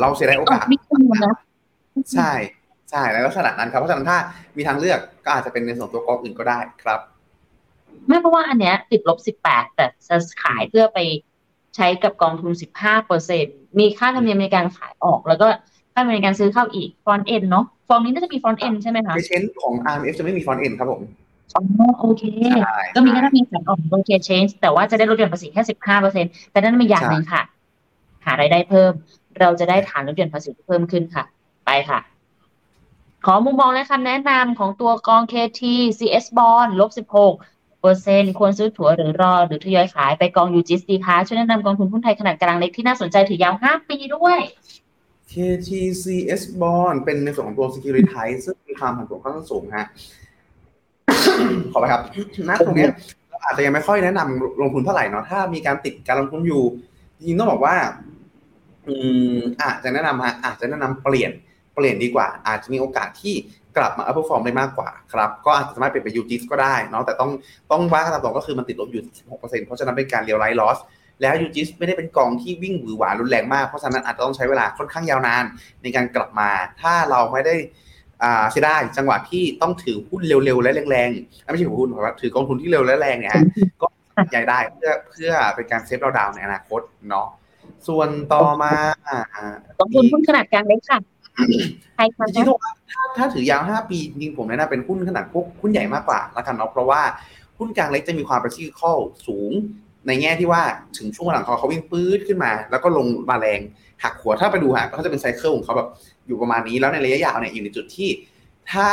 [0.00, 0.64] เราเสียดายโอกาส
[2.14, 2.32] ใช่
[2.90, 4.18] ใช่แล้วลักษณะนั้นครับเพราะฉะนั้นถ้า
[4.56, 7.00] มีทางเลือกก็อาจจะเป็นในส่วนตัวกองอื่นก็ได้ครับ
[8.06, 10.98] ไม่เพราะว่าอันเนี้ยติดลบสิบแปดแต่จะขายเพื่อไป
[11.76, 13.46] ใช้กับกองทุนสิบห้าเปอร์เซ็น
[13.78, 15.48] มีค่าธรรมเนียมในการขายออกแล้วก็
[15.92, 21.00] ถ้าเป็นการซื้อเข้าอีก front-end เนาะกองนี้น่าจะมี front-end ใช่ไหมคะเชนของ RMF จะไม่มี front-end ครับผม
[21.54, 21.62] อ๋อ
[22.00, 22.24] โอเค
[22.94, 27.42] ก็มีแค่มีสันออกโอเคเชนแต่ว่าจะได้ลดหย่อนภาษีแค่สิบห้าเปอร์เซ็นแต่นั่นเป็นอย่างหนึ่งค่ะ
[28.24, 28.92] หารายได้เพิ่ม
[29.40, 31.24] เราจะได้ฐานลดหย่อนภาษีเพิ่มขึ้นค่ะ
[31.66, 31.98] ไปค่ะ
[33.26, 35.62] ขอมุมมองและคำแนะนำของตัวกอง KT
[35.98, 37.55] CS Bond ลบ16
[37.86, 44.38] เปอร์เซ็นควรซื้อถั่วหรือรอ หรือทยอยขายไปกอง UGIS ดีคะช่วยแนะนำกองทุนหุ้นไทยขนาดกลางเล็กที่น่าสนใจถือยาว 5 ปีด้วย
[45.32, 49.86] KTCS Bond เป็นในส่วนของตัว Securitize ซึ่งมีความผันผวนค่อนข้างสูงฮะ
[51.72, 52.02] ขอไปครับ
[52.48, 52.86] ณตรงนี้
[53.28, 56.64] เราอาจจะยังไม่ค่อยแนะนำลงทุนเท่าไหร่เนาะถ้ามีการติดการลงทุนอยู่
[57.16, 57.76] จริงต้องบอกว่า
[58.86, 58.94] อื
[59.34, 61.30] มอาจจะแนะนำฮะอาจจะแนะนำเปลี่ยน
[61.74, 63.34] เปลี่ยนดีกว่า อาจจะมีโอกาสที่
[63.76, 67.30] กลับมา outperform ได้มากกว่าครับ ก็อาจจะสามารถเปลี่ยนไป UGIS ก็ได้เนาะแต่ต้อง
[67.70, 70.78] ต้องว่ากันตามตรงก็คือมันติดลบอยู่ 16%เพราะฉะนั้นเป็นการ realize loss
[71.22, 75.44] แล้ว UGIS ไม่ได้เป็นกองที่วิ่งหวือหวารุนแรงมาก เพราะฉะนั้นอาจจะต้องใช้เวลาค่อนข้างยาวนาน
[75.82, 76.50] ในการกลับมา
[76.80, 77.54] ถ้าเราไม่ได้
[78.22, 83.44] อ่าเสียดายจังหวะที่ต้องถือหุ้นเร็วๆและแรงๆไม่ใช่ถือหุ้นครับถือกองทุนที่เร็วและแรงเนี่ยฮะ
[83.80, 83.86] ก็
[84.30, 87.28] ใหญ่ได้เพื่อเพื่อเป็นการเซฟเราดาวน์ในอนาคตเนาะ
[87.88, 88.72] ส่วนต่อมา
[89.78, 91.15] กองทุนหุ้นขนาดกลางเล็กค่ะใครคะ
[92.34, 97.02] จริงๆถ้าถ้าถือยาว 5 ปีจริงผมแนะนำเป็นหุ้นขนาดพวกหุ้นใหญ่มากกว่าละกันเนาะเพราะว่า
[97.58, 99.52] หุ้นกลางเล็กจะมีความประสิทธิภาพสูง
[100.06, 100.62] ในแง่ที่ว่า
[100.98, 103.60] ถึงช่วงหลังเขาเขาวิ่งปื๊ดขึ้นมา แล้วก็ลงมาแรง
[104.02, 105.88] หักหัวถ้าไปดูฮะก็จะเป็นไซเคิลของเขาแบบ
[106.26, 108.08] อยู่ประมาณนี้แล้วในระยะยาวเนี่ยอยู่ในจุดที่
[108.72, 108.88] ถ้า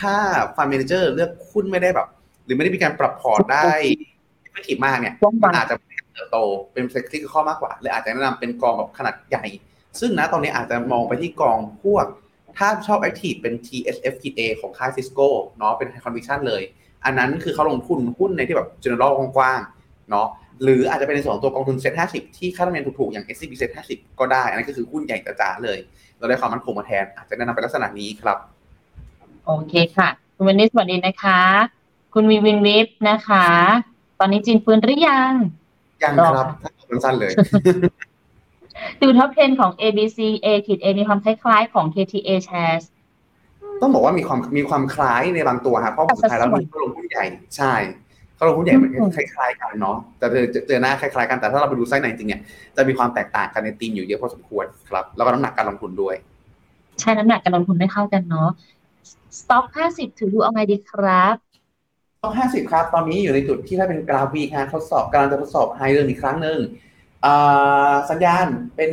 [0.00, 0.14] ถ้า
[0.56, 2.08] ฟันเมนเจอร์เลือกหุ้นไม่ได้แบบ
[2.44, 3.72] หรือไม่ได้มีการปรับพอร์ตได้
[4.52, 5.14] ไม่ถี่มากเนี่ย
[5.44, 5.76] มันอาจจะ
[6.14, 6.38] เติบโต
[6.72, 9.44] เป็นเซ็กซี่ข้อมากกว่าเลยอาจจะแนะนำเป็นกองแบบขนาดใหญ่
[10.00, 12.06] ซึ่งนะตอนนี้อาจจะมองไปที่กองพวก
[12.58, 15.28] ถ้าชอบ Active เป็น TSFTA ของค่าย Cisco
[15.58, 16.62] เนาะเป็น High Conviction เลย
[17.04, 20.28] อันนั้นคือเขาลงทุนหุ้นในที่แบบ general กว้างๆเนาะ
[20.62, 25.78] หรืออาจจะเป็นในส่วนของตัวกองทุน Set 50ที่ค่าธรรมเนียมถูกๆ อย่าง SCB Set 50ก็ได้ อันนั้นก็คือหุ้นใหญ่จ๋าๆเลย
[26.18, 28.38] เราได้ความมั่นคงมาแทน อาจจะแนะนำเป็นลักษณะนี้ครับ
[29.46, 31.40] โอเคค่ะคุณวันนี้สวัสดีนะคะ
[32.14, 33.46] คุณวีวินวิฟนะคะ
[34.20, 35.32] ตอนนี้จีนฟื้นหรือยัง
[36.02, 36.70] ยังครับถ้า
[37.04, 37.32] สั้นๆเลย
[39.02, 42.84] ดู top 10ของ ABCA ขีด A มีความคล้ายๆของ KT-ASHARES
[43.80, 47.24] ต้องบอกว่ามีความมีความคล้ายในบางตัวครับเพราะสุดท้ายแล้วมันก็ลงหุ้นใหญ่
[47.56, 47.74] ใช่
[48.34, 52.40] เขาลงหุ้นใหญ่มันคล้ายๆกันเนาะแต่เจอเจอหน้าคล้ายๆกันแต่ถ้าเราไปดูไส้ในจริงเนี่ย
[52.76, 56.14] จะมีความแตกต่างกันในทีมอยู่เยอะพอสมควรครับ แล้วก็น้ำหนักการลงทุนด้วย
[57.00, 58.50] ใช่น้ำหนักการลงทุนไม่เท่ากันเนาะ
[59.38, 61.36] Stock 50ถืออยู่เอาไงดีครับ
[62.22, 66.58] ต้องห้าสิบครับ ตอนนี้อยู่ในจุดที่ถ้าเป็นกราฟีฮะทดสอบกำลังจะทดสอบไฮเดิมอีกครั้งหนึ่ง
[68.10, 68.46] สัญญาณ
[68.76, 68.90] เป็น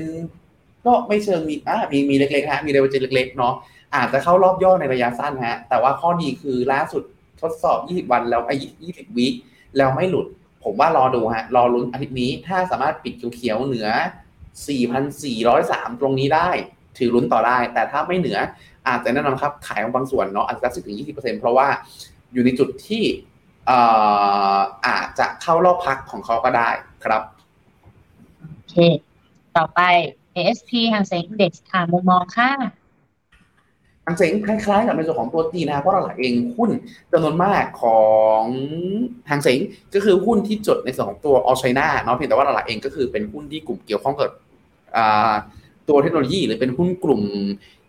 [0.85, 3.53] ก็ไม่เชิงมีอ่ามีมีเล็กๆฮะมีเดเวอเจนเล็กๆเนาะ
[3.95, 7.03] อาจจะเข้ารอบย่อในระยะสั้นฮะแต่ว่าข้อดีคือล่าสุด
[7.41, 8.55] ทดสอบ 20 วันแล้วไอ้
[8.85, 9.27] 20 วิ
[9.77, 10.27] แล้วไม่หลุด
[10.63, 13.87] ผมว่ารอดูฮะรอลุ้นอาทิตย์นี้ถ้าสามารถปิดเขียวเหนือ
[14.75, 16.49] 4,403 ตรงนี้ได้
[16.97, 18.37] ถือลุ้นต่อได้ แต่ถ้าไม่เหนือ
[18.87, 21.67] อาจจะแนะนำครับ ขายบางส่วนเนาะอาจจะสิบถึงยี่สิบเปอร์เซ็นเพราะว่า
[22.33, 23.03] อยู่ในจุดที่
[24.87, 26.69] อาจจะเข้ารอบพักของเขาก็ได้
[27.05, 27.21] ครับ
[28.75, 28.79] เค
[29.57, 29.81] ต่อไป
[30.35, 32.51] ASP หางเซ็งเด็กค่ะมุมมองค่ะ
[34.05, 36.69] หางเซ็งคล้ายๆกับในส่วนของตัวจีนนะเพราะเราเองหุ้น
[37.11, 38.01] จำนวนมากขอ
[38.39, 38.43] ง
[39.29, 39.59] หางเซ็ง
[39.93, 44.29] ก็คือหุ้นที่จดในส่วนของตัวออชไชน่าเนาะเพียงแต่ว่าเราเองก็คือเป็นหุ้นที่กลุ่มเกี่ยวข้องกับ
[45.89, 47.21] ตัวเทคโนโลยี หรือเป็นหุ้นกลุ่ม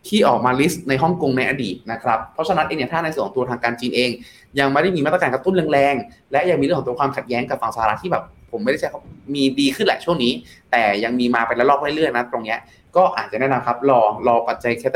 [0.08, 4.10] ที่ออกมาลิสต์ในฮ่องกงในอดีตนะครับ เพราะฉะนั้นเองเนี่ยถ้าในส่วนของตัวทางการจีนเอง
[4.58, 8.88] ยังไม่ได้มีมาตรการกระตุ้นแรงๆ และยังมีเรื่องของตัวความขัดแย้งกับฝั่งสหรัฐที่แบบ ผมไม่ได้ใช้
[9.34, 10.32] มีดีขึ้นแหละช่วงนี้
[10.70, 12.58] แต่ยังมีมาเป็นระลอกเรื่อยๆนะตรงเนี้ย
[12.96, 14.88] ก็อาจจะแนะนำครับรอรอปัจจัยแค่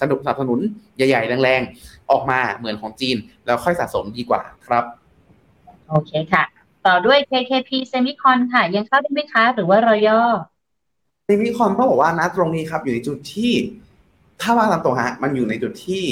[0.00, 0.58] สนุกสนับสนุน
[0.96, 3.16] ใหญ่ๆ แรงๆ ออกมาเหมือนของจีน
[3.46, 4.84] แล้วค่อยสะสมดีกว่าครับ
[5.88, 6.44] โอเคค่ะ
[6.86, 10.22] ต่อด้วย KKP Semicon ค่ะ ยังเข้าได้ไหมคะ หรือว่ารอย่อ
[11.28, 13.52] Semicon ก็บอกว่านะตรงนี้ครับ อยู่ในจุดที่
[14.40, 16.04] ถ้าว่าตามตรงฮะมันอยู่ในจุดที่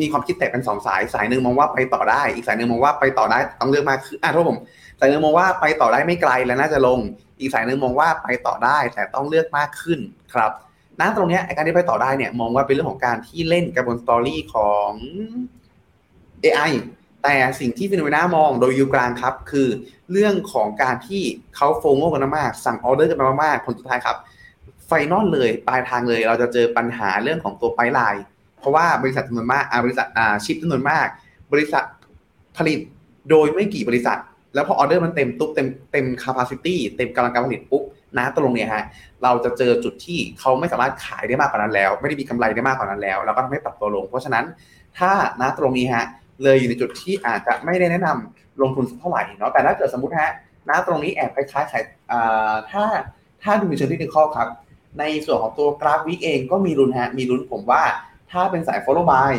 [0.00, 4.58] มีความคิดแตกเป็นสองสายสายหนึ่งมองว่าไปต่อได้ อีกสายหนึ่งมองว่าไปต่อได้ต้องเลือกมากคืออะทุกผม
[5.02, 6.98] สายหนึ่งมองว่าไปต่อได้ไม่ไกลและน่าจะลง
[7.40, 10.00] อีกสายหนึ่งมองว่าไปต่อได้แต่ต้องเลือกมากขึ้น
[10.34, 10.52] ครับ
[11.00, 14.90] ณตรงนี้การที่ไปต่อได้เนี่ยมองว่าเป็นเรื่องของการที่เล่นกับบน story ของ
[16.44, 16.72] AI
[17.22, 19.68] แต่สิ่งที่ Finnomena มองโดยอยู่กลางครับ คือ
[20.12, 21.22] เรื่องของการที่
[21.56, 24.16] เขาโฟงโง่กันมากสั่งออเดอร์กันมากผลสุดท้ายครับ
[24.86, 28.22] final เลยปลายทางเลย เราจะเจอปัญหาเรื่องของตัว pipeline
[28.58, 31.06] เพราะว่าบริษัทจำนวนมากบริษัทอาชิปจำนวนมาก
[31.52, 31.84] บริษัท
[32.56, 32.78] ผลิต
[33.30, 34.18] โดยไม่กี่บริษัท
[34.54, 37.82] แล้วพอออเดอร์มันเต็มปุ๊บเต็มเต็ม capacity เต็มกำลังการผลิตปุ๊บ
[38.18, 38.84] นะตรงเนี้ยฮะ
[39.22, 44.44] เราจะเจอจุดที่เขาไม่สามารถขายได้มากกว่านั้นแล้ว ไม่ได้มีกำไรได้มากกว่านั้นแล้วแล้วก็ทำให้ปรับตัวลง เพราะฉะนั้น
[44.98, 46.04] ถ้านะตรงนี้ฮะ
[46.42, 50.30] เลยอยู่ในจุดที่อาจจะไม่ได้แนะนำลงทุนเท่าไหร่เนาะแต่ถ้าเกิดสมมติฮะ
[50.68, 51.82] นะตรงนี้แอบคล้ายๆขาย
[52.70, 52.84] ถ้า
[53.42, 54.48] ถ้าดูในเชิงเทคนิคครับ
[54.98, 57.82] ในส่วนของตัวกราฟ week เองก็มีลุ้นฮะมีลุ้นผมว่า
[58.30, 59.32] ถ้าเป็นสาย follow buy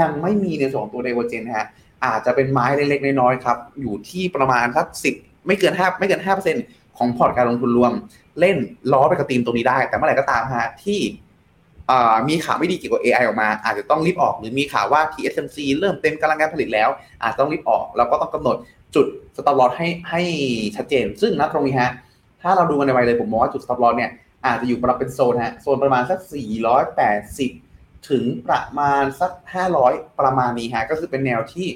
[0.00, 1.66] ยังไม่มีในส่วนของตัว divergence ฮะ
[2.04, 5.14] อาจจะเป็นไม้เล็กๆน้อยๆครับ อยู่ที่ประมาณสักสิบ
[5.46, 6.56] ไม่เกินห้าไม่เกินห้าเปอร์เซ็น
[6.96, 7.92] ของพอร์ตการลงทุนรวม
[8.40, 8.56] เล่น
[8.92, 11.00] ล้อไปกับธีมตรงนี้ได้ แต่เมื่อไหร่ก็ตามฮะที่
[12.28, 16.88] มีข่าวไม่ดีเกี่ยวกับ AI ออกมา อาจจะต้องรีบออก หรือมีข่าวว่า TSMC เริ่มเต็มกำลังการผลิตแล้ว
[17.22, 18.56] อาจจะต้องรีบออก แล้วก็ต้องกำหนด
[18.94, 20.22] จุด stop loss ให้ให้
[20.76, 21.90] ชัดเจน ซึ่งณตรงนี้ฮะ
[22.42, 24.10] ถ้าเราดูกันในไวเลยผมมองว่าจุด stop loss เนี่ย
[24.46, 26.18] อาจจะอยู่ประมาณเป็นโซนฮะโซนประมาณสัก
[27.12, 29.32] 480 ถึงประมาณสัก
[29.76, 31.68] 500 ประมาณนี้ฮะก็คือเป็นแนวที่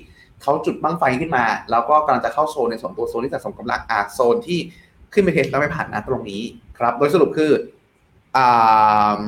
[0.46, 4.58] เขาจุดบั้งไฟขึ้นมา แล้วก็กำลังจะเข้าโซนในส่วนตัวโซนที่สะสมกำลังอาโซนที่
[5.12, 6.42] ขึ้นไปเทสแล้วไม่ผ่านนะตรงนี้
[6.78, 7.52] ครับ โดยสรุปคือ
[8.36, 9.22] อ่า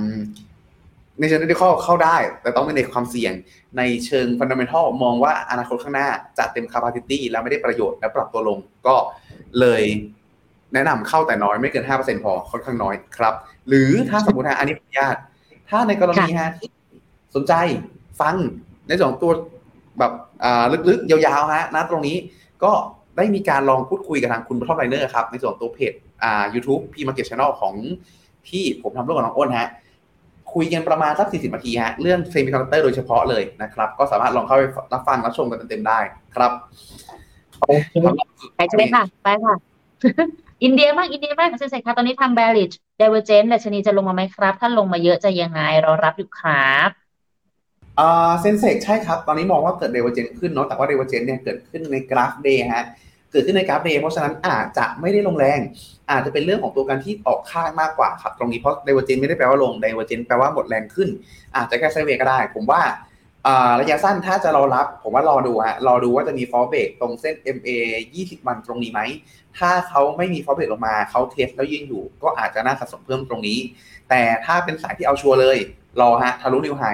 [1.21, 3.33] ในเชิงเทคนิคเข้าได้ แต่ต้องไม่ในความเสี่ยง
[3.79, 6.09] ในเชิงฟันดัมเ n ทัลมองว่าอนาคตข้างหน้า
[6.39, 8.97] จะเต็ม capacity แล้วไม่ได้ประโยชน์และปรับตัวลงก็
[9.61, 9.83] เลย
[10.75, 13.35] แนะนำเข้าแต่น้อยไม่เกิน 5%พอค่อนข้างน้อยครับ
[13.69, 15.17] หรือถ้าสมมติฮะอันนี้ขออนุญาต
[15.71, 16.69] ถ้าในกรณีฮะที่
[17.35, 17.53] สนใจ
[18.21, 18.35] ฟัง
[18.89, 19.33] ในสองตัว
[19.99, 20.13] แบบ
[20.89, 22.17] ลึกๆ ยาวๆฮะนะตรงนี้
[22.65, 22.73] ก็
[23.17, 25.93] ได้มีการลองพูดคุยกับทางคุณ Topliner ครับ ในส่วนตัวเพจ
[26.23, 27.75] อ่า YouTube พี่มาเก็ตช n นลของ
[28.49, 29.69] ที่ผมทำร่วมกับน้องอ้นฮะ
[30.55, 35.99] คุยกันประมาณสัก 40 นาทีฮะ เรื่องเซมิคอนดักเตอร์โดยเฉพาะเลยนะครับ ก็สามารถลองเข้าไปรับฟังรับชมกันเต็มๆได้
[36.35, 36.53] ครับ
[37.67, 37.93] โอเค
[38.57, 39.55] ไปจะเลยค่ะ ไปค่ะ
[40.65, 47.08] อินเดียมาก อินเดียมาก Sensex ค่ะตอนนี้ทำ bearish divergence ดัชนีจะลงมาไหมครับ ถ้าลงมาเยอะจะยังไงรอรับอยู่ครับอ่า
[48.41, 52.87] Sensex ใช่ครับ ตอนนี้มองว่าเกิด divergence ขึ้นเนาะแต่ว่า divergence เนี่ยเกิดขึ้นในกราฟ day ฮะ
[53.33, 55.61] เกิดขึ้นในกราฟ day เพราะฉะนั้นอาจจะไม่ได้ลงแรง
[56.11, 61.09] อาจจะเป็นเรื่องของตัวการที่ออกข้างมากกว่าครับ ตรงนี้เพราะ divergence ไม่ได้แปลว่าลง divergence แปลว่าหมดแรงขึ้น
[61.57, 62.83] อาจจะแค่ sideway ก็ได้ ผมว่า
[63.81, 67.71] ระยะสั้นถ้าจะรอรับ ผมว่ารอดูฮะรอดูว่าจะมี fallback ตรงเส้น MA
[68.15, 69.01] 20 วันตรงนี้ไหม
[69.59, 73.59] ถ้าเขาไม่มี fallback ลงมาเขา test แล้วยืนอยู่ ก็อาจจะน่าสะสมเพิ่มตรงนี้
[74.09, 75.59] แต่ถ้าเป็นสายที่เอาชัวร์เลย
[76.01, 76.85] รอฮะทะลุ new high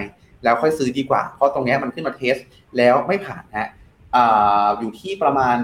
[0.45, 2.37] แล้วค่อยซื้อดีกว่า เพราะตรงนี้มันขึ้นมา test
[2.77, 3.69] แล้วไม่ผ่านฮะ
[4.17, 4.19] อ
[4.79, 5.57] อยู่ที่ประมาณ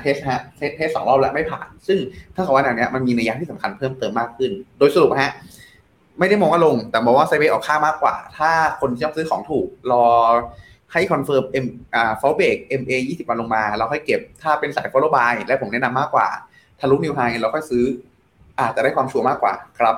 [0.00, 1.98] test ฮะ test test สองรอบแล้วไม่ผ่าน ซึ่ง
[2.34, 5.32] ถ้าเขาว่าอย่างนี้มันมีนัยยะที่สำคัญเพิ่มเติมมากขึ้น โดยสรุปฮะ
[6.18, 8.50] ไม่ได้มองว่าลง แต่มองว่า sideway ออกข้างมากกว่า ถ้า
[8.80, 10.06] คนที่จะซื้อของถูกรอ
[10.92, 16.28] ให้ confirm MA fallback MA ยี่สิบวันลงมาแล้วค่อยเก็บถ้าเป็นสาย follow buy และผมแนะนำมากกว่า
[16.80, 17.84] ทะลุ new high เราค่อยซื้อ
[18.60, 19.96] อาจจะได้ความชัวร์มากกว่าครับ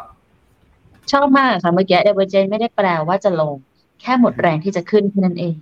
[1.13, 3.55] ชอบมากค่ะเมื่อกี้ divergence ไม่ได้แปลว่าจะลง
[4.01, 5.55] แค่หมดแรงที่จะขึ้นแค่นั้นเอง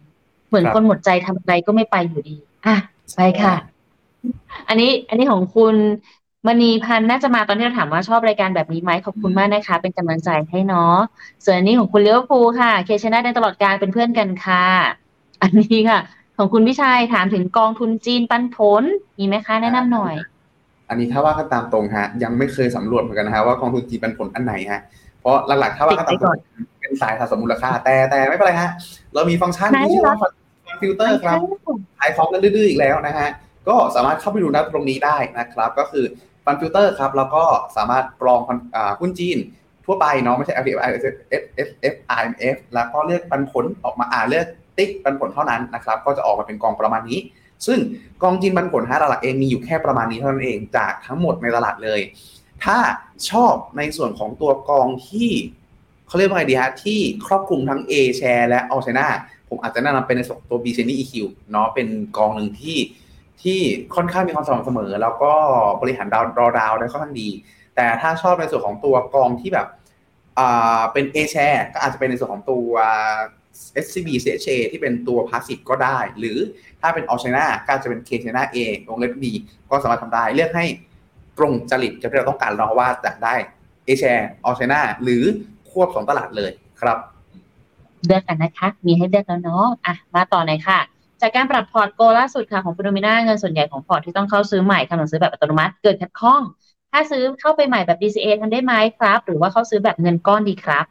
[0.48, 2.76] เหมือนคนหมดใจทำอะไรก็ไม่ไปอยู่ดี อะ
[3.14, 3.54] ไปค่ะ
[4.68, 5.74] อันนี้ อันนี้ของคุณ
[6.46, 10.96] มณีพันธ์น่าจะมาตอนที่เราถามว่าชอบรายการแบบนี้ไหมขอบคุณมากนะคะ เป็นกำลังใจให้เนาะ
[11.44, 14.64] ส่วนอันนี้ของคุณเลี้ยวภูค่ะ เคชนะในตลอดการเป็นเพื่อนกันค่ะ
[15.42, 16.00] อันนี้ค่ะ
[16.36, 18.82] ของคุณพิชัยถามถึงกองทุนจีนปันผล
[19.18, 20.14] มีไหมคะแนะนำหน่อย
[20.88, 24.80] อันนี้ถ้าว่ากันตามตรงฮะ ยังไม่เคยสำรวจเหมือนกันนะฮะว่ากองทุนจีนปันผลอันไหนฮะ
[25.20, 26.36] เพราะหลักๆถ้าว่ากันตามตรง
[26.86, 28.70] เป็นสายสะสมมูลค่า แต่แต่ไม่เป็นไรฮะ
[29.14, 30.16] เรามีฟังก์ชันที่ชื่อว่า
[30.80, 31.38] ฟิลเตอร์ครับ
[31.98, 33.28] ขายของกันดื้อๆอีกแล้วนะฮะ
[33.68, 36.04] ก็สามารถเข้าไปดูนะตรงนี้ได้นะครับ ก็คือ
[36.44, 37.44] fund filter ครับ แล้วก็
[37.76, 38.40] สามารถกรอง
[39.00, 39.38] หุ้นจีน
[39.84, 40.78] ทั่วไปเนาะไม่ใช่ LTF
[41.42, 44.46] F F F I M F แล้วก็เลือกปันผลออกมาอ่าเลือก
[44.78, 47.18] ติ๊กปันผลเท่านั้นนะครับ ก็จะออกมาเป็นกองประมาณนี้
[47.66, 47.78] ซึ่ง
[48.22, 52.00] กองจีนปันผลทั้งตลาดเองมีอยู่แค่ประมาณนี้เท่านั้นเองจากทั้งหมดในตลาดเลย
[52.64, 52.78] ถ้า
[53.30, 55.30] ชอบในส่วนของตัวกองที่
[56.08, 59.06] เขาเรียกว่าไงดีฮะที่ครอบคลุมทั้ง A share และ All China
[59.48, 61.12] ผมอาจจะแนะนำเป็นในส่วนตัว B c n EQ
[61.52, 62.78] เนาะเป็นกองหนึ่งที่
[63.42, 63.58] ที่
[63.94, 65.32] ค่อนข้างมีความสม่ำเสมอ แล้วก็
[65.82, 67.28] บริหารดาวรอดาวได้ค่อนข้างดี
[67.76, 69.66] แต่ถ้าชอบในส่วนของตัวกองที่แบบ
[70.38, 72.70] อ่าเป็น A share ก็อาจจะเป็นในส่วนของตัว
[73.84, 76.38] SCB CHA ที่เป็นตัวพาสซีฟก็ได้ หรือ
[76.80, 78.56] ถ้าเป็น All China ก็จะเป็น K China A
[78.88, 79.24] วงเล็บ B
[79.70, 80.66] ก็สามารถทำได้เลือกให้
[81.38, 83.34] ตรงจริตกับที่เราต้องการเราว่าจะได้
[83.86, 85.24] A share All China หรือ
[85.76, 86.50] ควบสองตลาดเลย
[86.80, 86.98] ครับ
[88.06, 90.78] เลือกกันนะคะ มีให้เลือกแล้วเนาะอะมาต่อหน่อยค่ะ
[91.20, 96.42] จากการปรับพอร์ต Goal ล่าสุดค่ะของ Finnomena เงินส่วนใหญ่ของพอร์ตที่ต้องเข้าซื้อใหม่คำสั่งซื้อแบบอัตโนมัติเกิดขัดข้อง
[96.92, 100.86] ถ้าซื้อเข้าไปใหม่แบบ DCA ทำได้ไหมครับ หรือว่าเข้าซื้อแบบเงินก้อนดีครับ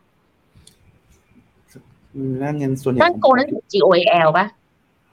[2.41, 4.45] น่าเงินส่วนใหญ่ตั้ง Goal นั่นถูก GOL ป่ะ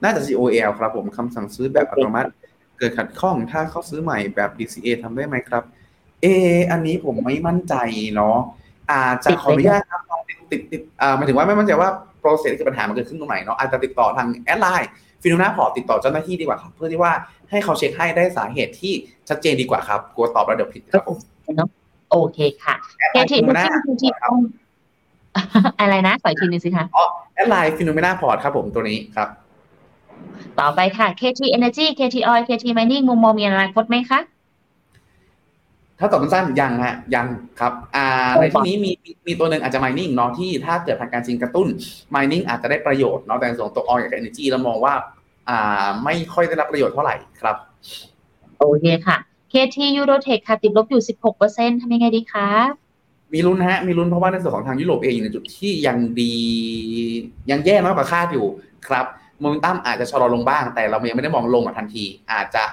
[0.03, 2.29] น่าจะ GOL ครับผมคำสั่งซื้อแบบอัตโนมัติ
[2.77, 5.63] เกิดขัดข้องถ้าเข้าซื้อใหม่แบบ DCA ทำได้ไหมครับ
[6.21, 6.25] เอ
[6.71, 7.75] อันนี้ผมไม่มั่นใจ
[8.15, 8.37] เนาะ
[8.91, 11.89] อาจจะขออนุญาตครับลองติดติดติดอ่าหมายถึงว่าไม่มั่นใจว่า
[12.19, 17.13] process ที่ปัญหามันเกิดขึ้นตรงไหนเนาะอาจจะติดต่อทาง add LINE Finnomena Port ติดต่อเจ้าหน้าที่ดีกว่าครับเพื่อที่ว่า
[17.49, 18.93] ให้เขาเช็คให้ได้สาเหตุที่
[19.29, 21.03] ชัดเจนดีกว่าครับ กลัวตอบแล้วเดี๋ยวผิดครับ
[22.11, 23.63] โอเคค่ะ add LINE Finnomena
[25.79, 27.03] อะไรนะขออีกทีนึงสิคะอ๋อ
[27.35, 29.27] add LINE Finnomena Port ครับผมตัวนี้ครับ
[30.59, 34.19] ต่อไปค่ะ KT Energy KT Oil KT Mining มุมมองมีอนาคตไหมคะ
[36.03, 37.27] ถ้าตอบสั้นยังฮะยัง
[37.59, 38.91] ครับอ่าในที่นี้มี
[39.27, 41.67] มีตัวหนึ่งอาจจะ mining เนาะที่ถ้าเกิดทางการจริงกระตุ้น
[42.15, 44.93] mining อาจจะได้ประโยชน์เนาะแต่ส่วนตัว oil กับ energy เรามองว่า
[45.49, 47.55] อ่าไม่ค่อยได้รับประโยชน์เท่าไหร่ครับ
[48.59, 49.17] โอเคค่ะ
[49.51, 51.01] KT Eurotech ค่ะติดลบอยู่
[51.41, 52.47] 16%ทำยังไงดีคะ
[53.33, 56.33] มีลุ้นฮะ มีลุ้นเพราะว่าในส่วนของทางยุโรปเองอยู่ในจุดที่ยังดี
[57.49, 58.45] ยังแย่น้อยกว่าคาดอยู่
[58.87, 59.05] ครับ
[59.39, 62.63] โมเมนตัมอาจจะชะลอลงบ้าง แต่เรายังไม่ได้มองลงทันที อาจจะ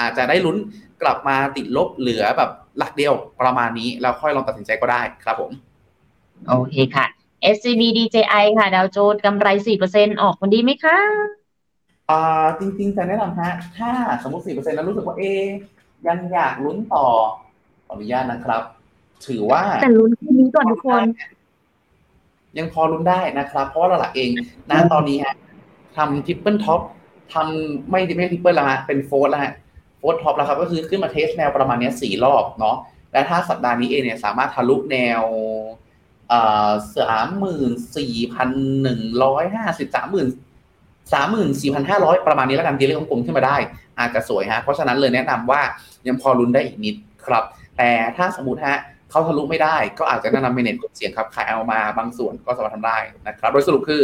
[0.00, 0.56] อาจจะได้ลุ้น
[1.02, 5.50] กลับมาติดลบเหลือแบบ หลักเดียวประมาณนี้แล้วค่อยลองตัดสินใจก็ได้ครับผม
[6.48, 7.06] โอเคค่ะ
[7.54, 9.48] SCB DJI ค่ะ ดาวโจนส์กำไร
[9.84, 10.98] 4%ออกมันดีไหมคะ
[12.10, 13.90] อ่าจริง ๆ จะแนะนำฮะ ถ้า
[14.22, 15.22] สมมติ 4%แล้วรู้สึกว่าเอ
[16.06, 17.06] ยังอยากลุ้นต่อ
[17.86, 18.62] ขออนุญาตนะครับ
[19.26, 21.02] ถือว่า แต่ลุ้นแค่นี้ก่อนทุกคน
[22.58, 24.30] ยังพอลุ้นได้นะครับ เพราะว่าหลักๆเอง
[24.70, 25.34] นะตอนนี้ฮะ
[25.96, 26.80] ทำ triple top
[27.34, 29.52] ทำไม่ไม่ triple แล้วฮะเป็น four แล้วฮะ
[29.98, 32.76] four top แล้วครับก็คือขึ้นมา test แนวประมาณนี้สี่รอบเนาะ
[33.12, 35.22] และถ้าสัปดาห์นี้เองเนี่ยสามารถทะลุแนว
[36.98, 38.48] สามหมื่นสี่พัน
[38.82, 40.28] หนึ่งร้อยห้าสิบสามหมื่น
[41.12, 43.56] สามหมื่นสี่พันห้าร้อยประมาณนี้แล้วกันตีเลของกลมขึ้นมาได้
[43.98, 45.62] อาจจะสวยฮะ เพราะฉะนั้นเลยแนะนำว่า
[46.06, 46.96] ยังพอลุ้นได้อีกนิด
[47.26, 47.44] ครับ
[47.78, 48.78] แต่ถ้าสมมติฮะ
[49.10, 54.02] เขาทะลุไม่ได้ ก็อาจจะแนะนำเมเนจกดเสียงครับขายเอามาบางส่วนก็สามารถทำได้นะครับ โดยสรุปคือ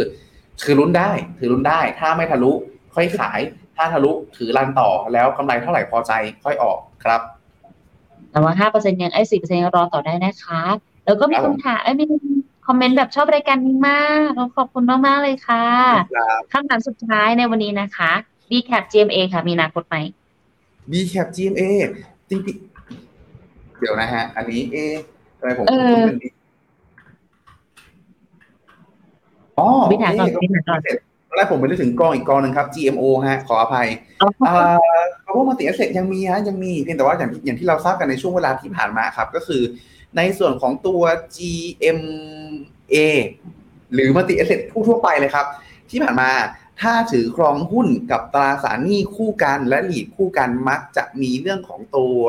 [0.61, 2.51] ถือลุ้นได้ ถือลุ้นได้ ถ้าไม่ทะลุ
[2.95, 3.39] ค่อยขาย
[3.75, 6.11] ถ้าทะลุถือรันต่อแล้วกำไรเท่าไหร่พอใจ
[6.43, 7.21] ค่อยออกครับ
[8.31, 10.61] แต่ว่า5%ยังไอ้4%ยังรอต่อได้นะคะ
[11.05, 12.05] แล้วก็มีครับผมคำถามเอ้ยมี
[12.67, 15.65] คอมเมนต์แบบชอบรายการนี้มากขอบคุณมากๆเลยค่ะ
[16.15, 18.11] ครับคำถามสุดท้ายในวันนี้นะคะ
[18.49, 19.97] BCAP GMA ค่ะ มีอนาคตไหม
[20.91, 21.63] B cap GMA
[22.29, 24.95] จริงๆเดี๋ยวนะฮะ อันนี้เอะ
[25.39, 26.23] ทำไมผมเออคุ้นๆเป็น B
[29.59, 30.97] อ๋อวิถามก่อนโอเควิถามก่อนตอน
[31.35, 33.87] แรกผมไปนึกถึงกองอีกกองหนึ่งครับ GMO ฮะ ขออภัย
[34.19, 34.75] เอาอ่า
[35.23, 39.61] เพราะว่ามัลติแอสเซทยังมีฮะยังมีเพียงแต่ว่าอย่างที่อย่างที่เราทราบกันในช่วงเวลาที่ผ่านมาครับ ก็คือ
[40.17, 41.01] ในส่วนของตัว
[41.35, 42.95] GMA
[43.93, 45.45] หรือ multi asset ทั่วๆไปเลยครับ
[45.91, 46.29] ที่ผ่านมา
[46.81, 52.19] ถ้าถือครองหุ้นกับตราสารหนี้คู่กันและ REIT คู่กันมักจะมีเรื่องของตัว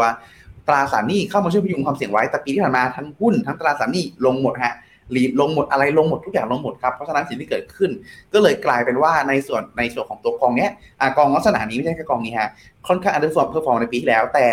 [0.68, 7.90] ตราสารหนี้เข้ามาช่วยพยุงความเสี่ยงไว้แต่ปีที่ผ่านมาทั้งหุ้นทั้งตราสารหนี้ลงหมดฮะ REIT ลงหมดอะไรลงหมดทุกอย่างลงหมดครับเพราะฉะนั้นสิ่งที่เกิดขึ้น
[8.32, 10.70] ก็เลยกลายเป็นว่าในส่วนในส่วนของตัวกองเนี้ย
[11.16, 12.50] กองลักษณะนี้ไม่ใช่แค่กองนี้ฮะ
[12.88, 14.46] ค่อนข้าง underform perform ในปีที่แล้ว แต่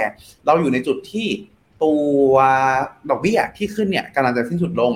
[0.45, 1.27] เราอยู่ในจุดที่
[1.83, 1.93] ตั
[2.29, 2.31] ว
[3.09, 4.93] ดอกเบี้ยที่ขึ้นเนี่ยกำลังจะสิ้นสุดลง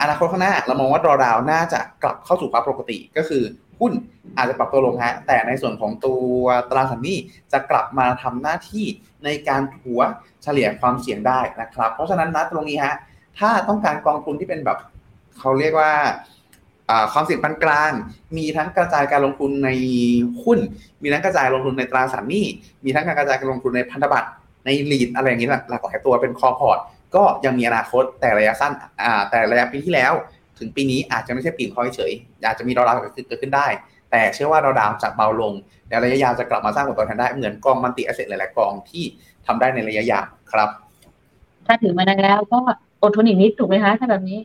[0.00, 3.42] อนาคตข้างหน้าเรามองว่าดรอดาวน่าจะกลับเข้าสู่ภาวะปกติก็คือ
[3.80, 3.92] หุ้น
[4.36, 7.18] อาจจะปรับตัวลงฮะแต่ในส่วนของตัวตราสารหนี้
[7.52, 8.86] จะกลับมาทำหน้าที่
[9.24, 10.00] ในการถัว
[10.42, 12.94] เฉลี่ยความเสี่ยงได้นะครับ เพราะฉะนั้นนัดตรงนี้ฮะ
[13.40, 14.78] ถ้าต้องการกองทุนที่เป็นแบบ
[15.38, 15.92] เขาเรียกว่า
[17.12, 17.92] ความเสี่ยงปานกลาง
[18.36, 19.70] มีทั้งกระจายการลงทุนใน
[20.42, 20.58] หุ้น
[21.02, 22.46] มีทั้งกระจายลงทุนในตราสารหนี้
[22.84, 24.28] มีทั้งการกระจายการลงทุนในพันธบัตร
[24.64, 26.78] ใน REIT อะไรอย่างนี้หลากหลากหลายตัวเป็น core port
[27.14, 28.72] ก็ยังมีอนาคตแต่ระยะสั้น
[29.30, 30.12] แต่ระยะปีที่แล้ว
[30.58, 32.12] ถึงปีนี้อาจจะไม่ใช่ปีนคอยเฉย
[32.46, 33.66] อาจจะมีดาวดาวเกิดขึ้นเกิดขึ้นได้
[34.10, 35.52] แต่เชื่อว่าดาวดาวจะเบาลง
[35.88, 39.04] และระยะยาวจะกลับมาสร้างผลตอบแทนได้ เหมือนกอง multi asset หลายๆกองที่
[39.46, 40.68] ทำได้ในระยะยาวครับ
[41.66, 42.60] ถ้าถือมานานแล้วก็
[43.02, 44.38] อดทนอีกนิดถูกไหมคะถ้าแบบนี้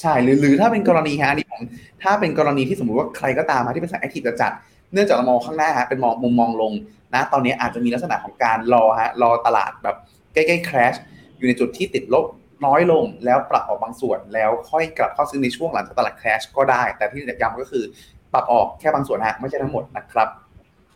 [0.00, 1.62] ใช่หรือหรือถ้าเป็นกรณีฮะอันนี้ผม
[2.02, 6.72] ถ้าเป็นกรณีที่สมมุติว่าใครก็ตามมาที่เป็นสาย active จัดๆเนื่องจากเรามองข้างหน้าฮะเป็นมองมุมมองลง
[7.14, 9.96] นะตอนนี้อาจจะมีลักษณะของการรอฮะรอตลาดแบบ
[10.32, 10.98] ใกล้ๆ crash
[11.38, 12.26] อยู่ในจุดที่ติดลบ
[12.66, 17.84] น้อยลงแล้วปรับออกบางส่วนแล้วค่อยกลับเข้าซื้อในช่วงหลังจากตลาด crash ก็ได้ แต่ที่ย้ำก็คือ
[18.32, 20.28] ปรับออกแค่บางส่วนฮะไม่ใช่ทั้งหมดนะครับ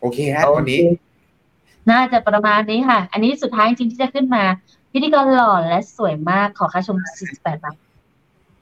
[0.01, 0.81] โอเคฮะวันนี้
[1.91, 4.45] น่าจะประมาณนี้ค่ะ อันนี้สุดท้ายจริงๆที่จะขึ้นมา
[4.99, 6.97] พิธีกรหล่อและสวยมากขอค่าชม
[7.31, 7.77] 48 บาท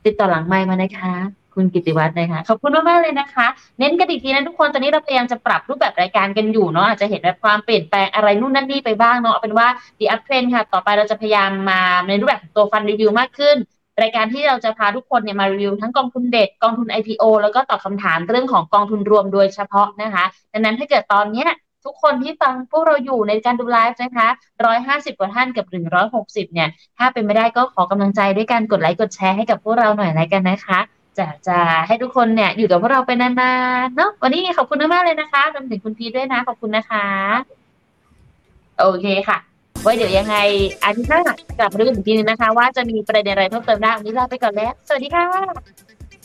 [0.04, 1.12] ติดต่อหลังไมค์มานะคะ
[1.54, 3.46] คุณกิติวัฒน์นะคะ ขอบคุณมากๆเลยนะคะ
[3.78, 9.68] เน้นกันอีกทีนะทุกคน ตอนนี้เราพยายามจะปรับรูปแบบรายการกันอยู่เนาะอาจจะเห็นแบบความเปลี่ยนแปลงอะไรนู่นนั่นนี่ไปบ้างเนาะเอาเป็นว่า
[9.98, 13.56] The Up Trend ค่ะ ต่อไปเราจะพยายามมาในรูปแบบตัวฟันรีวิวมากขึ้น
[14.02, 21.48] รายการที่เราจะพาทุกคนเนี่ยมารีวิวทั้งกองทุนเด็ดกองทุน IPO แล้วก็ตอบคำถามเรื่องของกองทุนรวมโดยเฉพาะนะคะ ดังนั้นถ้าเกิดตอนเนี้ย
[21.84, 24.28] ทุกคนที่ฟังพวกเราอยู่ในการดูไลฟ์นะคะ
[24.64, 30.78] ร้อยห้าสิบกว่าท่านกับหนึ่งร้อยหกสิบเนี่ย ถ้าเป็นไม่ได้ก็ขอกำลังใจด้วยการกดไลค์กดแชร์ให้กับพวกเราหน่อยแล้วกันนะคะ
[31.18, 33.30] จะจะให้ทุกคนเนี่ยอยู่กับพวกเราไปนา
[33.84, 37.06] นๆเนาะวันนี้ขอบคุณมากเลยนะคะรวมถึงคุณพีด้วยนะ ขอบคุณนะคะ
[38.78, 39.38] โอเคค่ะ
[39.82, 40.36] ไว้เดี๋ยวยังไง
[40.82, 41.20] อาทิตย์หน้า
[41.58, 45.26] กลับมาดูกันอีกทีนึงนะคะ ว่าจะมีประเด็นอะไรเพิ่มเติมได้วันนี้ลาไปก่อนแล้ว สวัสดีค่ะ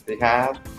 [0.02, 0.79] สวัสดีครับ